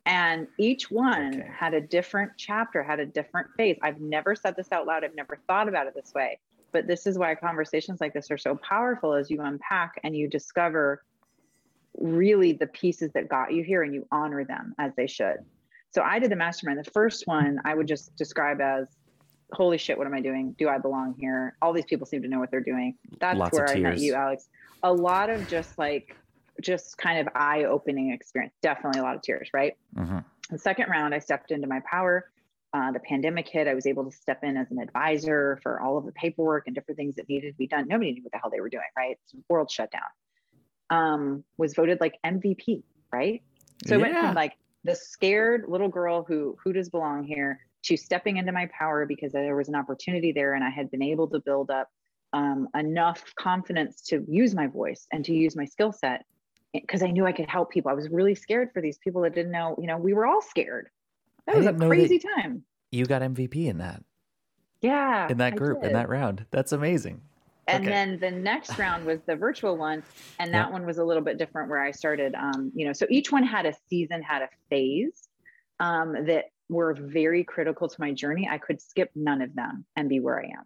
And 0.06 0.48
each 0.58 0.90
one 0.90 1.40
Okay. 1.40 1.48
had 1.54 1.72
a 1.74 1.80
different 1.80 2.32
chapter, 2.36 2.82
had 2.82 3.00
a 3.00 3.06
different 3.06 3.48
phase. 3.56 3.78
I've 3.82 4.00
never 4.00 4.34
said 4.34 4.56
this 4.56 4.72
out 4.72 4.86
loud. 4.86 5.04
I've 5.04 5.14
never 5.14 5.38
thought 5.46 5.68
about 5.68 5.86
it 5.86 5.94
this 5.94 6.12
way. 6.14 6.38
But 6.72 6.86
this 6.86 7.06
is 7.06 7.18
why 7.18 7.34
conversations 7.34 8.00
like 8.00 8.12
this 8.12 8.30
are 8.30 8.38
so 8.38 8.56
powerful 8.56 9.14
as 9.14 9.30
you 9.30 9.40
unpack 9.42 10.00
and 10.04 10.16
you 10.16 10.28
discover 10.28 11.02
really 11.98 12.52
the 12.52 12.66
pieces 12.68 13.10
that 13.12 13.28
got 13.28 13.52
you 13.52 13.64
here 13.64 13.82
and 13.82 13.92
you 13.94 14.06
honor 14.12 14.44
them 14.44 14.74
as 14.78 14.92
they 14.96 15.06
should. 15.06 15.38
So 15.90 16.02
I 16.02 16.18
did 16.18 16.30
the 16.30 16.36
mastermind. 16.36 16.78
The 16.78 16.90
first 16.90 17.26
one 17.26 17.60
I 17.64 17.74
would 17.74 17.88
just 17.88 18.14
describe 18.16 18.60
as 18.60 18.86
holy 19.52 19.78
shit, 19.78 19.98
what 19.98 20.06
am 20.06 20.14
I 20.14 20.20
doing? 20.20 20.54
Do 20.58 20.68
I 20.68 20.78
belong 20.78 21.16
here? 21.18 21.56
All 21.60 21.72
these 21.72 21.84
people 21.84 22.06
seem 22.06 22.22
to 22.22 22.28
know 22.28 22.38
what 22.38 22.52
they're 22.52 22.60
doing. 22.60 22.96
That's 23.18 23.38
Lots 23.38 23.58
where 23.58 23.68
I 23.68 23.74
met 23.76 23.98
you, 23.98 24.14
Alex. 24.14 24.48
A 24.84 24.92
lot 24.92 25.28
of 25.28 25.48
just 25.48 25.76
like 25.76 26.16
just 26.60 26.96
kind 26.98 27.18
of 27.18 27.28
eye-opening 27.34 28.12
experience. 28.12 28.54
Definitely 28.62 29.00
a 29.00 29.02
lot 29.02 29.16
of 29.16 29.22
tears, 29.22 29.50
right? 29.52 29.76
Mhm. 29.96 30.24
The 30.50 30.58
second 30.58 30.88
round, 30.88 31.14
I 31.14 31.18
stepped 31.18 31.50
into 31.50 31.66
my 31.66 31.80
power. 31.80 32.30
Uh, 32.72 32.92
the 32.92 33.00
pandemic 33.00 33.48
hit. 33.48 33.66
I 33.66 33.74
was 33.74 33.86
able 33.86 34.04
to 34.04 34.16
step 34.16 34.44
in 34.44 34.56
as 34.56 34.70
an 34.70 34.78
advisor 34.78 35.58
for 35.62 35.80
all 35.80 35.98
of 35.98 36.06
the 36.06 36.12
paperwork 36.12 36.64
and 36.66 36.74
different 36.74 36.96
things 36.96 37.16
that 37.16 37.28
needed 37.28 37.50
to 37.50 37.56
be 37.56 37.66
done. 37.66 37.88
Nobody 37.88 38.12
knew 38.12 38.22
what 38.22 38.30
the 38.30 38.38
hell 38.38 38.50
they 38.50 38.60
were 38.60 38.68
doing, 38.68 38.84
right? 38.96 39.18
World 39.48 39.70
shutdown. 39.70 40.02
Um, 40.88 41.44
was 41.58 41.74
voted 41.74 42.00
like 42.00 42.14
MVP, 42.24 42.84
right? 43.12 43.42
So 43.86 43.96
I 43.96 43.98
went 43.98 44.14
from 44.14 44.34
like 44.34 44.52
the 44.84 44.94
scared 44.94 45.64
little 45.68 45.88
girl 45.88 46.24
who 46.26 46.56
who 46.62 46.72
does 46.72 46.90
belong 46.90 47.24
here 47.24 47.58
to 47.82 47.96
stepping 47.96 48.36
into 48.36 48.52
my 48.52 48.68
power 48.76 49.06
because 49.06 49.32
there 49.32 49.56
was 49.56 49.68
an 49.68 49.74
opportunity 49.74 50.32
there 50.32 50.54
and 50.54 50.62
I 50.62 50.70
had 50.70 50.90
been 50.90 51.02
able 51.02 51.28
to 51.28 51.40
build 51.40 51.70
up 51.70 51.88
um, 52.32 52.68
enough 52.76 53.24
confidence 53.36 54.02
to 54.02 54.24
use 54.28 54.54
my 54.54 54.66
voice 54.66 55.06
and 55.12 55.24
to 55.24 55.34
use 55.34 55.56
my 55.56 55.64
skill 55.64 55.92
set 55.92 56.24
because 56.72 57.02
I 57.02 57.08
knew 57.08 57.26
I 57.26 57.32
could 57.32 57.48
help 57.48 57.70
people. 57.70 57.90
I 57.90 57.94
was 57.94 58.08
really 58.10 58.34
scared 58.34 58.70
for 58.72 58.80
these 58.80 58.98
people 58.98 59.22
that 59.22 59.34
didn't 59.34 59.50
know, 59.50 59.74
you 59.78 59.86
know, 59.86 59.96
we 59.96 60.12
were 60.12 60.26
all 60.26 60.40
scared. 60.40 60.88
That 61.46 61.54
I 61.54 61.58
was 61.58 61.66
a 61.66 61.70
didn't 61.70 61.80
that- 61.80 61.88
crazy 61.88 62.18
time. 62.18 62.64
You 62.90 63.06
got 63.06 63.22
mvp 63.22 63.54
in 63.54 63.78
that 63.78 64.02
Yeah. 64.80 65.28
in 65.30 65.38
that 65.38 65.56
group 65.56 65.82
in 65.82 65.92
that 65.92 66.08
round 66.08 66.46
that's 66.50 66.72
amazing 66.72 67.22
and 67.66 67.84
Okay. 67.84 67.90
then 67.92 68.18
the 68.18 68.30
next 68.30 68.76
round 68.78 69.04
was 69.04 69.20
the 69.26 69.36
virtual 69.36 69.76
one 69.76 70.02
and 70.38 70.52
that 70.54 70.68
Yeah. 70.68 70.72
one 70.72 70.86
was 70.86 70.98
a 70.98 71.04
little 71.04 71.22
bit 71.22 71.38
different 71.38 71.68
where 71.68 71.80
i 71.80 71.90
started 71.90 72.34
um, 72.34 72.72
you 72.74 72.86
know 72.86 72.92
so 72.92 73.06
each 73.10 73.30
one 73.30 73.44
had 73.44 73.66
a 73.66 73.74
season 73.88 74.22
had 74.22 74.42
a 74.42 74.48
phase 74.68 75.28
um, 75.78 76.26
that 76.26 76.46
were 76.68 76.94
very 76.94 77.44
critical 77.44 77.88
to 77.88 78.00
my 78.00 78.12
journey 78.12 78.48
i 78.50 78.58
could 78.58 78.80
skip 78.80 79.10
none 79.14 79.42
of 79.42 79.54
them 79.54 79.84
and 79.96 80.08
be 80.08 80.20
where 80.20 80.40
i 80.40 80.44
am 80.46 80.64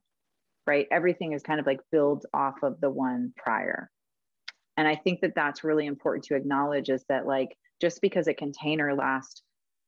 right 0.67 0.87
everything 0.91 1.33
is 1.33 1.43
kind 1.43 1.61
of 1.61 1.67
like 1.67 1.81
built 1.93 2.25
off 2.33 2.63
of 2.63 2.81
the 2.81 2.91
one 2.91 3.33
prior 3.37 3.91
and 4.77 4.87
i 4.89 4.95
think 4.95 5.21
that 5.21 5.35
that's 5.35 5.65
really 5.65 5.87
important 5.87 6.25
to 6.25 6.35
acknowledge 6.37 6.89
is 6.89 7.05
that 7.09 7.27
like 7.27 7.57
just 7.81 8.01
because 8.01 8.29
a 8.29 8.35
container 8.35 8.95
lasts 8.95 9.43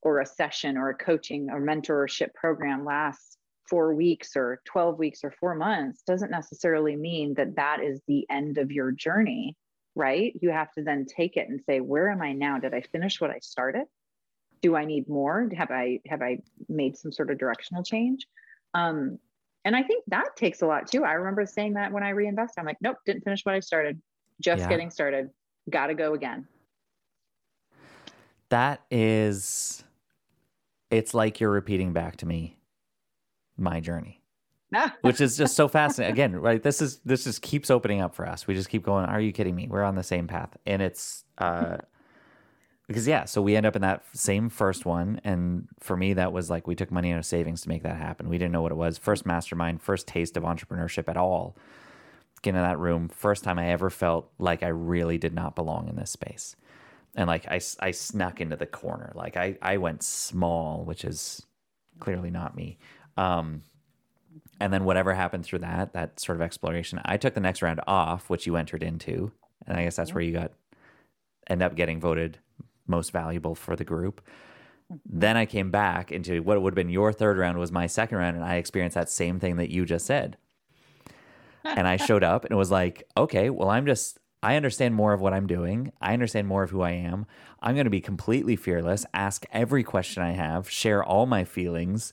or 0.06 0.20
a 0.20 0.26
session 0.26 0.76
or 0.76 0.90
a 0.90 0.94
coaching 0.94 1.50
or 1.50 1.60
mentorship 1.60 2.32
program 2.32 2.84
lasts 2.84 3.38
four 3.68 3.92
weeks 3.92 4.36
or 4.36 4.60
12 4.64 5.00
weeks 5.00 5.24
or 5.24 5.32
four 5.32 5.56
months 5.56 6.02
doesn't 6.06 6.30
necessarily 6.30 6.94
mean 6.94 7.34
that 7.34 7.56
that 7.56 7.82
is 7.82 8.00
the 8.06 8.24
end 8.30 8.56
of 8.56 8.70
your 8.70 8.92
journey, 8.92 9.56
right? 9.96 10.32
You 10.40 10.50
have 10.50 10.70
to 10.74 10.84
then 10.84 11.06
take 11.06 11.36
it 11.36 11.48
and 11.48 11.60
say, 11.60 11.80
where 11.80 12.08
am 12.08 12.22
I 12.22 12.34
now? 12.34 12.60
Did 12.60 12.72
I 12.72 12.82
finish 12.82 13.20
what 13.20 13.32
I 13.32 13.40
started? 13.40 13.86
Do 14.62 14.76
I 14.76 14.84
need 14.84 15.08
more? 15.08 15.50
Have 15.56 15.72
I 15.72 15.98
have 16.06 16.22
I 16.22 16.38
made 16.68 16.96
some 16.96 17.10
sort 17.10 17.32
of 17.32 17.38
directional 17.38 17.82
change? 17.82 18.28
Um, 18.74 19.18
and 19.64 19.74
I 19.74 19.82
think 19.82 20.04
that 20.06 20.36
takes 20.36 20.62
a 20.62 20.68
lot 20.68 20.86
too. 20.86 21.02
I 21.02 21.14
remember 21.14 21.46
saying 21.46 21.74
that 21.74 21.90
when 21.90 22.04
I 22.04 22.10
reinvest, 22.10 22.54
I'm 22.58 22.64
like, 22.64 22.78
nope, 22.80 22.98
didn't 23.06 23.24
finish 23.24 23.44
what 23.44 23.56
I 23.56 23.60
started. 23.60 24.00
Just 24.40 24.60
yeah. 24.60 24.68
getting 24.68 24.90
started. 24.90 25.30
Got 25.68 25.88
to 25.88 25.94
go 25.94 26.14
again. 26.14 26.46
That 28.48 28.82
is, 28.92 29.82
it's 30.90 31.14
like 31.14 31.40
you're 31.40 31.50
repeating 31.50 31.92
back 31.92 32.16
to 32.18 32.26
me 32.26 32.58
my 33.56 33.80
journey. 33.80 34.20
which 35.00 35.20
is 35.20 35.36
just 35.36 35.54
so 35.54 35.68
fascinating. 35.68 36.12
Again, 36.12 36.36
right? 36.36 36.62
This 36.62 36.82
is 36.82 36.98
this 37.04 37.24
just 37.24 37.42
keeps 37.42 37.70
opening 37.70 38.00
up 38.00 38.14
for 38.14 38.26
us. 38.26 38.46
We 38.46 38.54
just 38.54 38.68
keep 38.68 38.82
going. 38.82 39.04
Are 39.06 39.20
you 39.20 39.32
kidding 39.32 39.54
me? 39.54 39.68
We're 39.68 39.84
on 39.84 39.94
the 39.94 40.02
same 40.02 40.26
path, 40.26 40.56
and 40.66 40.82
it's 40.82 41.24
uh, 41.38 41.78
because 42.88 43.06
yeah. 43.06 43.24
So 43.24 43.40
we 43.42 43.56
end 43.56 43.66
up 43.66 43.76
in 43.76 43.82
that 43.82 44.04
same 44.12 44.48
first 44.48 44.84
one, 44.84 45.20
and 45.24 45.68
for 45.80 45.96
me, 45.96 46.14
that 46.14 46.32
was 46.32 46.50
like 46.50 46.66
we 46.66 46.74
took 46.74 46.90
money 46.90 47.12
out 47.12 47.18
of 47.18 47.26
savings 47.26 47.62
to 47.62 47.68
make 47.68 47.84
that 47.84 47.96
happen. 47.96 48.28
We 48.28 48.38
didn't 48.38 48.52
know 48.52 48.62
what 48.62 48.72
it 48.72 48.76
was. 48.76 48.98
First 48.98 49.24
mastermind, 49.24 49.82
first 49.82 50.06
taste 50.08 50.36
of 50.36 50.42
entrepreneurship 50.42 51.08
at 51.08 51.16
all. 51.16 51.56
Get 52.42 52.50
in 52.50 52.62
that 52.62 52.78
room, 52.78 53.08
first 53.08 53.44
time 53.44 53.58
I 53.58 53.68
ever 53.70 53.88
felt 53.88 54.30
like 54.38 54.62
I 54.62 54.68
really 54.68 55.16
did 55.16 55.34
not 55.34 55.54
belong 55.54 55.88
in 55.88 55.96
this 55.96 56.10
space, 56.10 56.54
and 57.16 57.26
like 57.26 57.46
I 57.48 57.60
I 57.80 57.90
snuck 57.90 58.40
into 58.40 58.56
the 58.56 58.66
corner. 58.66 59.12
Like 59.14 59.36
I 59.36 59.56
I 59.60 59.78
went 59.78 60.02
small, 60.02 60.84
which 60.84 61.04
is 61.04 61.44
clearly 61.98 62.30
not 62.30 62.56
me. 62.56 62.78
Um, 63.16 63.62
and 64.60 64.72
then 64.72 64.84
whatever 64.84 65.14
happened 65.14 65.44
through 65.44 65.60
that, 65.60 65.92
that 65.94 66.20
sort 66.20 66.36
of 66.36 66.42
exploration, 66.42 67.00
I 67.04 67.16
took 67.16 67.34
the 67.34 67.40
next 67.40 67.62
round 67.62 67.80
off, 67.86 68.30
which 68.30 68.46
you 68.46 68.56
entered 68.56 68.82
into, 68.82 69.32
and 69.66 69.76
I 69.76 69.84
guess 69.84 69.96
that's 69.96 70.14
where 70.14 70.22
you 70.22 70.32
got 70.32 70.52
end 71.48 71.62
up 71.62 71.74
getting 71.74 72.00
voted 72.00 72.38
most 72.86 73.12
valuable 73.12 73.54
for 73.54 73.76
the 73.76 73.84
group. 73.84 74.20
Then 75.04 75.36
I 75.36 75.46
came 75.46 75.70
back 75.70 76.12
into 76.12 76.42
what 76.42 76.60
would 76.60 76.72
have 76.72 76.76
been 76.76 76.90
your 76.90 77.12
third 77.12 77.38
round 77.38 77.58
was 77.58 77.72
my 77.72 77.86
second 77.86 78.18
round, 78.18 78.36
and 78.36 78.44
I 78.44 78.56
experienced 78.56 78.94
that 78.94 79.10
same 79.10 79.40
thing 79.40 79.56
that 79.56 79.70
you 79.70 79.84
just 79.84 80.06
said. 80.06 80.36
and 81.64 81.88
I 81.88 81.96
showed 81.96 82.22
up 82.22 82.44
and 82.44 82.52
it 82.52 82.56
was 82.56 82.70
like, 82.70 83.08
okay, 83.16 83.50
well, 83.50 83.68
I'm 83.68 83.86
just 83.86 84.18
I 84.42 84.56
understand 84.56 84.94
more 84.94 85.12
of 85.12 85.20
what 85.20 85.32
I'm 85.32 85.46
doing. 85.46 85.92
I 86.00 86.12
understand 86.12 86.46
more 86.46 86.62
of 86.62 86.70
who 86.70 86.82
I 86.82 86.92
am. 86.92 87.26
I'm 87.60 87.74
going 87.74 87.84
to 87.84 87.90
be 87.90 88.00
completely 88.00 88.56
fearless, 88.56 89.06
ask 89.12 89.44
every 89.52 89.82
question 89.82 90.22
I 90.22 90.32
have, 90.32 90.70
share 90.70 91.02
all 91.02 91.26
my 91.26 91.44
feelings, 91.44 92.12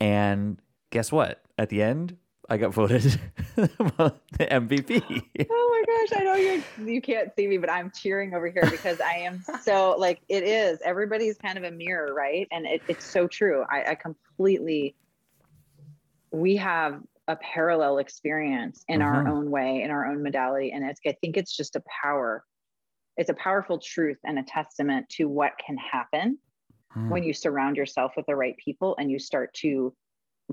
and 0.00 0.58
guess 0.90 1.12
what? 1.12 1.42
At 1.58 1.68
the 1.68 1.82
end, 1.82 2.16
I 2.48 2.56
got 2.56 2.74
voted 2.74 3.02
the 3.56 4.12
MVP. 4.38 5.22
Oh 5.50 5.84
my 5.86 6.06
gosh, 6.06 6.20
I 6.20 6.24
know 6.24 6.34
you 6.34 6.62
you 6.84 7.00
can't 7.00 7.34
see 7.34 7.46
me, 7.46 7.58
but 7.58 7.70
I'm 7.70 7.90
cheering 7.90 8.34
over 8.34 8.48
here 8.48 8.68
because 8.70 9.00
I 9.00 9.14
am 9.14 9.42
so 9.62 9.96
like 9.98 10.20
it 10.28 10.44
is. 10.44 10.78
Everybody's 10.84 11.38
kind 11.38 11.56
of 11.56 11.64
a 11.64 11.70
mirror, 11.70 12.12
right? 12.12 12.46
And 12.50 12.66
it, 12.66 12.82
it's 12.88 13.04
so 13.04 13.26
true. 13.26 13.64
I, 13.70 13.92
I 13.92 13.94
completely 13.94 14.94
we 16.30 16.56
have 16.56 17.00
a 17.28 17.36
parallel 17.36 17.98
experience 17.98 18.84
in 18.88 19.00
mm-hmm. 19.00 19.08
our 19.08 19.28
own 19.28 19.50
way, 19.50 19.82
in 19.82 19.90
our 19.90 20.06
own 20.06 20.22
modality. 20.22 20.72
And 20.72 20.84
it's 20.84 21.00
I 21.06 21.16
think 21.20 21.36
it's 21.36 21.56
just 21.56 21.76
a 21.76 21.82
power. 22.02 22.44
It's 23.16 23.30
a 23.30 23.34
powerful 23.34 23.78
truth 23.78 24.18
and 24.24 24.38
a 24.38 24.42
testament 24.42 25.08
to 25.10 25.28
what 25.28 25.52
can 25.64 25.76
happen 25.76 26.38
mm. 26.96 27.08
when 27.08 27.22
you 27.22 27.32
surround 27.32 27.76
yourself 27.76 28.12
with 28.16 28.26
the 28.26 28.34
right 28.34 28.56
people 28.56 28.96
and 28.98 29.10
you 29.10 29.18
start 29.18 29.54
to 29.54 29.94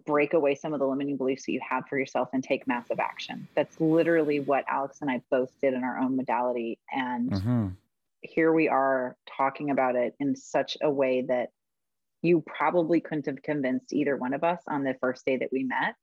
break 0.05 0.33
away 0.33 0.55
some 0.55 0.73
of 0.73 0.79
the 0.79 0.87
limiting 0.87 1.17
beliefs 1.17 1.45
that 1.45 1.51
you 1.51 1.59
have 1.67 1.83
for 1.89 1.99
yourself 1.99 2.29
and 2.33 2.43
take 2.43 2.67
massive 2.67 2.99
action. 2.99 3.47
That's 3.55 3.79
literally 3.81 4.39
what 4.39 4.63
Alex 4.69 4.99
and 5.01 5.11
I 5.11 5.21
both 5.29 5.51
did 5.61 5.73
in 5.73 5.83
our 5.83 5.97
own 5.97 6.15
modality. 6.15 6.79
And 6.91 7.31
mm-hmm. 7.31 7.67
here 8.21 8.53
we 8.53 8.69
are 8.69 9.17
talking 9.37 9.69
about 9.71 9.95
it 9.95 10.15
in 10.19 10.35
such 10.35 10.77
a 10.81 10.89
way 10.89 11.23
that 11.27 11.49
you 12.21 12.41
probably 12.45 13.01
couldn't 13.01 13.25
have 13.25 13.41
convinced 13.41 13.91
either 13.91 14.15
one 14.15 14.33
of 14.33 14.43
us 14.43 14.61
on 14.67 14.83
the 14.83 14.95
first 15.01 15.25
day 15.25 15.37
that 15.37 15.49
we 15.51 15.63
met 15.63 15.95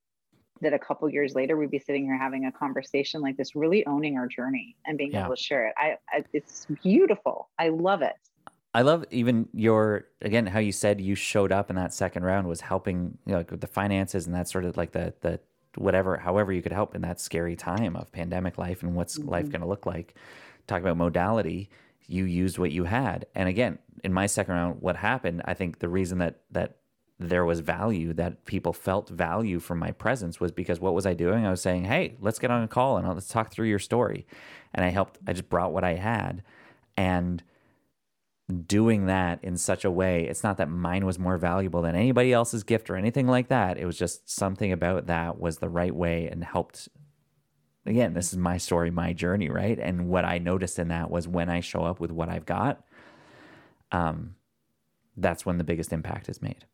that 0.60 0.72
a 0.72 0.78
couple 0.78 1.08
years 1.08 1.34
later 1.34 1.56
we'd 1.56 1.70
be 1.70 1.78
sitting 1.78 2.04
here 2.04 2.16
having 2.16 2.46
a 2.46 2.52
conversation 2.52 3.20
like 3.20 3.36
this 3.36 3.54
really 3.54 3.84
owning 3.86 4.16
our 4.16 4.26
journey 4.26 4.76
and 4.86 4.98
being 4.98 5.12
yeah. 5.12 5.24
able 5.24 5.34
to 5.34 5.42
share 5.42 5.66
it 5.66 5.74
I, 5.76 5.96
I 6.10 6.24
it's 6.32 6.66
beautiful 6.82 7.48
i 7.58 7.68
love 7.68 8.02
it 8.02 8.14
I 8.74 8.82
love 8.82 9.06
even 9.10 9.48
your 9.54 10.06
again 10.20 10.46
how 10.46 10.58
you 10.58 10.72
said 10.72 11.00
you 11.00 11.14
showed 11.14 11.52
up 11.52 11.70
in 11.70 11.76
that 11.76 11.94
second 11.94 12.22
round 12.22 12.46
was 12.46 12.60
helping 12.60 13.16
you 13.24 13.32
know, 13.32 13.38
like 13.38 13.50
with 13.50 13.62
the 13.62 13.66
finances 13.66 14.26
and 14.26 14.34
that 14.34 14.48
sort 14.48 14.66
of 14.66 14.76
like 14.76 14.92
the 14.92 15.14
the 15.22 15.40
whatever 15.76 16.18
however 16.18 16.52
you 16.52 16.60
could 16.60 16.72
help 16.72 16.94
in 16.94 17.00
that 17.00 17.18
scary 17.18 17.56
time 17.56 17.96
of 17.96 18.12
pandemic 18.12 18.58
life 18.58 18.82
and 18.82 18.94
what's 18.94 19.18
mm-hmm. 19.18 19.30
life 19.30 19.50
going 19.50 19.62
to 19.62 19.66
look 19.66 19.86
like. 19.86 20.14
Talk 20.66 20.82
about 20.82 20.98
modality, 20.98 21.70
you 22.06 22.24
used 22.24 22.58
what 22.58 22.70
you 22.70 22.84
had, 22.84 23.24
and 23.34 23.48
again 23.48 23.78
in 24.04 24.12
my 24.12 24.26
second 24.26 24.54
round, 24.54 24.80
what 24.80 24.96
happened? 24.96 25.42
I 25.44 25.54
think 25.54 25.78
the 25.78 25.88
reason 25.88 26.18
that 26.18 26.40
that 26.50 26.76
there 27.20 27.44
was 27.44 27.60
value 27.60 28.12
that 28.12 28.44
people 28.44 28.72
felt 28.72 29.08
value 29.08 29.58
from 29.58 29.78
my 29.78 29.90
presence 29.90 30.38
was 30.38 30.52
because 30.52 30.78
what 30.78 30.94
was 30.94 31.06
I 31.06 31.14
doing? 31.14 31.44
I 31.44 31.50
was 31.50 31.60
saying, 31.60 31.84
"Hey, 31.84 32.16
let's 32.20 32.38
get 32.38 32.50
on 32.50 32.62
a 32.62 32.68
call 32.68 32.96
and 32.96 33.08
let's 33.08 33.28
talk 33.28 33.50
through 33.50 33.68
your 33.68 33.80
story," 33.80 34.26
and 34.72 34.84
I 34.84 34.90
helped. 34.90 35.18
I 35.26 35.32
just 35.32 35.48
brought 35.48 35.72
what 35.72 35.84
I 35.84 35.94
had, 35.94 36.42
and 36.96 37.42
doing 38.66 39.06
that 39.06 39.42
in 39.42 39.56
such 39.56 39.84
a 39.84 39.90
way. 39.90 40.24
It's 40.24 40.42
not 40.42 40.56
that 40.56 40.70
mine 40.70 41.04
was 41.04 41.18
more 41.18 41.36
valuable 41.36 41.82
than 41.82 41.94
anybody 41.94 42.32
else's 42.32 42.62
gift 42.62 42.88
or 42.88 42.96
anything 42.96 43.26
like 43.26 43.48
that. 43.48 43.76
It 43.78 43.84
was 43.84 43.98
just 43.98 44.30
something 44.30 44.72
about 44.72 45.06
that 45.06 45.38
was 45.38 45.58
the 45.58 45.68
right 45.68 45.94
way 45.94 46.28
and 46.28 46.42
helped. 46.42 46.88
Again, 47.84 48.14
this 48.14 48.32
is 48.32 48.38
my 48.38 48.56
story, 48.58 48.90
my 48.90 49.12
journey, 49.12 49.48
right? 49.50 49.78
And 49.78 50.08
what 50.08 50.24
I 50.24 50.38
noticed 50.38 50.78
in 50.78 50.88
that 50.88 51.10
was 51.10 51.28
when 51.28 51.48
I 51.50 51.60
show 51.60 51.84
up 51.84 52.00
with 52.00 52.10
what 52.10 52.28
I've 52.28 52.46
got, 52.46 52.84
um, 53.92 54.34
that's 55.16 55.44
when 55.44 55.58
the 55.58 55.64
biggest 55.64 55.92
impact 55.92 56.28
is 56.28 56.40
made. 56.40 56.64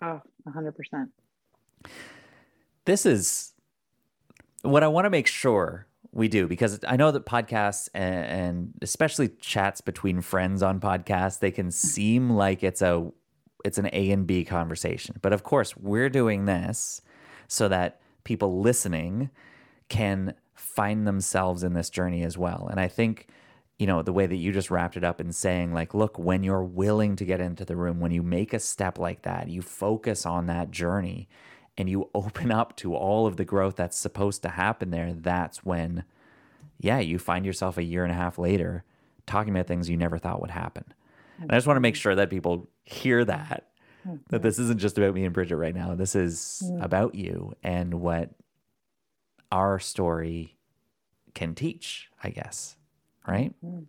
Oh, 0.00 0.20
100%. 0.48 1.08
This 2.84 3.04
is 3.04 3.52
what 4.62 4.82
I 4.82 4.88
want 4.88 5.04
to 5.04 5.10
make 5.10 5.26
sure 5.26 5.86
we 6.12 6.28
do 6.28 6.46
because 6.46 6.80
I 6.86 6.96
know 6.96 7.10
that 7.10 7.26
podcasts 7.26 7.88
and, 7.94 8.24
and, 8.24 8.74
especially 8.82 9.28
chats 9.28 9.80
between 9.80 10.20
friends 10.20 10.62
on 10.62 10.80
podcasts 10.80 11.38
they 11.38 11.50
can 11.50 11.70
seem 11.70 12.30
like 12.30 12.62
it's 12.62 12.80
a 12.80 13.10
it's 13.64 13.76
an 13.76 13.90
A 13.92 14.10
and 14.12 14.26
B 14.26 14.44
conversation. 14.44 15.16
But 15.20 15.32
of 15.32 15.42
course, 15.42 15.76
we're 15.76 16.08
doing 16.08 16.44
this 16.44 17.02
so 17.48 17.68
that 17.68 18.00
people 18.24 18.60
listening 18.60 19.30
can 19.88 20.34
find 20.54 21.06
themselves 21.06 21.62
in 21.62 21.74
this 21.74 21.90
journey 21.90 22.22
as 22.22 22.38
well. 22.38 22.68
And 22.70 22.78
I 22.78 22.88
think 22.88 23.26
you 23.78 23.86
know 23.86 24.02
the 24.02 24.12
way 24.12 24.26
that 24.26 24.36
you 24.36 24.52
just 24.52 24.70
wrapped 24.70 24.96
it 24.96 25.04
up 25.04 25.20
in 25.20 25.32
saying 25.32 25.72
like 25.72 25.94
look 25.94 26.18
when 26.18 26.42
you're 26.42 26.64
willing 26.64 27.16
to 27.16 27.24
get 27.24 27.40
into 27.40 27.64
the 27.64 27.76
room 27.76 28.00
when 28.00 28.10
you 28.10 28.22
make 28.22 28.52
a 28.52 28.58
step 28.58 28.98
like 28.98 29.22
that 29.22 29.48
you 29.48 29.62
focus 29.62 30.26
on 30.26 30.46
that 30.46 30.70
journey 30.70 31.28
and 31.78 31.88
you 31.88 32.10
open 32.14 32.50
up 32.50 32.76
to 32.76 32.94
all 32.94 33.26
of 33.26 33.36
the 33.36 33.44
growth 33.44 33.76
that's 33.76 33.96
supposed 33.96 34.42
to 34.42 34.50
happen 34.50 34.90
there, 34.90 35.14
that's 35.14 35.64
when, 35.64 36.04
yeah, 36.78 36.98
you 36.98 37.18
find 37.18 37.46
yourself 37.46 37.78
a 37.78 37.84
year 37.84 38.02
and 38.02 38.12
a 38.12 38.16
half 38.16 38.38
later 38.38 38.84
talking 39.26 39.54
about 39.54 39.66
things 39.66 39.88
you 39.88 39.96
never 39.96 40.18
thought 40.18 40.40
would 40.40 40.50
happen. 40.50 40.84
And 41.40 41.52
I 41.52 41.54
just 41.54 41.66
want 41.66 41.76
to 41.76 41.80
make 41.80 41.94
mm-hmm. 41.94 42.00
sure 42.00 42.14
that 42.16 42.30
people 42.30 42.68
hear 42.82 43.24
that, 43.24 43.68
that 44.04 44.10
mm-hmm. 44.10 44.42
this 44.42 44.58
isn't 44.58 44.80
just 44.80 44.98
about 44.98 45.14
me 45.14 45.24
and 45.24 45.34
Bridgette 45.34 45.58
right 45.58 45.74
now. 45.74 45.94
This 45.94 46.16
is 46.16 46.62
mm. 46.64 46.82
about 46.82 47.14
you 47.14 47.54
and 47.62 47.94
what 47.94 48.30
our 49.52 49.78
story 49.78 50.56
can 51.34 51.54
teach, 51.54 52.08
I 52.22 52.30
guess. 52.30 52.76
Right? 53.28 53.54
Mm-hmm 53.64 53.84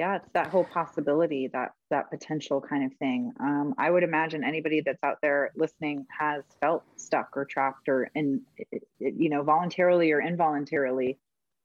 yeah 0.00 0.16
it's 0.16 0.30
that 0.32 0.46
whole 0.46 0.64
possibility 0.64 1.48
that 1.52 1.72
that 1.90 2.10
potential 2.10 2.58
kind 2.58 2.84
of 2.84 2.98
thing 2.98 3.32
um, 3.38 3.74
i 3.76 3.90
would 3.90 4.02
imagine 4.02 4.42
anybody 4.42 4.80
that's 4.80 5.04
out 5.04 5.18
there 5.20 5.52
listening 5.56 6.06
has 6.18 6.42
felt 6.58 6.82
stuck 6.96 7.36
or 7.36 7.44
trapped 7.44 7.86
or 7.86 8.10
in 8.14 8.40
you 8.98 9.28
know 9.28 9.42
voluntarily 9.42 10.10
or 10.10 10.20
involuntarily 10.20 11.18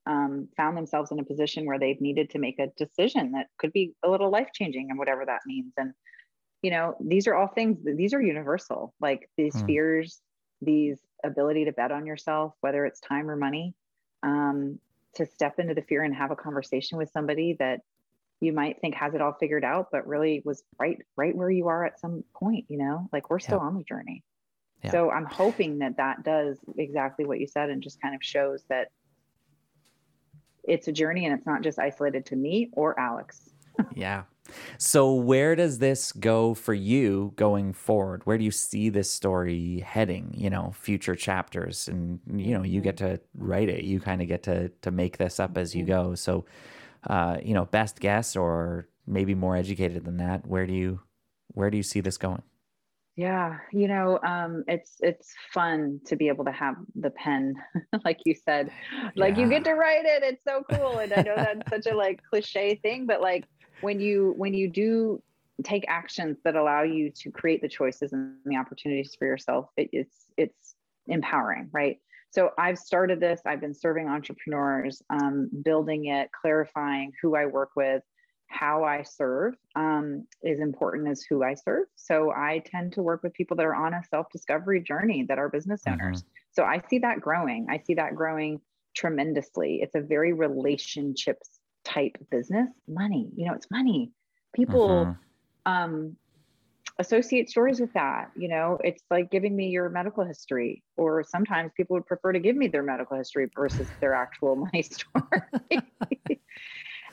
um, 0.07 0.49
found 0.55 0.77
themselves 0.77 1.11
in 1.11 1.19
a 1.19 1.23
position 1.23 1.65
where 1.65 1.79
they've 1.79 2.01
needed 2.01 2.29
to 2.29 2.37
make 2.37 2.59
a 2.59 2.67
decision 2.77 3.31
that 3.31 3.47
could 3.57 3.71
be 3.71 3.93
a 4.03 4.09
little 4.09 4.29
life 4.29 4.49
changing 4.53 4.87
and 4.89 4.99
whatever 4.99 5.25
that 5.25 5.39
means 5.45 5.71
and 5.77 5.93
you 6.61 6.71
know 6.71 6.95
these 6.99 7.27
are 7.27 7.35
all 7.35 7.47
things 7.47 7.77
these 7.85 8.13
are 8.13 8.21
universal 8.21 8.93
like 8.99 9.29
these 9.37 9.55
hmm. 9.55 9.65
fears 9.65 10.19
these 10.61 10.99
ability 11.23 11.63
to 11.65 11.71
bet 11.71 11.91
on 11.91 12.05
yourself 12.05 12.53
whether 12.59 12.85
it's 12.85 12.99
time 12.99 13.29
or 13.29 13.37
money 13.37 13.73
um, 14.23 14.77
to 15.15 15.25
step 15.25 15.59
into 15.59 15.73
the 15.73 15.81
fear 15.81 16.03
and 16.03 16.13
have 16.15 16.31
a 16.31 16.35
conversation 16.35 16.97
with 16.97 17.09
somebody 17.11 17.55
that 17.59 17.81
you 18.41 18.53
might 18.53 18.79
think 18.81 18.95
has 18.95 19.13
it 19.13 19.21
all 19.21 19.33
figured 19.39 19.63
out, 19.63 19.87
but 19.91 20.07
really 20.07 20.41
was 20.45 20.63
right 20.79 20.99
right 21.15 21.35
where 21.35 21.49
you 21.49 21.67
are 21.67 21.85
at 21.85 21.99
some 21.99 22.23
point. 22.33 22.65
You 22.67 22.77
know, 22.77 23.09
like 23.11 23.29
we're 23.29 23.39
still 23.39 23.59
yeah. 23.59 23.65
on 23.65 23.77
the 23.77 23.83
journey. 23.83 24.23
Yeah. 24.83 24.91
So 24.91 25.09
I'm 25.09 25.25
hoping 25.25 25.79
that 25.79 25.97
that 25.97 26.23
does 26.23 26.59
exactly 26.77 27.25
what 27.25 27.39
you 27.39 27.47
said 27.47 27.69
and 27.69 27.81
just 27.81 28.01
kind 28.01 28.13
of 28.13 28.23
shows 28.23 28.63
that 28.69 28.89
it's 30.63 30.87
a 30.87 30.91
journey 30.91 31.25
and 31.25 31.33
it's 31.33 31.45
not 31.45 31.61
just 31.61 31.79
isolated 31.79 32.25
to 32.27 32.35
me 32.35 32.69
or 32.73 32.99
Alex. 32.99 33.49
yeah. 33.95 34.23
So 34.77 35.13
where 35.13 35.55
does 35.55 35.79
this 35.79 36.11
go 36.11 36.53
for 36.53 36.73
you 36.73 37.33
going 37.35 37.73
forward? 37.73 38.25
Where 38.25 38.37
do 38.37 38.43
you 38.43 38.51
see 38.51 38.89
this 38.89 39.09
story 39.09 39.79
heading, 39.79 40.33
you 40.35 40.49
know, 40.49 40.73
future 40.79 41.15
chapters 41.15 41.87
and 41.87 42.19
you 42.33 42.53
know, 42.53 42.63
you 42.63 42.81
get 42.81 42.97
to 42.97 43.19
write 43.37 43.69
it. 43.69 43.83
You 43.83 43.99
kind 43.99 44.21
of 44.21 44.27
get 44.27 44.43
to 44.43 44.69
to 44.81 44.91
make 44.91 45.17
this 45.17 45.39
up 45.39 45.57
as 45.57 45.75
you 45.75 45.85
go. 45.85 46.15
So 46.15 46.45
uh, 47.07 47.37
you 47.43 47.53
know, 47.53 47.65
best 47.65 47.99
guess 47.99 48.35
or 48.35 48.87
maybe 49.07 49.35
more 49.35 49.55
educated 49.55 50.05
than 50.05 50.17
that, 50.17 50.45
where 50.47 50.65
do 50.65 50.73
you 50.73 51.01
where 51.49 51.69
do 51.69 51.77
you 51.77 51.83
see 51.83 52.01
this 52.01 52.17
going? 52.17 52.41
Yeah, 53.15 53.59
you 53.71 53.87
know, 53.87 54.19
um, 54.23 54.65
it's 54.67 54.97
it's 54.99 55.33
fun 55.53 56.01
to 56.07 56.17
be 56.17 56.27
able 56.27 56.43
to 56.45 56.51
have 56.51 56.75
the 56.95 57.11
pen, 57.11 57.55
like 58.03 58.19
you 58.25 58.35
said, 58.35 58.71
like 59.15 59.37
yeah. 59.37 59.43
you 59.43 59.49
get 59.49 59.63
to 59.65 59.73
write 59.73 60.03
it. 60.03 60.21
It's 60.21 60.43
so 60.43 60.63
cool, 60.69 60.97
and 60.97 61.13
I 61.13 61.21
know 61.21 61.35
that's 61.35 61.69
such 61.69 61.93
a 61.93 61.95
like 61.95 62.19
cliche 62.29 62.75
thing, 62.83 63.05
but 63.05 63.21
like 63.21 63.45
when 63.85 63.99
you 63.99 64.33
when 64.35 64.53
you 64.53 64.67
do 64.67 65.21
take 65.63 65.85
actions 65.87 66.37
that 66.43 66.55
allow 66.55 66.81
you 66.81 67.11
to 67.11 67.31
create 67.31 67.61
the 67.61 67.69
choices 67.69 68.11
and 68.11 68.35
the 68.45 68.57
opportunities 68.57 69.15
for 69.17 69.25
yourself, 69.25 69.69
it, 69.77 69.89
it's 69.93 70.25
it's 70.35 70.75
empowering, 71.07 71.69
right? 71.71 71.99
So 72.31 72.49
I've 72.57 72.77
started 72.77 73.21
this. 73.21 73.39
I've 73.45 73.61
been 73.61 73.73
serving 73.73 74.09
entrepreneurs, 74.09 75.01
um, 75.09 75.49
building 75.63 76.07
it, 76.07 76.29
clarifying 76.41 77.13
who 77.21 77.35
I 77.35 77.45
work 77.45 77.69
with, 77.77 78.03
how 78.47 78.83
I 78.83 79.03
serve 79.03 79.53
um, 79.75 80.27
is 80.43 80.59
important 80.59 81.07
as 81.07 81.21
who 81.21 81.43
I 81.43 81.53
serve. 81.53 81.85
So 81.95 82.31
I 82.31 82.63
tend 82.65 82.93
to 82.93 83.03
work 83.03 83.23
with 83.23 83.33
people 83.33 83.55
that 83.57 83.65
are 83.65 83.75
on 83.75 83.93
a 83.93 84.01
self 84.09 84.27
discovery 84.31 84.81
journey 84.81 85.25
that 85.29 85.37
are 85.37 85.47
business 85.47 85.83
mm-hmm. 85.83 86.01
owners. 86.01 86.23
Mm-hmm. 86.23 86.29
So 86.53 86.63
I 86.63 86.81
see 86.89 86.99
that 86.99 87.21
growing. 87.21 87.67
I 87.69 87.81
see 87.85 87.93
that 87.93 88.15
growing 88.15 88.59
tremendously. 88.95 89.79
It's 89.81 89.95
a 89.95 90.01
very 90.01 90.33
relationships 90.33 91.59
type 91.85 92.17
business. 92.29 92.69
Money, 92.87 93.29
you 93.35 93.45
know, 93.45 93.53
it's 93.53 93.69
money. 93.71 94.11
People 94.53 94.89
mm-hmm. 94.89 95.71
um, 95.71 96.17
associate 96.99 97.49
stories 97.49 97.79
with 97.79 97.93
that. 97.93 98.31
You 98.35 98.49
know, 98.49 98.77
it's 98.83 99.03
like 99.09 99.31
giving 99.31 99.55
me 99.55 99.69
your 99.69 99.89
medical 99.89 100.23
history, 100.23 100.83
or 100.97 101.23
sometimes 101.23 101.71
people 101.77 101.95
would 101.95 102.05
prefer 102.05 102.33
to 102.33 102.39
give 102.39 102.55
me 102.55 102.67
their 102.67 102.83
medical 102.83 103.17
history 103.17 103.49
versus 103.55 103.87
their 104.01 104.13
actual 104.13 104.55
money 104.73 104.81
story 104.81 105.81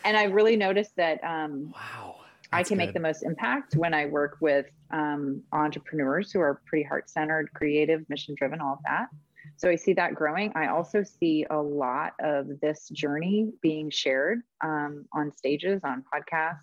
and 0.04 0.16
I 0.16 0.24
really 0.24 0.56
noticed 0.56 0.96
that 0.96 1.22
um, 1.24 1.72
wow, 1.74 2.16
I 2.52 2.62
can 2.62 2.76
good. 2.76 2.86
make 2.86 2.94
the 2.94 3.00
most 3.00 3.22
impact 3.22 3.76
when 3.76 3.94
I 3.94 4.06
work 4.06 4.36
with 4.40 4.66
um, 4.90 5.42
entrepreneurs 5.52 6.32
who 6.32 6.40
are 6.40 6.60
pretty 6.66 6.84
heart 6.84 7.10
centered, 7.10 7.52
creative, 7.54 8.08
mission 8.08 8.34
driven, 8.36 8.60
all 8.60 8.74
of 8.74 8.78
that. 8.84 9.08
So 9.56 9.68
I 9.68 9.76
see 9.76 9.92
that 9.94 10.14
growing. 10.14 10.52
I 10.54 10.68
also 10.68 11.02
see 11.02 11.46
a 11.50 11.56
lot 11.56 12.12
of 12.20 12.60
this 12.60 12.88
journey 12.90 13.52
being 13.60 13.90
shared 13.90 14.40
um, 14.62 15.06
on 15.12 15.32
stages, 15.32 15.82
on 15.84 16.04
podcasts, 16.12 16.60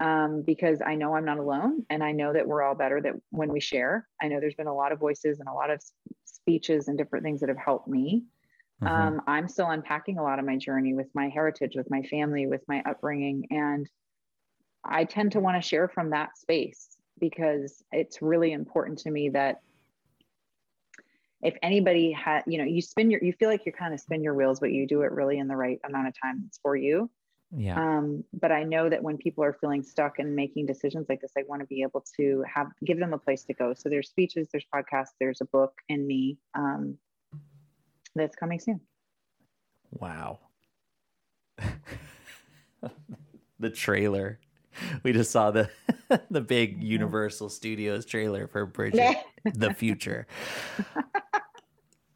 um, 0.00 0.42
because 0.42 0.80
I 0.84 0.94
know 0.94 1.14
I'm 1.14 1.24
not 1.24 1.38
alone, 1.38 1.84
and 1.90 2.02
I 2.02 2.12
know 2.12 2.32
that 2.32 2.46
we're 2.46 2.62
all 2.62 2.74
better 2.74 3.00
that 3.00 3.14
when 3.30 3.50
we 3.50 3.60
share. 3.60 4.08
I 4.20 4.28
know 4.28 4.40
there's 4.40 4.54
been 4.54 4.66
a 4.66 4.74
lot 4.74 4.92
of 4.92 4.98
voices 4.98 5.40
and 5.40 5.48
a 5.48 5.52
lot 5.52 5.70
of 5.70 5.82
speeches 6.24 6.88
and 6.88 6.98
different 6.98 7.24
things 7.24 7.40
that 7.40 7.48
have 7.48 7.58
helped 7.58 7.88
me 7.88 8.24
Mm-hmm. 8.82 8.94
Um, 8.94 9.22
I'm 9.26 9.48
still 9.48 9.70
unpacking 9.70 10.18
a 10.18 10.22
lot 10.22 10.38
of 10.38 10.44
my 10.44 10.56
journey 10.56 10.94
with 10.94 11.08
my 11.14 11.28
heritage, 11.28 11.74
with 11.76 11.90
my 11.90 12.02
family, 12.02 12.46
with 12.46 12.62
my 12.68 12.82
upbringing. 12.84 13.46
And 13.50 13.88
I 14.84 15.04
tend 15.04 15.32
to 15.32 15.40
want 15.40 15.62
to 15.62 15.66
share 15.66 15.88
from 15.88 16.10
that 16.10 16.36
space 16.36 16.96
because 17.20 17.84
it's 17.92 18.20
really 18.20 18.52
important 18.52 18.98
to 19.00 19.10
me 19.10 19.28
that 19.30 19.60
if 21.42 21.56
anybody 21.62 22.12
had, 22.12 22.42
you 22.46 22.58
know, 22.58 22.64
you 22.64 22.80
spin 22.80 23.10
your, 23.10 23.22
you 23.22 23.32
feel 23.32 23.48
like 23.48 23.66
you 23.66 23.72
kind 23.72 23.92
of 23.92 24.00
spin 24.00 24.22
your 24.22 24.34
wheels, 24.34 24.60
but 24.60 24.72
you 24.72 24.86
do 24.86 25.02
it 25.02 25.12
really 25.12 25.38
in 25.38 25.48
the 25.48 25.56
right 25.56 25.80
amount 25.84 26.08
of 26.08 26.14
time 26.20 26.44
it's 26.46 26.58
for 26.58 26.76
you. 26.76 27.10
Yeah. 27.54 27.78
Um, 27.78 28.24
but 28.32 28.50
I 28.50 28.62
know 28.62 28.88
that 28.88 29.02
when 29.02 29.18
people 29.18 29.44
are 29.44 29.52
feeling 29.52 29.82
stuck 29.82 30.18
and 30.18 30.34
making 30.34 30.66
decisions 30.66 31.06
like 31.08 31.20
this, 31.20 31.32
I 31.36 31.42
want 31.46 31.60
to 31.60 31.66
be 31.66 31.82
able 31.82 32.04
to 32.18 32.44
have 32.52 32.68
give 32.84 32.98
them 32.98 33.12
a 33.12 33.18
place 33.18 33.44
to 33.44 33.54
go. 33.54 33.74
So 33.74 33.90
there's 33.90 34.08
speeches, 34.08 34.48
there's 34.50 34.64
podcasts, 34.74 35.14
there's 35.20 35.40
a 35.42 35.44
book 35.46 35.74
in 35.88 36.06
me. 36.06 36.38
Um, 36.54 36.96
that's 38.14 38.36
coming 38.36 38.60
soon. 38.60 38.80
Wow. 39.90 40.40
the 43.58 43.70
trailer. 43.70 44.38
We 45.02 45.12
just 45.12 45.30
saw 45.30 45.50
the 45.50 45.70
the 46.30 46.40
big 46.40 46.82
Universal 46.82 47.50
Studios 47.50 48.06
trailer 48.06 48.46
for 48.46 48.66
Bridgette 48.66 49.22
the 49.44 49.74
Future. 49.74 50.26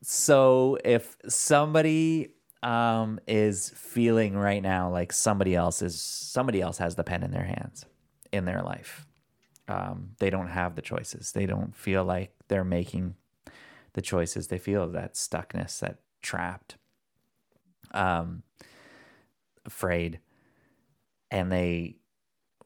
So 0.09 0.79
if 0.85 1.17
somebody 1.29 2.31
um 2.63 3.19
is 3.27 3.71
feeling 3.71 4.37
right 4.37 4.63
now 4.63 4.91
like 4.91 5.13
somebody 5.13 5.55
else 5.55 5.83
is 5.83 6.01
somebody 6.01 6.61
else 6.61 6.79
has 6.79 6.95
the 6.95 7.05
pen 7.05 7.23
in 7.23 7.31
their 7.31 7.45
hands 7.45 7.85
in 8.33 8.45
their 8.45 8.63
life. 8.63 9.07
Um, 9.69 10.11
they 10.19 10.31
don't 10.31 10.49
have 10.49 10.77
the 10.77 10.83
choices. 10.83 11.33
They 11.33 11.47
don't 11.47 11.75
feel 11.75 12.05
like 12.05 12.33
they're 12.49 12.65
making 12.65 13.17
the 13.95 14.03
choices. 14.03 14.47
They 14.47 14.59
feel 14.59 14.89
that 14.89 15.15
stuckness, 15.15 15.81
that 15.81 15.99
trapped, 16.23 16.77
um, 17.93 18.43
afraid, 19.65 20.21
and 21.31 21.51
they 21.51 21.97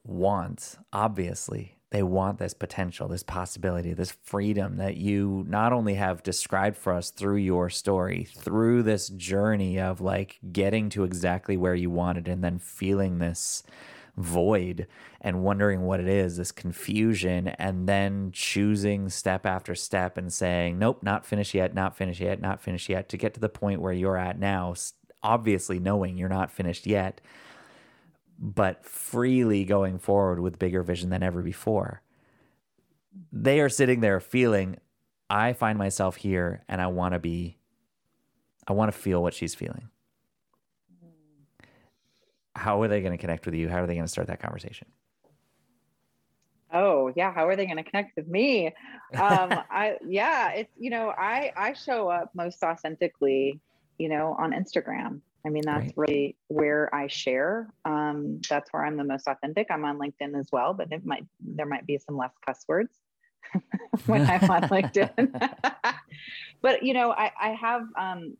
want, 0.03 0.77
obviously, 0.93 1.77
they 1.91 2.01
want 2.01 2.39
this 2.39 2.53
potential, 2.53 3.09
this 3.09 3.21
possibility, 3.21 3.93
this 3.93 4.11
freedom 4.23 4.77
that 4.77 4.95
you 4.95 5.45
not 5.47 5.73
only 5.73 5.95
have 5.95 6.23
described 6.23 6.77
for 6.77 6.93
us 6.93 7.09
through 7.09 7.35
your 7.35 7.69
story, 7.69 8.27
through 8.33 8.81
this 8.81 9.09
journey 9.09 9.77
of 9.77 9.99
like 9.99 10.39
getting 10.53 10.89
to 10.89 11.03
exactly 11.03 11.57
where 11.57 11.75
you 11.75 11.89
wanted 11.89 12.29
and 12.29 12.41
then 12.41 12.57
feeling 12.59 13.19
this 13.19 13.63
void 14.15 14.87
and 15.19 15.43
wondering 15.43 15.81
what 15.81 15.99
it 15.99 16.07
is, 16.07 16.37
this 16.37 16.51
confusion, 16.51 17.49
and 17.49 17.87
then 17.89 18.31
choosing 18.31 19.09
step 19.09 19.45
after 19.45 19.75
step 19.75 20.17
and 20.17 20.31
saying, 20.31 20.79
nope, 20.79 21.03
not 21.03 21.25
finished 21.25 21.53
yet, 21.53 21.73
not 21.73 21.95
finished 21.97 22.21
yet, 22.21 22.39
not 22.39 22.61
finished 22.61 22.87
yet, 22.87 23.09
to 23.09 23.17
get 23.17 23.33
to 23.33 23.39
the 23.41 23.49
point 23.49 23.81
where 23.81 23.93
you're 23.93 24.17
at 24.17 24.39
now, 24.39 24.73
obviously 25.23 25.77
knowing 25.77 26.17
you're 26.17 26.29
not 26.29 26.51
finished 26.51 26.87
yet, 26.87 27.19
but 28.41 28.83
freely 28.85 29.63
going 29.63 29.99
forward 29.99 30.39
with 30.39 30.59
bigger 30.59 30.83
vision 30.83 31.09
than 31.09 31.23
ever 31.23 31.41
before. 31.41 32.01
They 33.31 33.61
are 33.61 33.69
sitting 33.69 34.01
there 34.01 34.19
feeling, 34.19 34.77
I 35.29 35.53
find 35.53 35.77
myself 35.77 36.17
here 36.17 36.63
and 36.67 36.81
I 36.81 36.87
want 36.87 37.13
to 37.13 37.19
be, 37.19 37.57
I 38.67 38.73
want 38.73 38.91
to 38.91 38.97
feel 38.97 39.21
what 39.21 39.33
she's 39.33 39.55
feeling 39.55 39.89
how 42.55 42.81
are 42.81 42.87
they 42.87 43.01
going 43.01 43.11
to 43.11 43.17
connect 43.17 43.45
with 43.45 43.55
you? 43.55 43.69
How 43.69 43.81
are 43.81 43.87
they 43.87 43.95
going 43.95 44.05
to 44.05 44.11
start 44.11 44.27
that 44.27 44.41
conversation? 44.41 44.87
Oh 46.73 47.11
yeah, 47.15 47.33
how 47.33 47.47
are 47.47 47.55
they 47.55 47.65
going 47.65 47.77
to 47.77 47.83
connect 47.83 48.15
with 48.15 48.27
me? 48.27 48.67
Um, 48.67 48.73
I 49.69 49.97
yeah, 50.07 50.51
it's 50.51 50.71
you 50.77 50.89
know 50.89 51.09
I 51.09 51.51
I 51.55 51.73
show 51.73 52.07
up 52.07 52.31
most 52.33 52.63
authentically, 52.63 53.59
you 53.97 54.09
know, 54.09 54.35
on 54.39 54.51
Instagram. 54.51 55.21
I 55.45 55.49
mean 55.49 55.63
that's 55.65 55.85
right. 55.85 55.93
really 55.97 56.35
where 56.47 56.93
I 56.93 57.07
share. 57.07 57.73
Um, 57.85 58.41
that's 58.49 58.71
where 58.71 58.85
I'm 58.85 58.97
the 58.97 59.03
most 59.03 59.27
authentic. 59.27 59.67
I'm 59.69 59.85
on 59.85 59.97
LinkedIn 59.97 60.39
as 60.39 60.49
well, 60.51 60.73
but 60.73 60.91
it 60.91 61.05
might 61.05 61.25
there 61.39 61.65
might 61.65 61.85
be 61.85 61.97
some 61.97 62.17
less 62.17 62.33
cuss 62.45 62.63
words 62.67 62.93
when 64.05 64.21
I'm 64.21 64.49
on 64.49 64.61
LinkedIn. 64.63 65.49
but 66.61 66.83
you 66.83 66.93
know 66.93 67.11
I 67.11 67.31
I 67.39 67.49
have 67.49 67.83
um, 67.97 68.37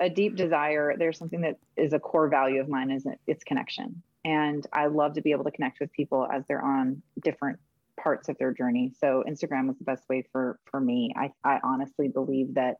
a 0.00 0.08
deep 0.08 0.34
desire 0.34 0.96
there's 0.98 1.18
something 1.18 1.42
that 1.42 1.58
is 1.76 1.92
a 1.92 2.00
core 2.00 2.28
value 2.28 2.60
of 2.60 2.68
mine 2.68 2.90
is 2.90 3.06
it's 3.26 3.44
connection 3.44 4.02
and 4.24 4.66
i 4.72 4.86
love 4.86 5.12
to 5.12 5.20
be 5.20 5.30
able 5.30 5.44
to 5.44 5.50
connect 5.50 5.78
with 5.78 5.92
people 5.92 6.26
as 6.32 6.42
they're 6.48 6.64
on 6.64 7.00
different 7.22 7.58
parts 8.02 8.28
of 8.30 8.38
their 8.38 8.52
journey 8.52 8.90
so 8.98 9.22
instagram 9.28 9.70
is 9.70 9.76
the 9.78 9.84
best 9.84 10.08
way 10.08 10.24
for 10.32 10.58
for 10.70 10.80
me 10.80 11.12
i, 11.16 11.30
I 11.44 11.60
honestly 11.62 12.08
believe 12.08 12.54
that 12.54 12.76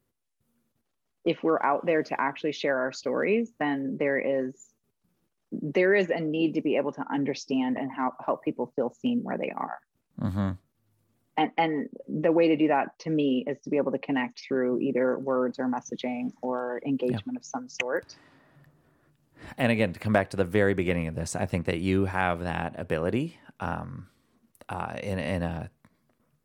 if 1.25 1.43
we're 1.43 1.63
out 1.63 1.85
there 1.85 2.03
to 2.03 2.19
actually 2.21 2.53
share 2.53 2.79
our 2.79 2.93
stories 2.93 3.53
then 3.59 3.97
there 3.99 4.19
is 4.19 4.67
there 5.53 5.95
is 5.95 6.11
a 6.11 6.21
need 6.21 6.55
to 6.55 6.61
be 6.61 6.77
able 6.77 6.93
to 6.93 7.05
understand 7.13 7.77
and 7.77 7.91
how 7.91 8.13
help 8.25 8.45
people 8.45 8.73
feel 8.77 8.95
seen 9.01 9.21
where 9.23 9.39
they 9.39 9.51
are 9.51 9.79
mm-hmm 10.21 10.51
and 11.41 11.51
and 11.57 11.89
the 12.23 12.31
way 12.31 12.49
to 12.49 12.57
do 12.57 12.69
that 12.69 12.99
to 12.99 13.11
me 13.11 13.45
is 13.47 13.59
to 13.61 13.71
be 13.71 13.77
able 13.77 13.93
to 13.93 13.99
connect 13.99 14.41
through 14.41 14.81
either 14.81 15.19
words 15.19 15.59
or 15.59 15.67
messaging 15.67 16.33
or 16.43 16.81
engagement 16.87 17.23
yeah. 17.33 17.39
of 17.39 17.45
some 17.45 17.69
sort 17.69 18.15
and 19.57 19.73
again 19.73 19.93
to 19.93 19.99
come 19.99 20.13
back 20.13 20.31
to 20.31 20.37
the 20.37 20.45
very 20.45 20.75
beginning 20.75 21.07
of 21.07 21.15
this 21.15 21.35
i 21.35 21.47
think 21.47 21.67
that 21.67 21.79
you 21.79 22.05
have 22.05 22.41
that 22.41 22.75
ability 22.79 23.39
um, 23.61 24.07
uh, 24.69 24.95
in, 25.03 25.19
in 25.19 25.43
a 25.43 25.71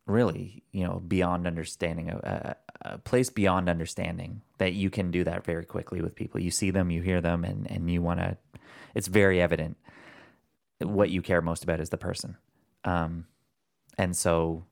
really 0.06 0.62
you 0.72 0.84
know 0.84 1.02
beyond 1.06 1.46
understanding 1.46 2.10
a, 2.10 2.56
a, 2.82 2.98
place 2.98 3.30
beyond 3.30 3.68
understanding 3.68 4.42
that 4.58 4.72
you 4.72 4.90
can 4.90 5.10
do 5.10 5.24
that 5.24 5.44
very 5.44 5.64
quickly 5.64 6.00
with 6.00 6.14
people 6.14 6.40
you 6.40 6.50
see 6.50 6.70
them 6.70 6.90
you 6.90 7.02
hear 7.02 7.20
them 7.20 7.44
and 7.44 7.70
and 7.70 7.90
you 7.90 8.02
want 8.02 8.20
to 8.20 8.36
it's 8.94 9.08
very 9.08 9.40
evident 9.40 9.76
what 10.80 11.10
you 11.10 11.22
care 11.22 11.40
most 11.40 11.64
about 11.64 11.80
is 11.80 11.90
the 11.90 11.96
person 11.96 12.36
um, 12.84 13.26
and 13.98 14.16
so 14.16 14.64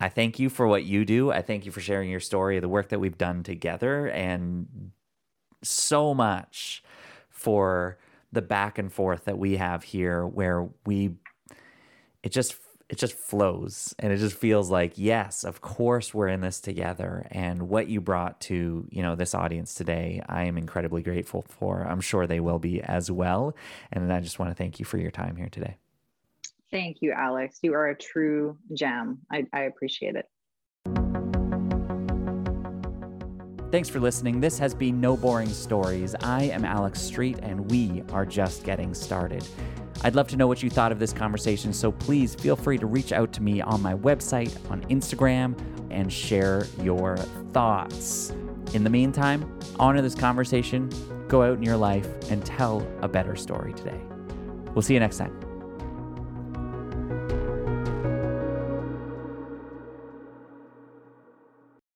I 0.00 0.08
thank 0.08 0.38
you 0.38 0.48
for 0.48 0.66
what 0.66 0.84
you 0.84 1.04
do. 1.04 1.32
I 1.32 1.42
thank 1.42 1.66
you 1.66 1.72
for 1.72 1.80
sharing 1.80 2.08
your 2.08 2.20
story, 2.20 2.60
the 2.60 2.68
work 2.68 2.90
that 2.90 3.00
we've 3.00 3.18
done 3.18 3.42
together, 3.42 4.06
and 4.06 4.92
so 5.62 6.14
much 6.14 6.84
for 7.30 7.98
the 8.30 8.42
back 8.42 8.78
and 8.78 8.92
forth 8.92 9.24
that 9.24 9.38
we 9.38 9.56
have 9.56 9.82
here 9.82 10.24
where 10.24 10.68
we 10.86 11.16
it 12.22 12.30
just 12.30 12.54
it 12.88 12.96
just 12.96 13.14
flows 13.14 13.94
and 13.98 14.12
it 14.12 14.16
just 14.16 14.36
feels 14.36 14.70
like 14.70 14.92
yes 14.96 15.44
of 15.44 15.60
course 15.60 16.14
we're 16.14 16.28
in 16.28 16.40
this 16.40 16.60
together 16.60 17.26
and 17.30 17.68
what 17.68 17.88
you 17.88 18.00
brought 18.00 18.40
to 18.40 18.86
you 18.90 19.02
know 19.02 19.14
this 19.14 19.34
audience 19.34 19.74
today 19.74 20.22
i 20.28 20.44
am 20.44 20.56
incredibly 20.56 21.02
grateful 21.02 21.44
for 21.48 21.82
i'm 21.82 22.00
sure 22.00 22.26
they 22.26 22.40
will 22.40 22.58
be 22.58 22.80
as 22.82 23.10
well 23.10 23.54
and 23.92 24.12
i 24.12 24.20
just 24.20 24.38
want 24.38 24.50
to 24.50 24.54
thank 24.54 24.78
you 24.78 24.84
for 24.84 24.98
your 24.98 25.10
time 25.10 25.36
here 25.36 25.48
today 25.50 25.76
thank 26.70 26.98
you 27.00 27.12
alex 27.12 27.58
you 27.62 27.74
are 27.74 27.88
a 27.88 27.96
true 27.96 28.56
gem 28.72 29.18
i, 29.30 29.44
I 29.52 29.62
appreciate 29.62 30.16
it 30.16 30.26
Thanks 33.70 33.90
for 33.90 34.00
listening. 34.00 34.40
This 34.40 34.58
has 34.60 34.74
been 34.74 34.98
No 34.98 35.14
Boring 35.14 35.50
Stories. 35.50 36.14
I 36.22 36.44
am 36.44 36.64
Alex 36.64 37.02
Street, 37.02 37.38
and 37.42 37.70
we 37.70 38.02
are 38.12 38.24
just 38.24 38.64
getting 38.64 38.94
started. 38.94 39.46
I'd 40.02 40.14
love 40.14 40.28
to 40.28 40.36
know 40.36 40.46
what 40.46 40.62
you 40.62 40.70
thought 40.70 40.92
of 40.92 40.98
this 40.98 41.12
conversation, 41.12 41.72
so 41.72 41.90
please 41.90 42.34
feel 42.34 42.56
free 42.56 42.78
to 42.78 42.86
reach 42.86 43.12
out 43.12 43.32
to 43.32 43.42
me 43.42 43.60
on 43.60 43.82
my 43.82 43.94
website, 43.94 44.54
on 44.70 44.82
Instagram, 44.82 45.58
and 45.90 46.12
share 46.12 46.66
your 46.82 47.16
thoughts. 47.52 48.32
In 48.74 48.84
the 48.84 48.90
meantime, 48.90 49.58
honor 49.78 50.00
this 50.00 50.14
conversation, 50.14 50.90
go 51.26 51.42
out 51.42 51.58
in 51.58 51.62
your 51.62 51.76
life, 51.76 52.06
and 52.30 52.44
tell 52.44 52.86
a 53.00 53.08
better 53.08 53.34
story 53.34 53.72
today. 53.72 54.00
We'll 54.74 54.82
see 54.82 54.94
you 54.94 55.00
next 55.00 55.18
time. 55.18 55.47